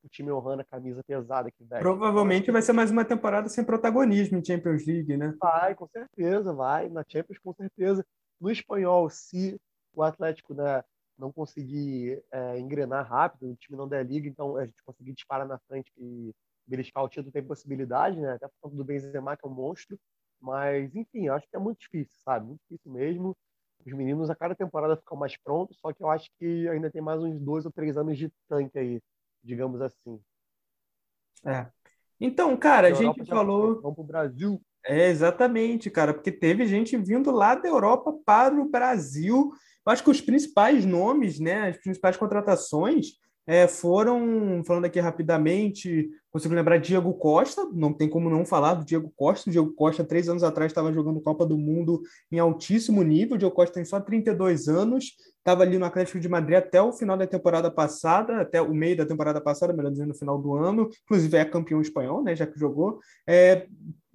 o 0.05 0.09
time 0.09 0.31
honrando 0.31 0.61
a 0.61 0.65
camisa 0.65 1.03
pesada 1.03 1.49
que 1.49 1.63
veste. 1.63 1.81
Provavelmente 1.81 2.51
vai 2.51 2.61
ser 2.61 2.73
mais 2.73 2.91
uma 2.91 3.03
temporada 3.03 3.49
sem 3.49 3.63
protagonismo 3.63 4.37
em 4.37 4.45
Champions 4.45 4.85
League, 4.85 5.17
né? 5.17 5.33
Vai, 5.41 5.73
com 5.73 5.87
certeza, 5.87 6.53
vai. 6.53 6.87
Na 6.89 7.03
Champions, 7.07 7.39
com 7.39 7.53
certeza. 7.53 8.05
No 8.39 8.51
espanhol, 8.51 9.09
se 9.09 9.59
o 9.93 10.03
Atlético 10.03 10.53
né, 10.53 10.83
não 11.17 11.31
conseguir 11.31 12.23
é, 12.31 12.59
engrenar 12.59 13.07
rápido, 13.09 13.51
o 13.51 13.55
time 13.55 13.77
não 13.77 13.87
der 13.87 14.05
liga, 14.05 14.29
então 14.29 14.55
a 14.57 14.65
gente 14.65 14.83
conseguir 14.83 15.13
disparar 15.13 15.47
na 15.47 15.57
frente 15.67 15.91
e 15.97 16.31
beliscar 16.67 17.03
o 17.03 17.09
título 17.09 17.31
tem 17.31 17.43
possibilidade, 17.43 18.19
né? 18.19 18.33
Até 18.33 18.47
por 18.47 18.53
conta 18.61 18.75
do 18.75 18.83
Benzema, 18.83 19.35
que 19.35 19.45
é 19.45 19.49
um 19.49 19.53
monstro. 19.53 19.97
Mas, 20.39 20.93
enfim, 20.95 21.29
acho 21.29 21.47
que 21.49 21.55
é 21.55 21.59
muito 21.59 21.79
difícil, 21.79 22.15
sabe? 22.23 22.45
Muito 22.45 22.61
difícil 22.69 22.91
mesmo. 22.91 23.35
Os 23.83 23.93
meninos 23.93 24.29
a 24.29 24.35
cada 24.35 24.53
temporada 24.53 24.97
ficam 24.97 25.17
mais 25.17 25.35
prontos, 25.37 25.77
só 25.79 25.91
que 25.93 26.03
eu 26.03 26.09
acho 26.09 26.29
que 26.37 26.67
ainda 26.69 26.91
tem 26.91 27.01
mais 27.01 27.21
uns 27.21 27.39
dois 27.39 27.65
ou 27.65 27.71
três 27.71 27.97
anos 27.97 28.17
de 28.17 28.31
tanque 28.47 28.77
aí 28.77 29.01
digamos 29.45 29.81
assim. 29.81 30.19
É. 31.45 31.67
Então, 32.19 32.57
cara, 32.57 32.87
a, 32.87 32.91
a 32.91 32.93
gente 32.93 33.25
falou. 33.25 33.81
Vamos 33.81 33.95
para 33.95 34.03
o 34.03 34.07
Brasil. 34.07 34.61
É, 34.87 35.09
exatamente, 35.09 35.89
cara, 35.89 36.13
porque 36.13 36.31
teve 36.31 36.67
gente 36.67 36.95
vindo 36.97 37.31
lá 37.31 37.55
da 37.55 37.67
Europa 37.67 38.13
para 38.25 38.53
o 38.53 38.69
Brasil. 38.69 39.51
Eu 39.85 39.91
acho 39.91 40.03
que 40.03 40.11
os 40.11 40.21
principais 40.21 40.85
nomes, 40.85 41.39
né, 41.39 41.69
as 41.69 41.77
principais 41.77 42.15
contratações 42.17 43.13
é, 43.47 43.67
foram, 43.67 44.63
falando 44.65 44.85
aqui 44.85 44.99
rapidamente, 44.99 46.09
consigo 46.35 46.53
lembrar 46.53 46.79
Diego 46.79 47.13
Costa, 47.13 47.65
não 47.71 47.93
tem 47.93 48.09
como 48.09 48.29
não 48.29 48.43
falar 48.43 48.73
do 48.73 48.83
Diego 48.83 49.09
Costa. 49.15 49.49
O 49.49 49.53
Diego 49.53 49.71
Costa, 49.73 50.03
três 50.03 50.27
anos 50.27 50.43
atrás, 50.43 50.69
estava 50.69 50.91
jogando 50.91 51.21
Copa 51.21 51.45
do 51.45 51.57
Mundo 51.57 52.01
em 52.29 52.37
altíssimo 52.39 53.01
nível. 53.03 53.35
O 53.35 53.37
Diego 53.37 53.55
Costa 53.55 53.75
tem 53.75 53.85
só 53.85 54.01
32 54.01 54.67
anos, 54.67 55.13
estava 55.37 55.63
ali 55.63 55.77
no 55.77 55.85
Atlético 55.85 56.19
de 56.19 56.27
Madrid 56.27 56.57
até 56.57 56.81
o 56.81 56.91
final 56.91 57.15
da 57.15 57.25
temporada 57.25 57.71
passada, 57.71 58.41
até 58.41 58.61
o 58.61 58.73
meio 58.73 58.97
da 58.97 59.05
temporada 59.05 59.39
passada, 59.39 59.71
melhor 59.71 59.91
dizendo, 59.91 60.09
no 60.09 60.13
final 60.13 60.37
do 60.37 60.53
ano. 60.55 60.89
Inclusive 61.05 61.37
é 61.37 61.45
campeão 61.45 61.79
espanhol, 61.79 62.21
né, 62.21 62.35
já 62.35 62.45
que 62.45 62.59
jogou. 62.59 62.99
É, 63.25 63.65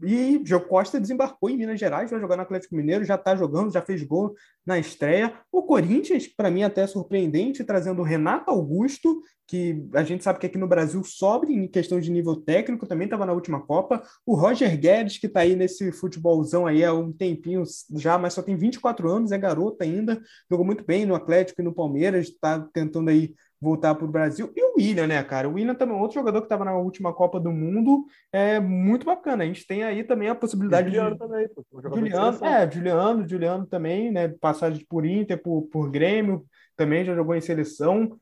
e 0.03 0.39
Diego 0.39 0.67
Costa 0.67 1.01
desembarcou 1.01 1.49
em 1.49 1.57
Minas 1.57 1.81
Gerais, 1.81 2.11
vai 2.11 2.21
jogar 2.21 2.37
no 2.37 2.43
Atlético 2.43 2.75
Mineiro, 2.75 3.05
já 3.05 3.15
está 3.15 3.35
jogando, 3.35 3.73
já 3.73 3.81
fez 3.81 4.03
gol 4.03 4.35
na 4.65 4.79
estreia. 4.79 5.33
O 5.51 5.63
Corinthians, 5.63 6.27
para 6.27 6.51
mim, 6.51 6.63
até 6.63 6.87
surpreendente, 6.87 7.65
trazendo 7.65 8.03
Renato 8.03 8.51
Augusto, 8.51 9.23
que 9.51 9.85
a 9.95 10.05
gente 10.05 10.23
sabe 10.23 10.39
que 10.39 10.47
aqui 10.47 10.57
no 10.57 10.69
Brasil 10.69 11.03
sobre 11.03 11.53
em 11.53 11.67
questão 11.67 11.99
de 11.99 12.09
nível 12.09 12.37
técnico, 12.37 12.87
também 12.87 13.07
estava 13.07 13.27
na 13.27 13.33
última 13.33 13.61
Copa. 13.61 14.01
O 14.25 14.37
Roger 14.37 14.79
Guedes, 14.79 15.19
que 15.19 15.27
está 15.27 15.41
aí 15.41 15.57
nesse 15.57 15.91
futebolzão 15.91 16.69
aí 16.69 16.85
há 16.85 16.95
um 16.95 17.11
tempinho 17.11 17.65
já, 17.97 18.17
mas 18.17 18.35
só 18.35 18.43
tem 18.43 18.57
24 18.57 19.11
anos, 19.11 19.33
é 19.33 19.39
garoto 19.39 19.83
ainda, 19.83 20.23
jogou 20.49 20.65
muito 20.65 20.85
bem 20.85 21.05
no 21.05 21.17
Atlético 21.17 21.61
e 21.61 21.65
no 21.65 21.75
Palmeiras, 21.75 22.29
está 22.29 22.61
tentando 22.73 23.11
aí 23.11 23.35
voltar 23.61 23.97
para 23.97 24.05
o 24.05 24.09
Brasil. 24.09 24.53
E 24.55 24.63
o 24.63 24.75
William, 24.79 25.09
né, 25.09 25.21
cara? 25.25 25.49
O 25.49 25.55
William 25.55 25.75
também, 25.75 25.97
outro 25.97 26.15
jogador 26.15 26.41
que 26.41 26.47
estava 26.47 26.65
na 26.65 26.77
última 26.77 27.13
Copa 27.13 27.41
do 27.41 27.51
Mundo, 27.51 28.07
é 28.33 28.61
muito 28.61 29.05
bacana. 29.05 29.43
A 29.43 29.47
gente 29.49 29.67
tem 29.67 29.83
aí 29.83 30.05
também 30.05 30.29
a 30.29 30.35
possibilidade 30.35 30.91
Juliano 30.91 31.11
de. 31.11 31.19
também, 31.19 31.49
pô. 31.49 31.65
Juliano, 31.93 32.45
é, 32.47 32.71
Juliano, 32.71 33.29
Juliano 33.29 33.67
também, 33.67 34.13
né? 34.13 34.29
Passagem 34.29 34.87
por 34.89 35.05
Inter, 35.05 35.43
por, 35.43 35.63
por 35.63 35.91
Grêmio, 35.91 36.47
também 36.77 37.05
já 37.05 37.17
jogou 37.17 37.35
em 37.35 37.41
seleção. 37.41 38.17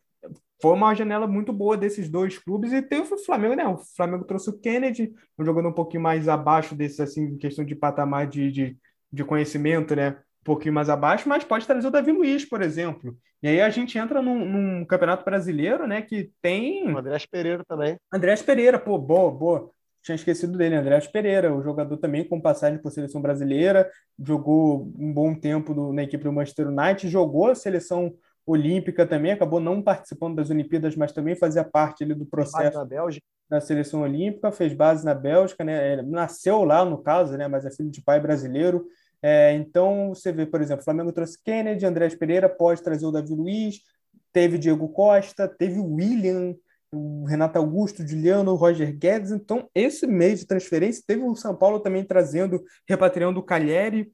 Foi 0.61 0.73
uma 0.73 0.95
janela 0.95 1.27
muito 1.27 1.53
boa 1.53 1.77
desses 1.77 2.09
dois 2.09 2.37
clubes 2.37 2.73
e 2.73 2.83
tem 2.83 3.01
o 3.01 3.05
Flamengo, 3.05 3.55
né? 3.55 3.67
O 3.67 3.79
Flamengo 3.97 4.25
trouxe 4.25 4.51
o 4.51 4.59
Kennedy, 4.59 5.13
jogando 5.39 5.69
um 5.69 5.73
pouquinho 5.73 6.03
mais 6.03 6.29
abaixo 6.29 6.75
desse, 6.75 7.01
assim, 7.01 7.37
questão 7.39 7.65
de 7.65 7.77
patamar 7.77 8.27
de, 8.27 8.51
de, 8.51 8.77
de 9.13 9.25
conhecimento, 9.25 9.95
né? 9.95 10.11
Um 10.41 10.45
pouquinho 10.45 10.75
mais 10.75 10.89
abaixo, 10.89 11.29
mas 11.29 11.45
pode 11.45 11.67
trazer 11.67 11.87
o 11.87 11.91
Davi 11.91 12.11
Luiz, 12.11 12.45
por 12.45 12.61
exemplo. 12.61 13.17
E 13.41 13.47
aí 13.47 13.61
a 13.61 13.71
gente 13.71 13.97
entra 13.97 14.21
num, 14.21 14.45
num 14.45 14.85
campeonato 14.85 15.25
brasileiro, 15.25 15.87
né? 15.87 16.03
Que 16.03 16.33
tem. 16.43 16.93
O 16.93 16.99
Andrés 16.99 17.25
Pereira 17.25 17.65
também. 17.65 17.97
Andrés 18.13 18.43
Pereira, 18.43 18.79
pô, 18.81 18.99
boa, 18.99 19.31
boa. 19.31 19.71
Tinha 20.03 20.17
esquecido 20.17 20.57
dele, 20.57 20.75
Andrés 20.75 21.07
Pereira, 21.07 21.55
o 21.55 21.63
jogador 21.63 21.97
também 21.99 22.27
com 22.27 22.41
passagem 22.41 22.81
por 22.81 22.91
seleção 22.91 23.21
brasileira, 23.21 23.91
jogou 24.19 24.91
um 24.99 25.13
bom 25.13 25.35
tempo 25.35 25.75
do, 25.75 25.93
na 25.93 26.05
equipe 26.05 26.25
do 26.25 26.33
Manchester 26.33 26.69
United, 26.69 27.09
jogou 27.09 27.49
a 27.49 27.55
seleção 27.55 28.15
olímpica 28.49 29.07
também, 29.07 29.33
acabou 29.33 29.61
não 29.61 29.83
participando 29.83 30.37
das 30.37 30.49
Olimpíadas, 30.51 30.97
mas 30.97 31.13
também 31.13 31.37
fazia 31.37 31.63
parte 31.63 32.03
ali 32.03 32.15
do 32.15 32.25
processo 32.25 32.87
da 33.49 33.61
seleção 33.61 34.03
olímpica, 34.03 34.53
fez 34.53 34.75
base 34.75 35.05
na 35.05 35.15
Bélgica, 35.15 35.65
né? 35.65 36.03
nasceu 36.03 36.65
lá 36.65 36.85
no 36.85 36.99
caso, 36.99 37.37
né? 37.37 37.49
Mas 37.49 37.65
é 37.65 37.71
filho 37.71 37.91
de 37.91 38.03
pai 38.03 38.21
brasileiro. 38.21 38.87
É, 39.23 39.53
então 39.55 40.11
você 40.11 40.31
vê, 40.33 40.47
por 40.47 40.61
exemplo, 40.61 40.83
o 40.83 40.85
Flamengo 40.85 41.13
trouxe 41.13 41.43
Kennedy, 41.43 41.85
Andrés 41.85 42.15
Pereira, 42.15 42.49
pode 42.49 42.83
trazer 42.83 43.05
o 43.05 43.11
Davi 43.11 43.35
Luiz, 43.35 43.81
teve 44.33 44.59
Diego 44.59 44.89
Costa, 44.89 45.49
teve 45.49 45.79
o 45.81 45.95
William, 45.95 46.55
o 46.93 47.25
Renato 47.25 47.59
Augusto, 47.59 48.07
Juliano, 48.07 48.55
Roger 48.55 48.97
Guedes. 48.97 49.31
Então, 49.31 49.69
esse 49.75 50.07
mês 50.07 50.41
de 50.41 50.47
transferência 50.47 51.03
teve 51.07 51.23
o 51.23 51.35
São 51.35 51.55
Paulo 51.57 51.81
também 51.81 52.05
trazendo, 52.05 52.63
repatriando 52.89 53.41
o 53.41 53.43
Calheri. 53.43 54.13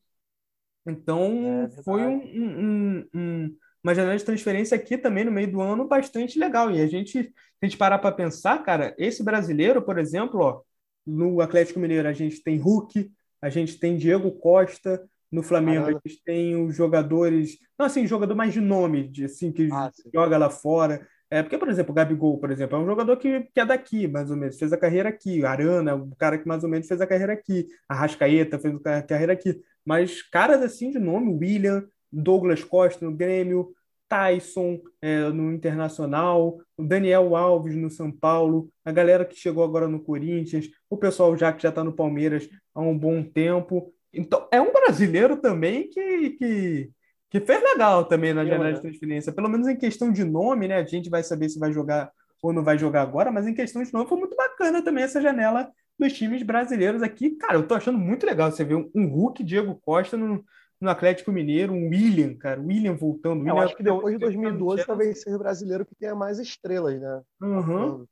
Então, 0.86 1.64
é 1.64 1.82
foi 1.82 2.02
um, 2.02 2.18
um, 2.18 3.08
um, 3.14 3.56
uma 3.84 3.94
janela 3.94 4.16
de 4.16 4.24
transferência 4.24 4.74
aqui 4.74 4.96
também 4.96 5.24
no 5.24 5.30
meio 5.30 5.50
do 5.52 5.60
ano 5.60 5.86
bastante 5.86 6.38
legal. 6.38 6.70
E 6.70 6.80
a 6.80 6.86
gente, 6.86 7.22
se 7.22 7.34
a 7.62 7.66
gente 7.66 7.76
parar 7.76 7.98
para 7.98 8.14
pensar, 8.14 8.62
cara, 8.62 8.94
esse 8.96 9.22
brasileiro, 9.22 9.82
por 9.82 9.98
exemplo, 9.98 10.40
ó, 10.40 10.62
no 11.06 11.42
Atlético 11.42 11.78
Mineiro 11.78 12.08
a 12.08 12.12
gente 12.14 12.42
tem 12.42 12.56
Hulk, 12.56 13.12
a 13.42 13.50
gente 13.50 13.78
tem 13.78 13.98
Diego 13.98 14.32
Costa, 14.32 15.06
no 15.30 15.42
Flamengo 15.42 15.82
Caramba. 15.82 16.00
a 16.02 16.08
gente 16.08 16.22
tem 16.24 16.56
os 16.64 16.74
jogadores, 16.74 17.58
não 17.78 17.86
assim, 17.86 18.06
jogador 18.06 18.34
mais 18.34 18.54
de 18.54 18.60
nome, 18.60 19.08
de, 19.08 19.24
assim, 19.24 19.52
que 19.52 19.68
ah, 19.70 19.90
joga 20.14 20.38
lá 20.38 20.48
fora. 20.48 21.06
É, 21.28 21.42
porque, 21.42 21.58
por 21.58 21.68
exemplo, 21.68 21.90
o 21.90 21.94
Gabigol, 21.94 22.38
por 22.38 22.50
exemplo, 22.50 22.78
é 22.78 22.80
um 22.80 22.86
jogador 22.86 23.16
que, 23.16 23.40
que 23.52 23.60
é 23.60 23.66
daqui, 23.66 24.06
mais 24.06 24.30
ou 24.30 24.36
menos, 24.36 24.56
fez 24.56 24.72
a 24.72 24.76
carreira 24.78 25.08
aqui. 25.08 25.44
Arana, 25.44 25.94
o 25.94 26.14
cara 26.16 26.38
que 26.38 26.46
mais 26.46 26.62
ou 26.62 26.70
menos 26.70 26.86
fez 26.86 27.00
a 27.00 27.06
carreira 27.06 27.32
aqui. 27.32 27.66
A 27.88 27.94
Rascaeta 27.94 28.58
fez 28.58 28.74
a 28.86 29.02
carreira 29.02 29.32
aqui. 29.32 29.60
Mas 29.84 30.22
caras 30.22 30.62
assim 30.62 30.90
de 30.90 30.98
nome, 30.98 31.34
William, 31.34 31.84
Douglas 32.14 32.62
Costa 32.62 33.04
no 33.04 33.12
Grêmio, 33.12 33.74
Tyson 34.08 34.80
é, 35.02 35.28
no 35.30 35.52
Internacional, 35.52 36.58
o 36.76 36.84
Daniel 36.84 37.34
Alves 37.34 37.74
no 37.74 37.90
São 37.90 38.12
Paulo, 38.12 38.68
a 38.84 38.92
galera 38.92 39.24
que 39.24 39.36
chegou 39.36 39.64
agora 39.64 39.88
no 39.88 40.00
Corinthians, 40.00 40.68
o 40.88 40.96
pessoal 40.96 41.36
já 41.36 41.52
que 41.52 41.62
já 41.62 41.70
está 41.70 41.82
no 41.82 41.92
Palmeiras 41.92 42.48
há 42.74 42.80
um 42.80 42.96
bom 42.96 43.22
tempo. 43.22 43.92
Então, 44.12 44.46
é 44.52 44.60
um 44.60 44.72
brasileiro 44.72 45.36
também 45.36 45.88
que, 45.88 46.30
que, 46.30 46.90
que 47.30 47.40
fez 47.40 47.62
legal 47.62 48.04
também 48.04 48.32
na 48.32 48.44
janela 48.44 48.72
de 48.72 48.80
transferência. 48.80 49.32
Pelo 49.32 49.48
menos 49.48 49.66
em 49.66 49.76
questão 49.76 50.12
de 50.12 50.22
nome, 50.22 50.68
né? 50.68 50.76
A 50.76 50.84
gente 50.84 51.10
vai 51.10 51.22
saber 51.22 51.48
se 51.48 51.58
vai 51.58 51.72
jogar 51.72 52.10
ou 52.40 52.52
não 52.52 52.62
vai 52.62 52.76
jogar 52.76 53.02
agora, 53.02 53.32
mas 53.32 53.46
em 53.46 53.54
questão 53.54 53.82
de 53.82 53.92
nome 53.92 54.06
foi 54.06 54.18
muito 54.18 54.36
bacana 54.36 54.82
também 54.82 55.02
essa 55.02 55.20
janela 55.20 55.68
dos 55.98 56.12
times 56.12 56.42
brasileiros 56.42 57.02
aqui. 57.02 57.30
Cara, 57.30 57.54
eu 57.54 57.66
tô 57.66 57.74
achando 57.74 57.98
muito 57.98 58.26
legal 58.26 58.50
você 58.50 58.62
ver 58.62 58.74
um 58.94 59.08
Hulk 59.08 59.42
Diego 59.42 59.74
Costa 59.76 60.16
no, 60.16 60.44
no 60.84 60.90
Atlético 60.90 61.32
Mineiro, 61.32 61.72
um 61.72 61.88
William, 61.88 62.34
cara, 62.34 62.60
William 62.60 62.94
voltando. 62.94 63.40
William 63.40 63.54
eu 63.54 63.60
acho 63.60 63.76
que 63.76 63.82
depois 63.82 64.14
de 64.14 64.20
2012 64.20 64.86
talvez 64.86 65.22
seja 65.22 65.36
o 65.36 65.38
brasileiro 65.38 65.84
que 65.84 65.94
tenha 65.94 66.14
mais 66.14 66.38
estrelas, 66.38 67.00
né? 67.00 67.20
Uhum. 67.40 68.06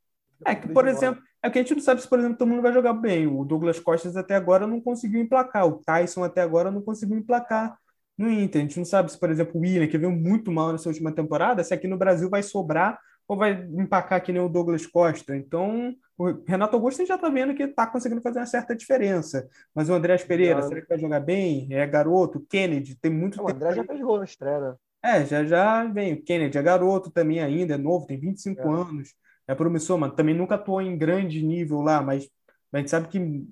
É 0.45 0.55
que, 0.55 0.69
por 0.69 0.89
exemplo, 0.89 1.23
é 1.43 1.51
que 1.51 1.59
a 1.59 1.63
gente 1.63 1.75
não 1.75 1.83
sabe 1.83 2.01
se, 2.01 2.09
por 2.09 2.19
exemplo, 2.19 2.39
todo 2.39 2.49
mundo 2.49 2.63
vai 2.63 2.73
jogar 2.73 2.95
bem. 2.95 3.27
O 3.27 3.45
Douglas 3.45 3.79
Costas 3.79 4.17
até 4.17 4.35
agora 4.35 4.67
não 4.67 4.81
conseguiu 4.81 5.21
emplacar. 5.21 5.67
O 5.67 5.79
Tyson 5.85 6.25
até 6.25 6.41
agora 6.41 6.71
não 6.71 6.83
conseguiu 6.83 7.17
emplacar 7.17 7.77
no 8.19 8.29
Inter. 8.31 8.61
A 8.61 8.65
gente 8.65 8.79
não 8.79 8.85
sabe 8.85 9.13
se, 9.13 9.19
por 9.19 9.31
exemplo, 9.31 9.53
o 9.57 9.61
William, 9.61 9.87
que 9.87 9.99
veio 9.99 10.11
muito 10.11 10.51
mal 10.51 10.73
nessa 10.73 10.89
última 10.89 11.13
temporada, 11.13 11.63
se 11.63 11.73
aqui 11.73 11.87
no 11.87 11.97
Brasil 11.97 12.29
vai 12.29 12.43
sobrar 12.43 12.99
ou 13.29 13.37
vai 13.37 13.69
empacar 13.79 14.23
que 14.23 14.33
nem 14.33 14.43
o 14.43 14.49
Douglas 14.49 14.87
Costa. 14.87 15.37
Então, 15.37 15.95
o 16.19 16.43
Renato 16.47 16.77
Augusto 16.77 17.05
já 17.07 17.15
está 17.15 17.29
vendo 17.29 17.55
que 17.55 17.63
está 17.63 17.87
conseguindo 17.87 18.21
fazer 18.21 18.39
uma 18.39 18.47
certa 18.47 18.77
diferença. 18.77 19.49
Mas 19.75 19.89
o 19.89 19.95
André 19.95 20.17
Pereira, 20.19 20.61
não. 20.61 20.69
será 20.69 20.81
que 20.81 20.89
vai 20.89 20.99
jogar 20.99 21.21
bem? 21.21 21.69
É 21.71 21.87
garoto. 21.87 22.45
Kennedy, 22.49 22.97
tem 22.97 23.11
muito 23.11 23.39
não, 23.39 23.47
tempo. 23.47 23.59
O 23.59 23.63
André 23.65 23.77
já 23.77 23.85
fez 23.85 24.01
gol 24.01 24.19
na 24.19 24.25
estreia, 24.25 24.61
né? 24.61 24.75
É, 25.03 25.25
já, 25.25 25.45
já 25.45 25.85
vem. 25.85 26.15
O 26.15 26.23
Kennedy 26.23 26.59
é 26.59 26.63
garoto 26.63 27.11
também 27.11 27.41
ainda, 27.41 27.75
é 27.75 27.79
novo, 27.79 28.07
tem 28.07 28.19
25 28.19 28.61
é. 28.61 28.65
anos. 28.65 29.15
É 29.49 29.55
promissor, 29.55 29.99
mano. 29.99 30.15
Também 30.15 30.35
nunca 30.35 30.55
atuou 30.55 30.81
em 30.81 30.97
grande 30.97 31.43
nível 31.43 31.81
lá, 31.81 32.01
mas 32.01 32.29
a 32.73 32.79
gente 32.79 32.91
sabe 32.91 33.09
que 33.09 33.47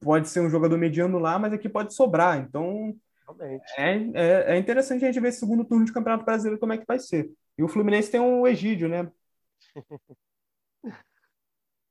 pode 0.00 0.28
ser 0.28 0.40
um 0.40 0.50
jogador 0.50 0.76
mediano 0.76 1.18
lá, 1.18 1.38
mas 1.38 1.52
aqui 1.52 1.68
pode 1.68 1.94
sobrar. 1.94 2.38
Então, 2.38 2.94
é, 3.78 3.94
é, 4.14 4.54
é, 4.54 4.58
interessante 4.58 5.04
a 5.04 5.06
gente 5.06 5.20
ver 5.20 5.28
esse 5.28 5.40
segundo 5.40 5.64
turno 5.64 5.84
de 5.84 5.92
Campeonato 5.92 6.24
Brasileiro 6.24 6.58
como 6.58 6.72
é 6.72 6.78
que 6.78 6.86
vai 6.86 6.98
ser. 6.98 7.30
E 7.56 7.62
o 7.62 7.68
Fluminense 7.68 8.10
tem 8.10 8.20
o 8.20 8.46
Egídio, 8.46 8.88
né? 8.88 9.10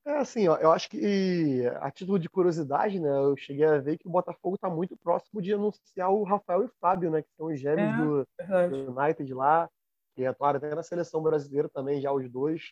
É 0.09 0.17
assim, 0.17 0.47
ó, 0.47 0.57
eu 0.57 0.71
acho 0.71 0.89
que, 0.89 1.67
a 1.81 1.91
título 1.91 2.17
de 2.17 2.27
curiosidade, 2.27 2.99
né, 2.99 3.09
eu 3.09 3.37
cheguei 3.37 3.63
a 3.63 3.77
ver 3.77 3.95
que 3.95 4.07
o 4.07 4.11
Botafogo 4.11 4.55
está 4.55 4.67
muito 4.67 4.97
próximo 4.97 5.39
de 5.39 5.53
anunciar 5.53 6.09
o 6.09 6.23
Rafael 6.23 6.63
e 6.63 6.65
o 6.65 6.73
Fábio, 6.81 7.11
né, 7.11 7.21
que 7.21 7.29
são 7.37 7.45
os 7.45 7.59
gêmeos 7.59 8.25
é, 8.39 8.67
do, 8.67 8.85
do, 8.87 8.99
United 8.99 9.31
lá, 9.35 9.69
que 10.15 10.25
atuaram 10.25 10.57
até 10.57 10.73
na 10.73 10.81
seleção 10.81 11.21
brasileira 11.21 11.69
também, 11.69 12.01
já 12.01 12.11
os 12.11 12.27
dois, 12.27 12.71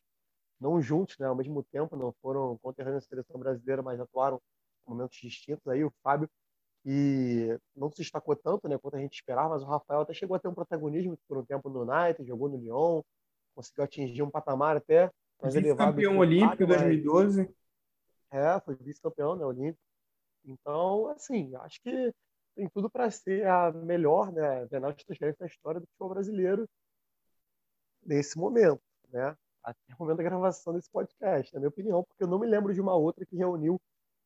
não 0.60 0.82
juntos, 0.82 1.16
né, 1.20 1.28
ao 1.28 1.36
mesmo 1.36 1.62
tempo, 1.62 1.96
não 1.96 2.12
foram 2.24 2.58
conterrâneos 2.58 3.04
na 3.04 3.08
seleção 3.08 3.40
brasileira, 3.40 3.84
mas 3.84 4.00
atuaram 4.00 4.42
em 4.88 4.90
momentos 4.90 5.20
distintos 5.22 5.68
aí, 5.68 5.84
o 5.84 5.94
Fábio, 6.02 6.28
e 6.84 7.56
não 7.76 7.92
se 7.92 7.98
destacou 7.98 8.36
tanto, 8.36 8.68
né, 8.68 8.80
quanto 8.80 8.98
a 8.98 9.00
gente 9.00 9.14
esperava, 9.14 9.50
mas 9.50 9.62
o 9.62 9.68
Rafael 9.68 10.02
até 10.02 10.12
chegou 10.12 10.36
a 10.36 10.40
ter 10.40 10.48
um 10.48 10.56
protagonismo 10.56 11.16
por 11.28 11.38
um 11.38 11.46
tempo 11.46 11.70
no 11.70 11.84
United, 11.84 12.28
jogou 12.28 12.50
no 12.50 12.58
Lyon, 12.58 13.04
conseguiu 13.54 13.84
atingir 13.84 14.24
um 14.24 14.32
patamar 14.32 14.76
até 14.76 15.12
mais 15.42 15.56
elevado. 15.56 15.92
Campeão 15.92 16.18
olímpico 16.18 16.64
em 16.64 16.68
2012. 16.68 17.56
É, 18.32 18.60
foi 18.60 18.76
vice-campeão 18.76 19.36
né, 19.36 19.46
olímpico. 19.46 19.82
Então, 20.46 21.08
assim, 21.08 21.54
acho 21.56 21.82
que 21.82 22.14
tem 22.56 22.68
tudo 22.70 22.90
para 22.90 23.10
ser 23.12 23.46
a 23.48 23.72
melhor 23.72 24.32
né, 24.32 24.66
Bienal 24.66 24.92
de 24.94 25.06
transferência 25.06 25.40
da 25.40 25.46
história 25.46 25.80
do 25.80 25.88
futebol 25.88 26.10
brasileiro 26.10 26.68
nesse 28.04 28.38
momento, 28.38 28.82
né? 29.10 29.36
Até 29.64 29.94
o 29.94 30.00
momento 30.00 30.18
da 30.18 30.24
gravação 30.24 30.74
desse 30.74 30.90
podcast, 30.90 31.54
na 31.54 31.60
minha 31.60 31.70
opinião, 31.70 32.04
porque 32.04 32.24
eu 32.24 32.28
não 32.28 32.40
me 32.40 32.48
lembro 32.48 32.74
de 32.74 32.80
uma 32.80 32.96
outra 32.96 33.26
que 33.26 33.36
reuniu 33.36 33.80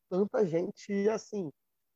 tanta 0.08 0.46
gente 0.46 1.10
assim, 1.10 1.52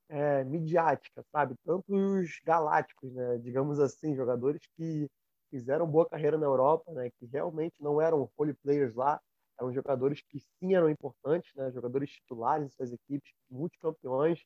é, 0.09 0.43
midiática, 0.43 1.23
sabe? 1.31 1.55
Tantos 1.63 2.39
galácticos, 2.43 3.13
né? 3.13 3.37
Digamos 3.37 3.79
assim, 3.79 4.15
jogadores 4.15 4.61
que 4.75 5.07
fizeram 5.55 5.87
boa 5.87 6.05
carreira 6.05 6.37
na 6.37 6.45
Europa, 6.45 6.91
né, 6.91 7.09
que 7.11 7.25
realmente 7.27 7.81
não 7.81 8.01
eram 8.01 8.29
holy 8.37 8.53
players 8.55 8.93
lá, 8.93 9.21
eram 9.57 9.71
jogadores 9.71 10.21
que 10.21 10.37
sim 10.37 10.75
eram 10.75 10.89
importantes, 10.89 11.49
né, 11.55 11.71
jogadores 11.71 12.11
titulares 12.11 12.67
em 12.67 12.69
suas 12.75 12.91
equipes, 12.91 13.31
multicampeões, 13.49 14.43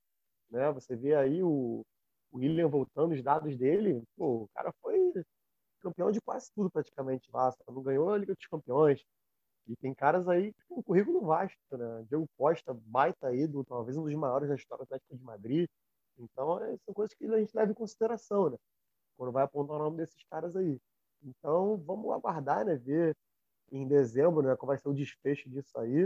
né, 0.52 0.72
você 0.72 0.96
vê 0.96 1.16
aí 1.16 1.42
o, 1.42 1.84
o 2.32 2.38
William 2.38 2.68
voltando 2.68 3.14
os 3.14 3.24
dados 3.24 3.58
dele, 3.58 4.04
pô, 4.16 4.44
o 4.44 4.50
cara 4.54 4.72
foi 4.84 5.12
campeão 5.82 6.12
de 6.12 6.22
quase 6.22 6.52
tudo 6.54 6.70
praticamente 6.70 7.28
lá, 7.34 7.52
não 7.68 7.82
ganhou 7.82 8.14
a 8.14 8.18
Liga 8.18 8.36
dos 8.36 8.46
Campeões, 8.46 9.04
e 9.66 9.76
tem 9.78 9.96
caras 9.96 10.28
aí 10.28 10.54
com 10.68 10.80
um 10.80 10.84
currículo 10.84 11.22
vasto, 11.22 11.58
né, 11.72 12.06
Diego 12.08 12.28
Costa, 12.38 12.72
baita 12.86 13.34
ídolo, 13.34 13.66
talvez 13.66 13.98
um 13.98 14.04
dos 14.04 14.14
maiores 14.14 14.48
da 14.48 14.56
história 14.56 14.86
do 14.86 14.88
Atlético 14.94 15.18
de 15.18 15.24
Madrid, 15.24 15.68
então 16.20 16.64
é, 16.64 16.78
são 16.86 16.94
coisas 16.94 17.16
que 17.16 17.26
a 17.26 17.40
gente 17.40 17.56
leva 17.56 17.72
em 17.72 17.76
consideração, 17.76 18.52
né, 18.52 18.58
quando 19.18 19.34
vai 19.34 19.44
apontar 19.44 19.76
o 19.76 19.80
nome 19.80 19.98
desses 19.98 20.24
caras 20.30 20.56
aí. 20.56 20.80
Então, 21.24 21.78
vamos 21.86 22.12
aguardar, 22.12 22.66
né? 22.66 22.76
Ver 22.76 23.16
em 23.72 23.88
dezembro, 23.88 24.42
né? 24.42 24.56
Qual 24.56 24.68
vai 24.68 24.78
ser 24.78 24.90
o 24.90 24.94
desfecho 24.94 25.50
disso 25.50 25.78
aí, 25.78 26.06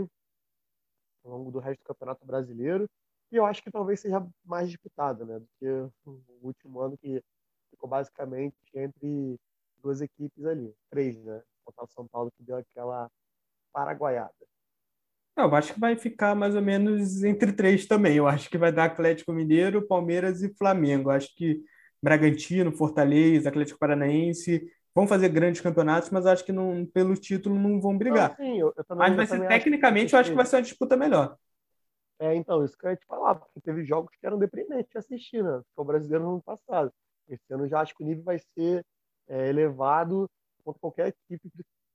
ao 1.24 1.30
longo 1.30 1.50
do 1.50 1.58
resto 1.58 1.80
do 1.80 1.86
Campeonato 1.86 2.26
Brasileiro. 2.26 2.88
E 3.32 3.36
eu 3.36 3.46
acho 3.46 3.62
que 3.62 3.70
talvez 3.70 4.00
seja 4.00 4.24
mais 4.44 4.68
disputado, 4.68 5.24
né? 5.24 5.38
Do 5.38 5.48
que 5.58 5.66
o 6.06 6.22
último 6.42 6.80
ano 6.80 6.96
que 6.98 7.22
ficou 7.70 7.88
basicamente 7.88 8.56
entre 8.74 9.38
duas 9.82 10.00
equipes 10.00 10.44
ali. 10.44 10.72
Três, 10.90 11.16
né? 11.22 11.42
O 11.66 11.86
São 11.86 12.06
Paulo 12.06 12.30
que 12.36 12.42
deu 12.42 12.56
aquela 12.56 13.10
paraguaiada. 13.72 14.32
Eu 15.36 15.52
acho 15.54 15.74
que 15.74 15.80
vai 15.80 15.96
ficar 15.96 16.34
mais 16.36 16.54
ou 16.54 16.62
menos 16.62 17.24
entre 17.24 17.52
três 17.52 17.86
também. 17.86 18.16
Eu 18.16 18.28
acho 18.28 18.48
que 18.48 18.56
vai 18.56 18.72
dar 18.72 18.84
Atlético 18.84 19.32
Mineiro, 19.32 19.86
Palmeiras 19.86 20.42
e 20.42 20.54
Flamengo. 20.54 21.10
Eu 21.10 21.14
acho 21.14 21.34
que 21.34 21.64
Bragantino, 22.00 22.70
Fortaleza, 22.70 23.48
Atlético 23.48 23.78
Paranaense 23.78 24.70
vão 24.94 25.06
fazer 25.06 25.28
grandes 25.28 25.60
campeonatos, 25.60 26.10
mas 26.10 26.26
acho 26.26 26.44
que 26.44 26.52
não, 26.52 26.86
pelo 26.86 27.14
título 27.14 27.58
não 27.58 27.80
vão 27.80 27.98
brigar. 27.98 28.30
Não, 28.30 28.36
sim, 28.36 28.58
eu, 28.60 28.72
eu 28.76 28.84
também, 28.84 29.08
mas 29.08 29.16
vai 29.16 29.26
ser, 29.26 29.48
tecnicamente, 29.48 30.10
que... 30.10 30.14
eu 30.14 30.20
acho 30.20 30.30
que 30.30 30.36
vai 30.36 30.46
ser 30.46 30.56
uma 30.56 30.62
disputa 30.62 30.96
melhor. 30.96 31.36
É, 32.20 32.34
então, 32.34 32.64
isso 32.64 32.78
que 32.78 32.86
eu 32.86 32.90
ia 32.90 32.96
te 32.96 33.06
falar, 33.06 33.34
porque 33.34 33.60
teve 33.60 33.84
jogos 33.84 34.14
que 34.18 34.26
eram 34.26 34.38
deprimentes 34.38 34.90
de 34.90 34.98
assistir, 34.98 35.42
né? 35.42 35.60
O 35.76 35.84
brasileiro 35.84 36.24
no 36.24 36.30
ano 36.34 36.42
passado. 36.42 36.92
Esse 37.28 37.52
ano 37.52 37.68
já 37.68 37.80
acho 37.80 37.94
que 37.94 38.04
o 38.04 38.06
nível 38.06 38.22
vai 38.22 38.38
ser 38.38 38.84
é, 39.28 39.48
elevado 39.48 40.30
contra 40.62 40.80
qualquer 40.80 41.08
equipe, 41.08 41.50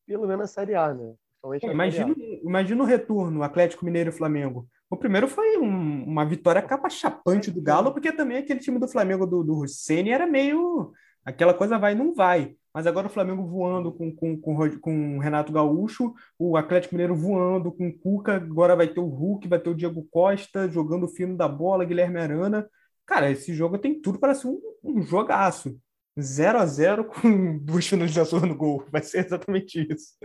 pelo 0.06 0.28
menos 0.28 0.42
na 0.42 0.48
Série 0.48 0.76
A, 0.76 0.94
né? 0.94 1.14
É, 1.62 1.72
imagina, 1.72 2.14
imagina 2.44 2.84
o 2.84 2.86
retorno, 2.86 3.44
Atlético 3.44 3.86
Mineiro 3.86 4.10
e 4.10 4.14
Flamengo. 4.14 4.68
O 4.90 4.98
primeiro 4.98 5.28
foi 5.28 5.58
um, 5.58 6.04
uma 6.04 6.26
vitória 6.26 6.62
capa 6.62 6.90
chapante 6.90 7.50
do 7.50 7.62
Galo, 7.62 7.94
porque 7.94 8.12
também 8.12 8.38
aquele 8.38 8.60
time 8.60 8.78
do 8.78 8.90
Flamengo 8.90 9.26
do, 9.26 9.42
do 9.42 9.66
era 10.08 10.28
meio. 10.28 10.92
Aquela 11.30 11.54
coisa 11.54 11.78
vai 11.78 11.96
não 11.96 12.14
vai. 12.14 12.56
Mas 12.74 12.86
agora 12.86 13.08
o 13.08 13.10
Flamengo 13.10 13.44
voando 13.46 13.92
com, 13.92 14.16
com, 14.16 14.40
com, 14.40 14.80
com 14.80 15.18
o 15.18 15.20
Renato 15.20 15.52
Gaúcho, 15.52 16.14
o 16.38 16.56
Atlético 16.56 16.94
Mineiro 16.94 17.16
voando 17.16 17.72
com 17.72 17.88
o 17.88 17.98
Cuca, 17.98 18.36
agora 18.36 18.76
vai 18.76 18.88
ter 18.88 19.00
o 19.00 19.08
Hulk, 19.08 19.48
vai 19.48 19.60
ter 19.60 19.70
o 19.70 19.76
Diego 19.76 20.08
Costa 20.12 20.70
jogando 20.70 21.06
o 21.06 21.10
fino 21.10 21.36
da 21.36 21.48
bola, 21.48 21.86
Guilherme 21.86 22.20
Arana. 22.20 22.70
Cara, 23.06 23.32
esse 23.32 23.54
jogo 23.54 23.80
tem 23.80 24.00
tudo 24.00 24.20
para 24.20 24.36
ser 24.36 24.48
um, 24.48 24.60
um 24.84 25.02
jogaço. 25.02 25.80
0 26.20 26.60
a 26.60 26.66
0 26.66 27.06
com 27.06 27.58
duas 27.60 27.88
finalizações 27.88 28.44
no 28.44 28.56
gol. 28.56 28.86
Vai 28.92 29.02
ser 29.02 29.26
exatamente 29.26 29.88
isso. 29.92 30.16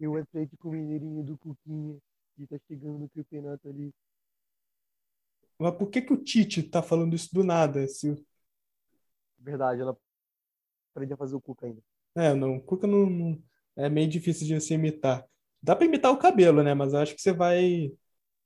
E 0.00 0.08
o 0.08 0.16
Atlético 0.16 0.70
Mineirinho 0.70 1.22
do 1.22 1.38
Cuquinha 1.38 1.98
que 2.36 2.46
tá 2.46 2.58
chegando 2.66 2.98
no 2.98 3.08
campeonato 3.10 3.68
ali. 3.68 3.92
Mas 5.58 5.74
por 5.74 5.90
que, 5.90 6.00
que 6.00 6.12
o 6.12 6.16
Tite 6.16 6.62
tá 6.62 6.82
falando 6.82 7.14
isso 7.14 7.28
do 7.32 7.44
nada? 7.44 7.86
Se... 7.86 8.16
Verdade, 9.40 9.80
ela 9.80 9.96
aprende 10.94 11.14
a 11.14 11.16
fazer 11.16 11.34
o 11.34 11.40
Cuca 11.40 11.66
ainda. 11.66 11.80
É, 12.14 12.34
não, 12.34 12.56
o 12.56 12.60
Cuca 12.60 12.86
não, 12.86 13.06
não, 13.06 13.42
é 13.76 13.88
meio 13.88 14.08
difícil 14.08 14.46
de 14.46 14.60
se 14.60 14.74
imitar. 14.74 15.24
Dá 15.62 15.74
para 15.74 15.86
imitar 15.86 16.12
o 16.12 16.18
cabelo, 16.18 16.62
né? 16.62 16.74
Mas 16.74 16.94
acho 16.94 17.14
que 17.14 17.20
você 17.20 17.32
vai. 17.32 17.92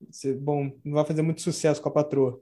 Você, 0.09 0.35
bom, 0.35 0.79
não 0.85 0.95
vai 0.95 1.05
fazer 1.05 1.23
muito 1.23 1.41
sucesso 1.41 1.81
com 1.81 1.89
a 1.89 1.93
patroa. 1.93 2.41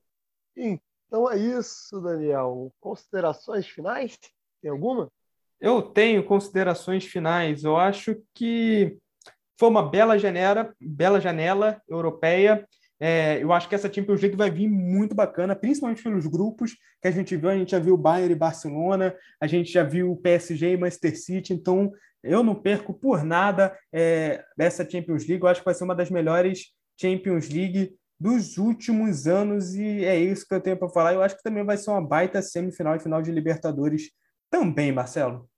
Então 0.56 1.30
é 1.30 1.38
isso, 1.38 2.00
Daniel. 2.00 2.72
Considerações 2.80 3.66
finais? 3.66 4.18
Tem 4.60 4.70
alguma? 4.70 5.10
Eu 5.60 5.82
tenho 5.82 6.24
considerações 6.24 7.04
finais. 7.04 7.64
Eu 7.64 7.76
acho 7.76 8.16
que 8.34 8.98
foi 9.58 9.68
uma 9.68 9.88
bela 9.88 10.18
janela, 10.18 10.74
bela 10.80 11.20
janela 11.20 11.80
europeia. 11.88 12.66
É, 13.04 13.42
eu 13.42 13.52
acho 13.52 13.68
que 13.68 13.74
essa 13.74 13.92
Champions 13.92 14.20
League 14.20 14.36
vai 14.36 14.48
vir 14.48 14.68
muito 14.68 15.12
bacana, 15.12 15.56
principalmente 15.56 16.04
pelos 16.04 16.24
grupos 16.24 16.76
que 17.00 17.08
a 17.08 17.10
gente 17.10 17.36
viu. 17.36 17.50
A 17.50 17.56
gente 17.56 17.72
já 17.72 17.80
viu 17.80 17.96
Bayern 17.96 18.32
e 18.32 18.36
Barcelona, 18.38 19.12
a 19.40 19.46
gente 19.48 19.72
já 19.72 19.82
viu 19.82 20.14
PSG 20.22 20.74
e 20.74 20.76
Manchester 20.76 21.20
City. 21.20 21.52
Então, 21.52 21.90
eu 22.22 22.44
não 22.44 22.54
perco 22.54 22.94
por 22.94 23.24
nada 23.24 23.76
é, 23.92 24.44
dessa 24.56 24.88
Champions 24.88 25.26
League. 25.26 25.42
Eu 25.42 25.48
acho 25.48 25.62
que 25.62 25.64
vai 25.64 25.74
ser 25.74 25.82
uma 25.82 25.96
das 25.96 26.10
melhores 26.10 26.72
Champions 26.96 27.48
League 27.48 27.92
dos 28.20 28.56
últimos 28.56 29.26
anos 29.26 29.74
e 29.74 30.04
é 30.04 30.16
isso 30.16 30.46
que 30.46 30.54
eu 30.54 30.60
tenho 30.60 30.78
para 30.78 30.88
falar. 30.88 31.12
Eu 31.12 31.22
acho 31.22 31.36
que 31.36 31.42
também 31.42 31.64
vai 31.64 31.76
ser 31.76 31.90
uma 31.90 32.06
baita 32.06 32.40
semifinal 32.40 32.94
e 32.94 33.00
final 33.00 33.20
de 33.20 33.32
Libertadores 33.32 34.12
também, 34.48 34.92
Marcelo. 34.92 35.50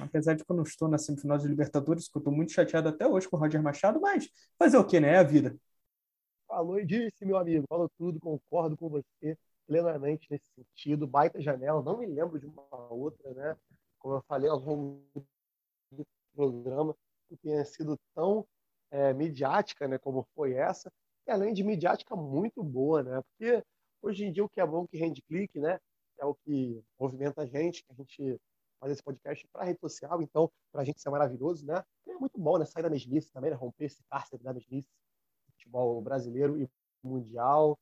Apesar 0.00 0.32
de 0.32 0.42
que 0.42 0.50
eu 0.50 0.56
não 0.56 0.62
estou 0.62 0.88
na 0.88 0.96
semifinal 0.96 1.36
de 1.36 1.46
Libertadores, 1.46 2.08
que 2.08 2.16
eu 2.16 2.20
estou 2.20 2.32
muito 2.32 2.52
chateado 2.52 2.88
até 2.88 3.06
hoje 3.06 3.28
com 3.28 3.36
o 3.36 3.40
Roger 3.40 3.62
Machado, 3.62 4.00
mas 4.00 4.26
fazer 4.58 4.78
o 4.78 4.84
que, 4.84 4.98
né? 4.98 5.10
É 5.12 5.18
a 5.18 5.22
vida. 5.22 5.54
Falou 6.46 6.78
e 6.78 6.86
disse, 6.86 7.24
meu 7.24 7.36
amigo. 7.36 7.64
Falou 7.68 7.88
tudo, 7.98 8.20
concordo 8.20 8.76
com 8.76 8.88
você 8.88 9.36
plenamente 9.66 10.26
nesse 10.30 10.46
sentido. 10.54 11.06
Baita 11.06 11.40
janela, 11.40 11.82
não 11.82 11.98
me 11.98 12.06
lembro 12.06 12.38
de 12.38 12.46
uma 12.46 12.92
outra, 12.92 13.32
né? 13.34 13.56
Como 13.98 14.14
eu 14.14 14.22
falei 14.22 14.48
ao 14.48 14.58
longo 14.58 15.02
do 15.90 16.06
programa, 16.34 16.94
que 17.28 17.36
tenha 17.36 17.64
sido 17.64 17.98
tão 18.14 18.46
é, 18.90 19.12
midiática, 19.12 19.88
né? 19.88 19.98
Como 19.98 20.26
foi 20.34 20.54
essa. 20.54 20.90
E 21.26 21.30
além 21.30 21.52
de 21.52 21.64
midiática, 21.64 22.14
muito 22.14 22.62
boa, 22.62 23.02
né? 23.02 23.22
Porque 23.22 23.62
hoje 24.00 24.24
em 24.24 24.32
dia 24.32 24.44
o 24.44 24.48
que 24.48 24.60
é 24.60 24.66
bom 24.66 24.86
que 24.86 24.96
rende 24.96 25.22
clique, 25.22 25.58
né? 25.58 25.78
É 26.18 26.24
o 26.24 26.34
que 26.34 26.82
movimenta 26.98 27.42
a 27.42 27.46
gente, 27.46 27.84
que 27.84 27.92
a 27.92 27.94
gente 27.94 28.40
fazer 28.78 28.92
esse 28.92 29.02
podcast 29.02 29.46
para 29.52 29.64
rede 29.64 29.80
social, 29.80 30.22
então, 30.22 30.50
para 30.70 30.82
a 30.82 30.84
gente 30.84 30.98
isso 30.98 31.08
é 31.08 31.10
maravilhoso, 31.10 31.66
né? 31.66 31.82
É 32.06 32.14
muito 32.14 32.38
bom, 32.38 32.58
né? 32.58 32.64
Sair 32.64 32.82
da 32.82 32.90
mesmice 32.90 33.32
também, 33.32 33.50
né? 33.50 33.56
romper 33.56 33.86
esse 33.86 34.02
cárcere 34.04 34.42
da 34.42 34.52
mesmice, 34.52 34.88
futebol 35.66 36.00
brasileiro 36.00 36.60
e 36.60 36.68
mundial, 37.02 37.78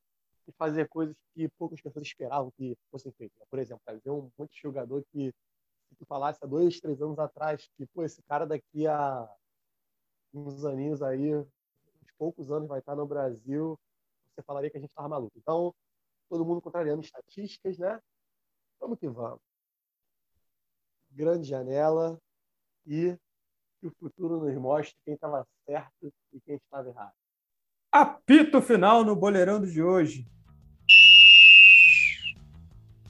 e 0.47 0.53
fazer 0.53 0.89
coisas 0.89 1.15
que 1.35 1.49
poucas 1.51 1.81
pessoas 1.81 2.07
esperavam 2.07 2.51
que 2.53 2.77
fossem 2.91 3.13
feitas. 3.13 3.39
Né? 3.39 3.47
Por 3.49 3.59
exemplo, 3.59 3.83
ver 3.87 4.11
um 4.11 4.31
monte 4.39 4.55
de 4.55 4.61
jogador 4.61 5.05
que, 5.13 5.33
se 5.89 5.95
tu 5.97 6.05
falasse 6.07 6.39
há 6.43 6.47
dois, 6.47 6.81
três 6.81 7.01
anos 7.01 7.19
atrás, 7.19 7.69
que, 7.77 7.87
pô, 7.87 8.03
esse 8.03 8.23
cara 8.23 8.47
daqui 8.47 8.87
a 8.87 9.29
uns 10.33 10.65
aninhos 10.65 11.03
aí, 11.03 11.35
uns 11.35 12.11
poucos 12.19 12.51
anos 12.51 12.69
vai 12.69 12.81
estar 12.81 12.97
no 12.97 13.07
Brasil, 13.07 13.79
você 14.35 14.43
falaria 14.43 14.71
que 14.71 14.77
a 14.77 14.81
gente 14.81 14.91
estava 14.91 15.09
maluco. 15.09 15.39
Então, 15.39 15.75
todo 16.29 16.45
mundo 16.45 16.61
contrariando 16.61 17.03
estatísticas, 17.03 17.79
né? 17.79 18.01
Vamos 18.81 18.99
que 18.99 19.09
vamos 19.09 19.41
grande 21.15 21.47
janela 21.47 22.21
e 22.85 23.17
que 23.79 23.87
o 23.87 23.95
futuro 24.01 24.41
nos 24.41 24.55
mostre 24.57 24.97
quem 25.05 25.15
estava 25.15 25.47
certo 25.65 26.13
e 26.33 26.41
quem 26.41 26.57
estava 26.57 26.89
errado. 26.89 27.15
Apito 27.95 28.61
final 28.61 29.05
no 29.05 29.15
Boleirão 29.15 29.61
de 29.61 29.81
hoje. 29.81 30.27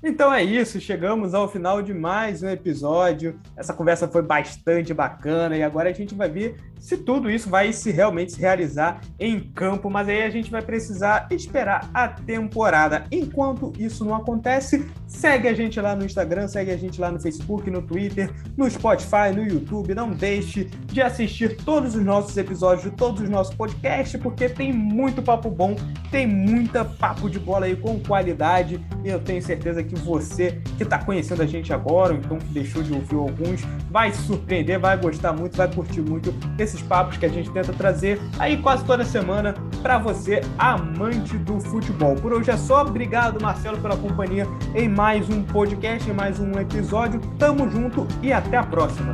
Então 0.02 0.30
é 0.30 0.42
isso, 0.44 0.78
chegamos 0.78 1.32
ao 1.32 1.48
final 1.48 1.80
de 1.80 1.94
mais 1.94 2.42
um 2.42 2.50
episódio. 2.50 3.40
Essa 3.56 3.72
conversa 3.72 4.06
foi 4.06 4.20
bastante 4.20 4.92
bacana 4.92 5.56
e 5.56 5.62
agora 5.62 5.88
a 5.88 5.92
gente 5.94 6.14
vai 6.14 6.28
ver 6.28 6.56
se 6.84 6.98
tudo 6.98 7.30
isso 7.30 7.48
vai 7.48 7.72
se 7.72 7.90
realmente 7.90 8.32
se 8.32 8.40
realizar 8.40 9.00
em 9.18 9.40
campo, 9.40 9.88
mas 9.88 10.06
aí 10.06 10.22
a 10.22 10.28
gente 10.28 10.50
vai 10.50 10.60
precisar 10.60 11.26
esperar 11.30 11.88
a 11.94 12.06
temporada. 12.08 13.04
Enquanto 13.10 13.72
isso 13.78 14.04
não 14.04 14.14
acontece, 14.14 14.86
segue 15.06 15.48
a 15.48 15.54
gente 15.54 15.80
lá 15.80 15.96
no 15.96 16.04
Instagram, 16.04 16.46
segue 16.46 16.70
a 16.70 16.76
gente 16.76 17.00
lá 17.00 17.10
no 17.10 17.18
Facebook, 17.18 17.70
no 17.70 17.80
Twitter, 17.80 18.30
no 18.54 18.70
Spotify, 18.70 19.32
no 19.34 19.42
YouTube. 19.42 19.94
Não 19.94 20.10
deixe 20.10 20.64
de 20.84 21.00
assistir 21.00 21.56
todos 21.56 21.94
os 21.94 22.04
nossos 22.04 22.36
episódios 22.36 22.84
de 22.84 22.90
todos 22.90 23.22
os 23.22 23.30
nossos 23.30 23.54
podcasts, 23.54 24.20
porque 24.20 24.46
tem 24.46 24.70
muito 24.70 25.22
papo 25.22 25.48
bom, 25.48 25.74
tem 26.10 26.26
muita 26.26 26.84
papo 26.84 27.30
de 27.30 27.38
bola 27.38 27.64
aí 27.64 27.76
com 27.76 27.98
qualidade. 27.98 28.78
E 29.02 29.08
eu 29.08 29.20
tenho 29.20 29.40
certeza 29.40 29.82
que 29.82 29.94
você 29.94 30.60
que 30.76 30.82
está 30.82 30.98
conhecendo 30.98 31.40
a 31.40 31.46
gente 31.46 31.72
agora, 31.72 32.12
ou 32.12 32.18
então 32.18 32.36
que 32.36 32.52
deixou 32.52 32.82
de 32.82 32.92
ouvir 32.92 33.16
alguns, 33.16 33.62
vai 33.90 34.12
se 34.12 34.20
surpreender, 34.26 34.78
vai 34.78 34.98
gostar 34.98 35.32
muito, 35.32 35.56
vai 35.56 35.72
curtir 35.72 36.02
muito 36.02 36.34
esse 36.58 36.73
esses 36.74 36.82
papos 36.82 37.16
que 37.16 37.24
a 37.24 37.28
gente 37.28 37.48
tenta 37.50 37.72
trazer 37.72 38.20
aí 38.38 38.56
quase 38.56 38.84
toda 38.84 39.04
semana 39.04 39.54
para 39.82 39.96
você, 39.98 40.40
amante 40.58 41.38
do 41.38 41.60
futebol. 41.60 42.16
Por 42.16 42.32
hoje 42.32 42.50
é 42.50 42.56
só. 42.56 42.82
Obrigado, 42.82 43.40
Marcelo, 43.40 43.78
pela 43.78 43.96
companhia 43.96 44.46
em 44.74 44.88
mais 44.88 45.30
um 45.30 45.42
podcast, 45.42 46.10
em 46.10 46.12
mais 46.12 46.40
um 46.40 46.58
episódio. 46.58 47.20
Tamo 47.38 47.70
junto 47.70 48.08
e 48.22 48.32
até 48.32 48.56
a 48.56 48.64
próxima. 48.64 49.12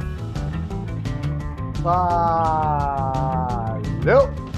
Valeu! 4.03 4.50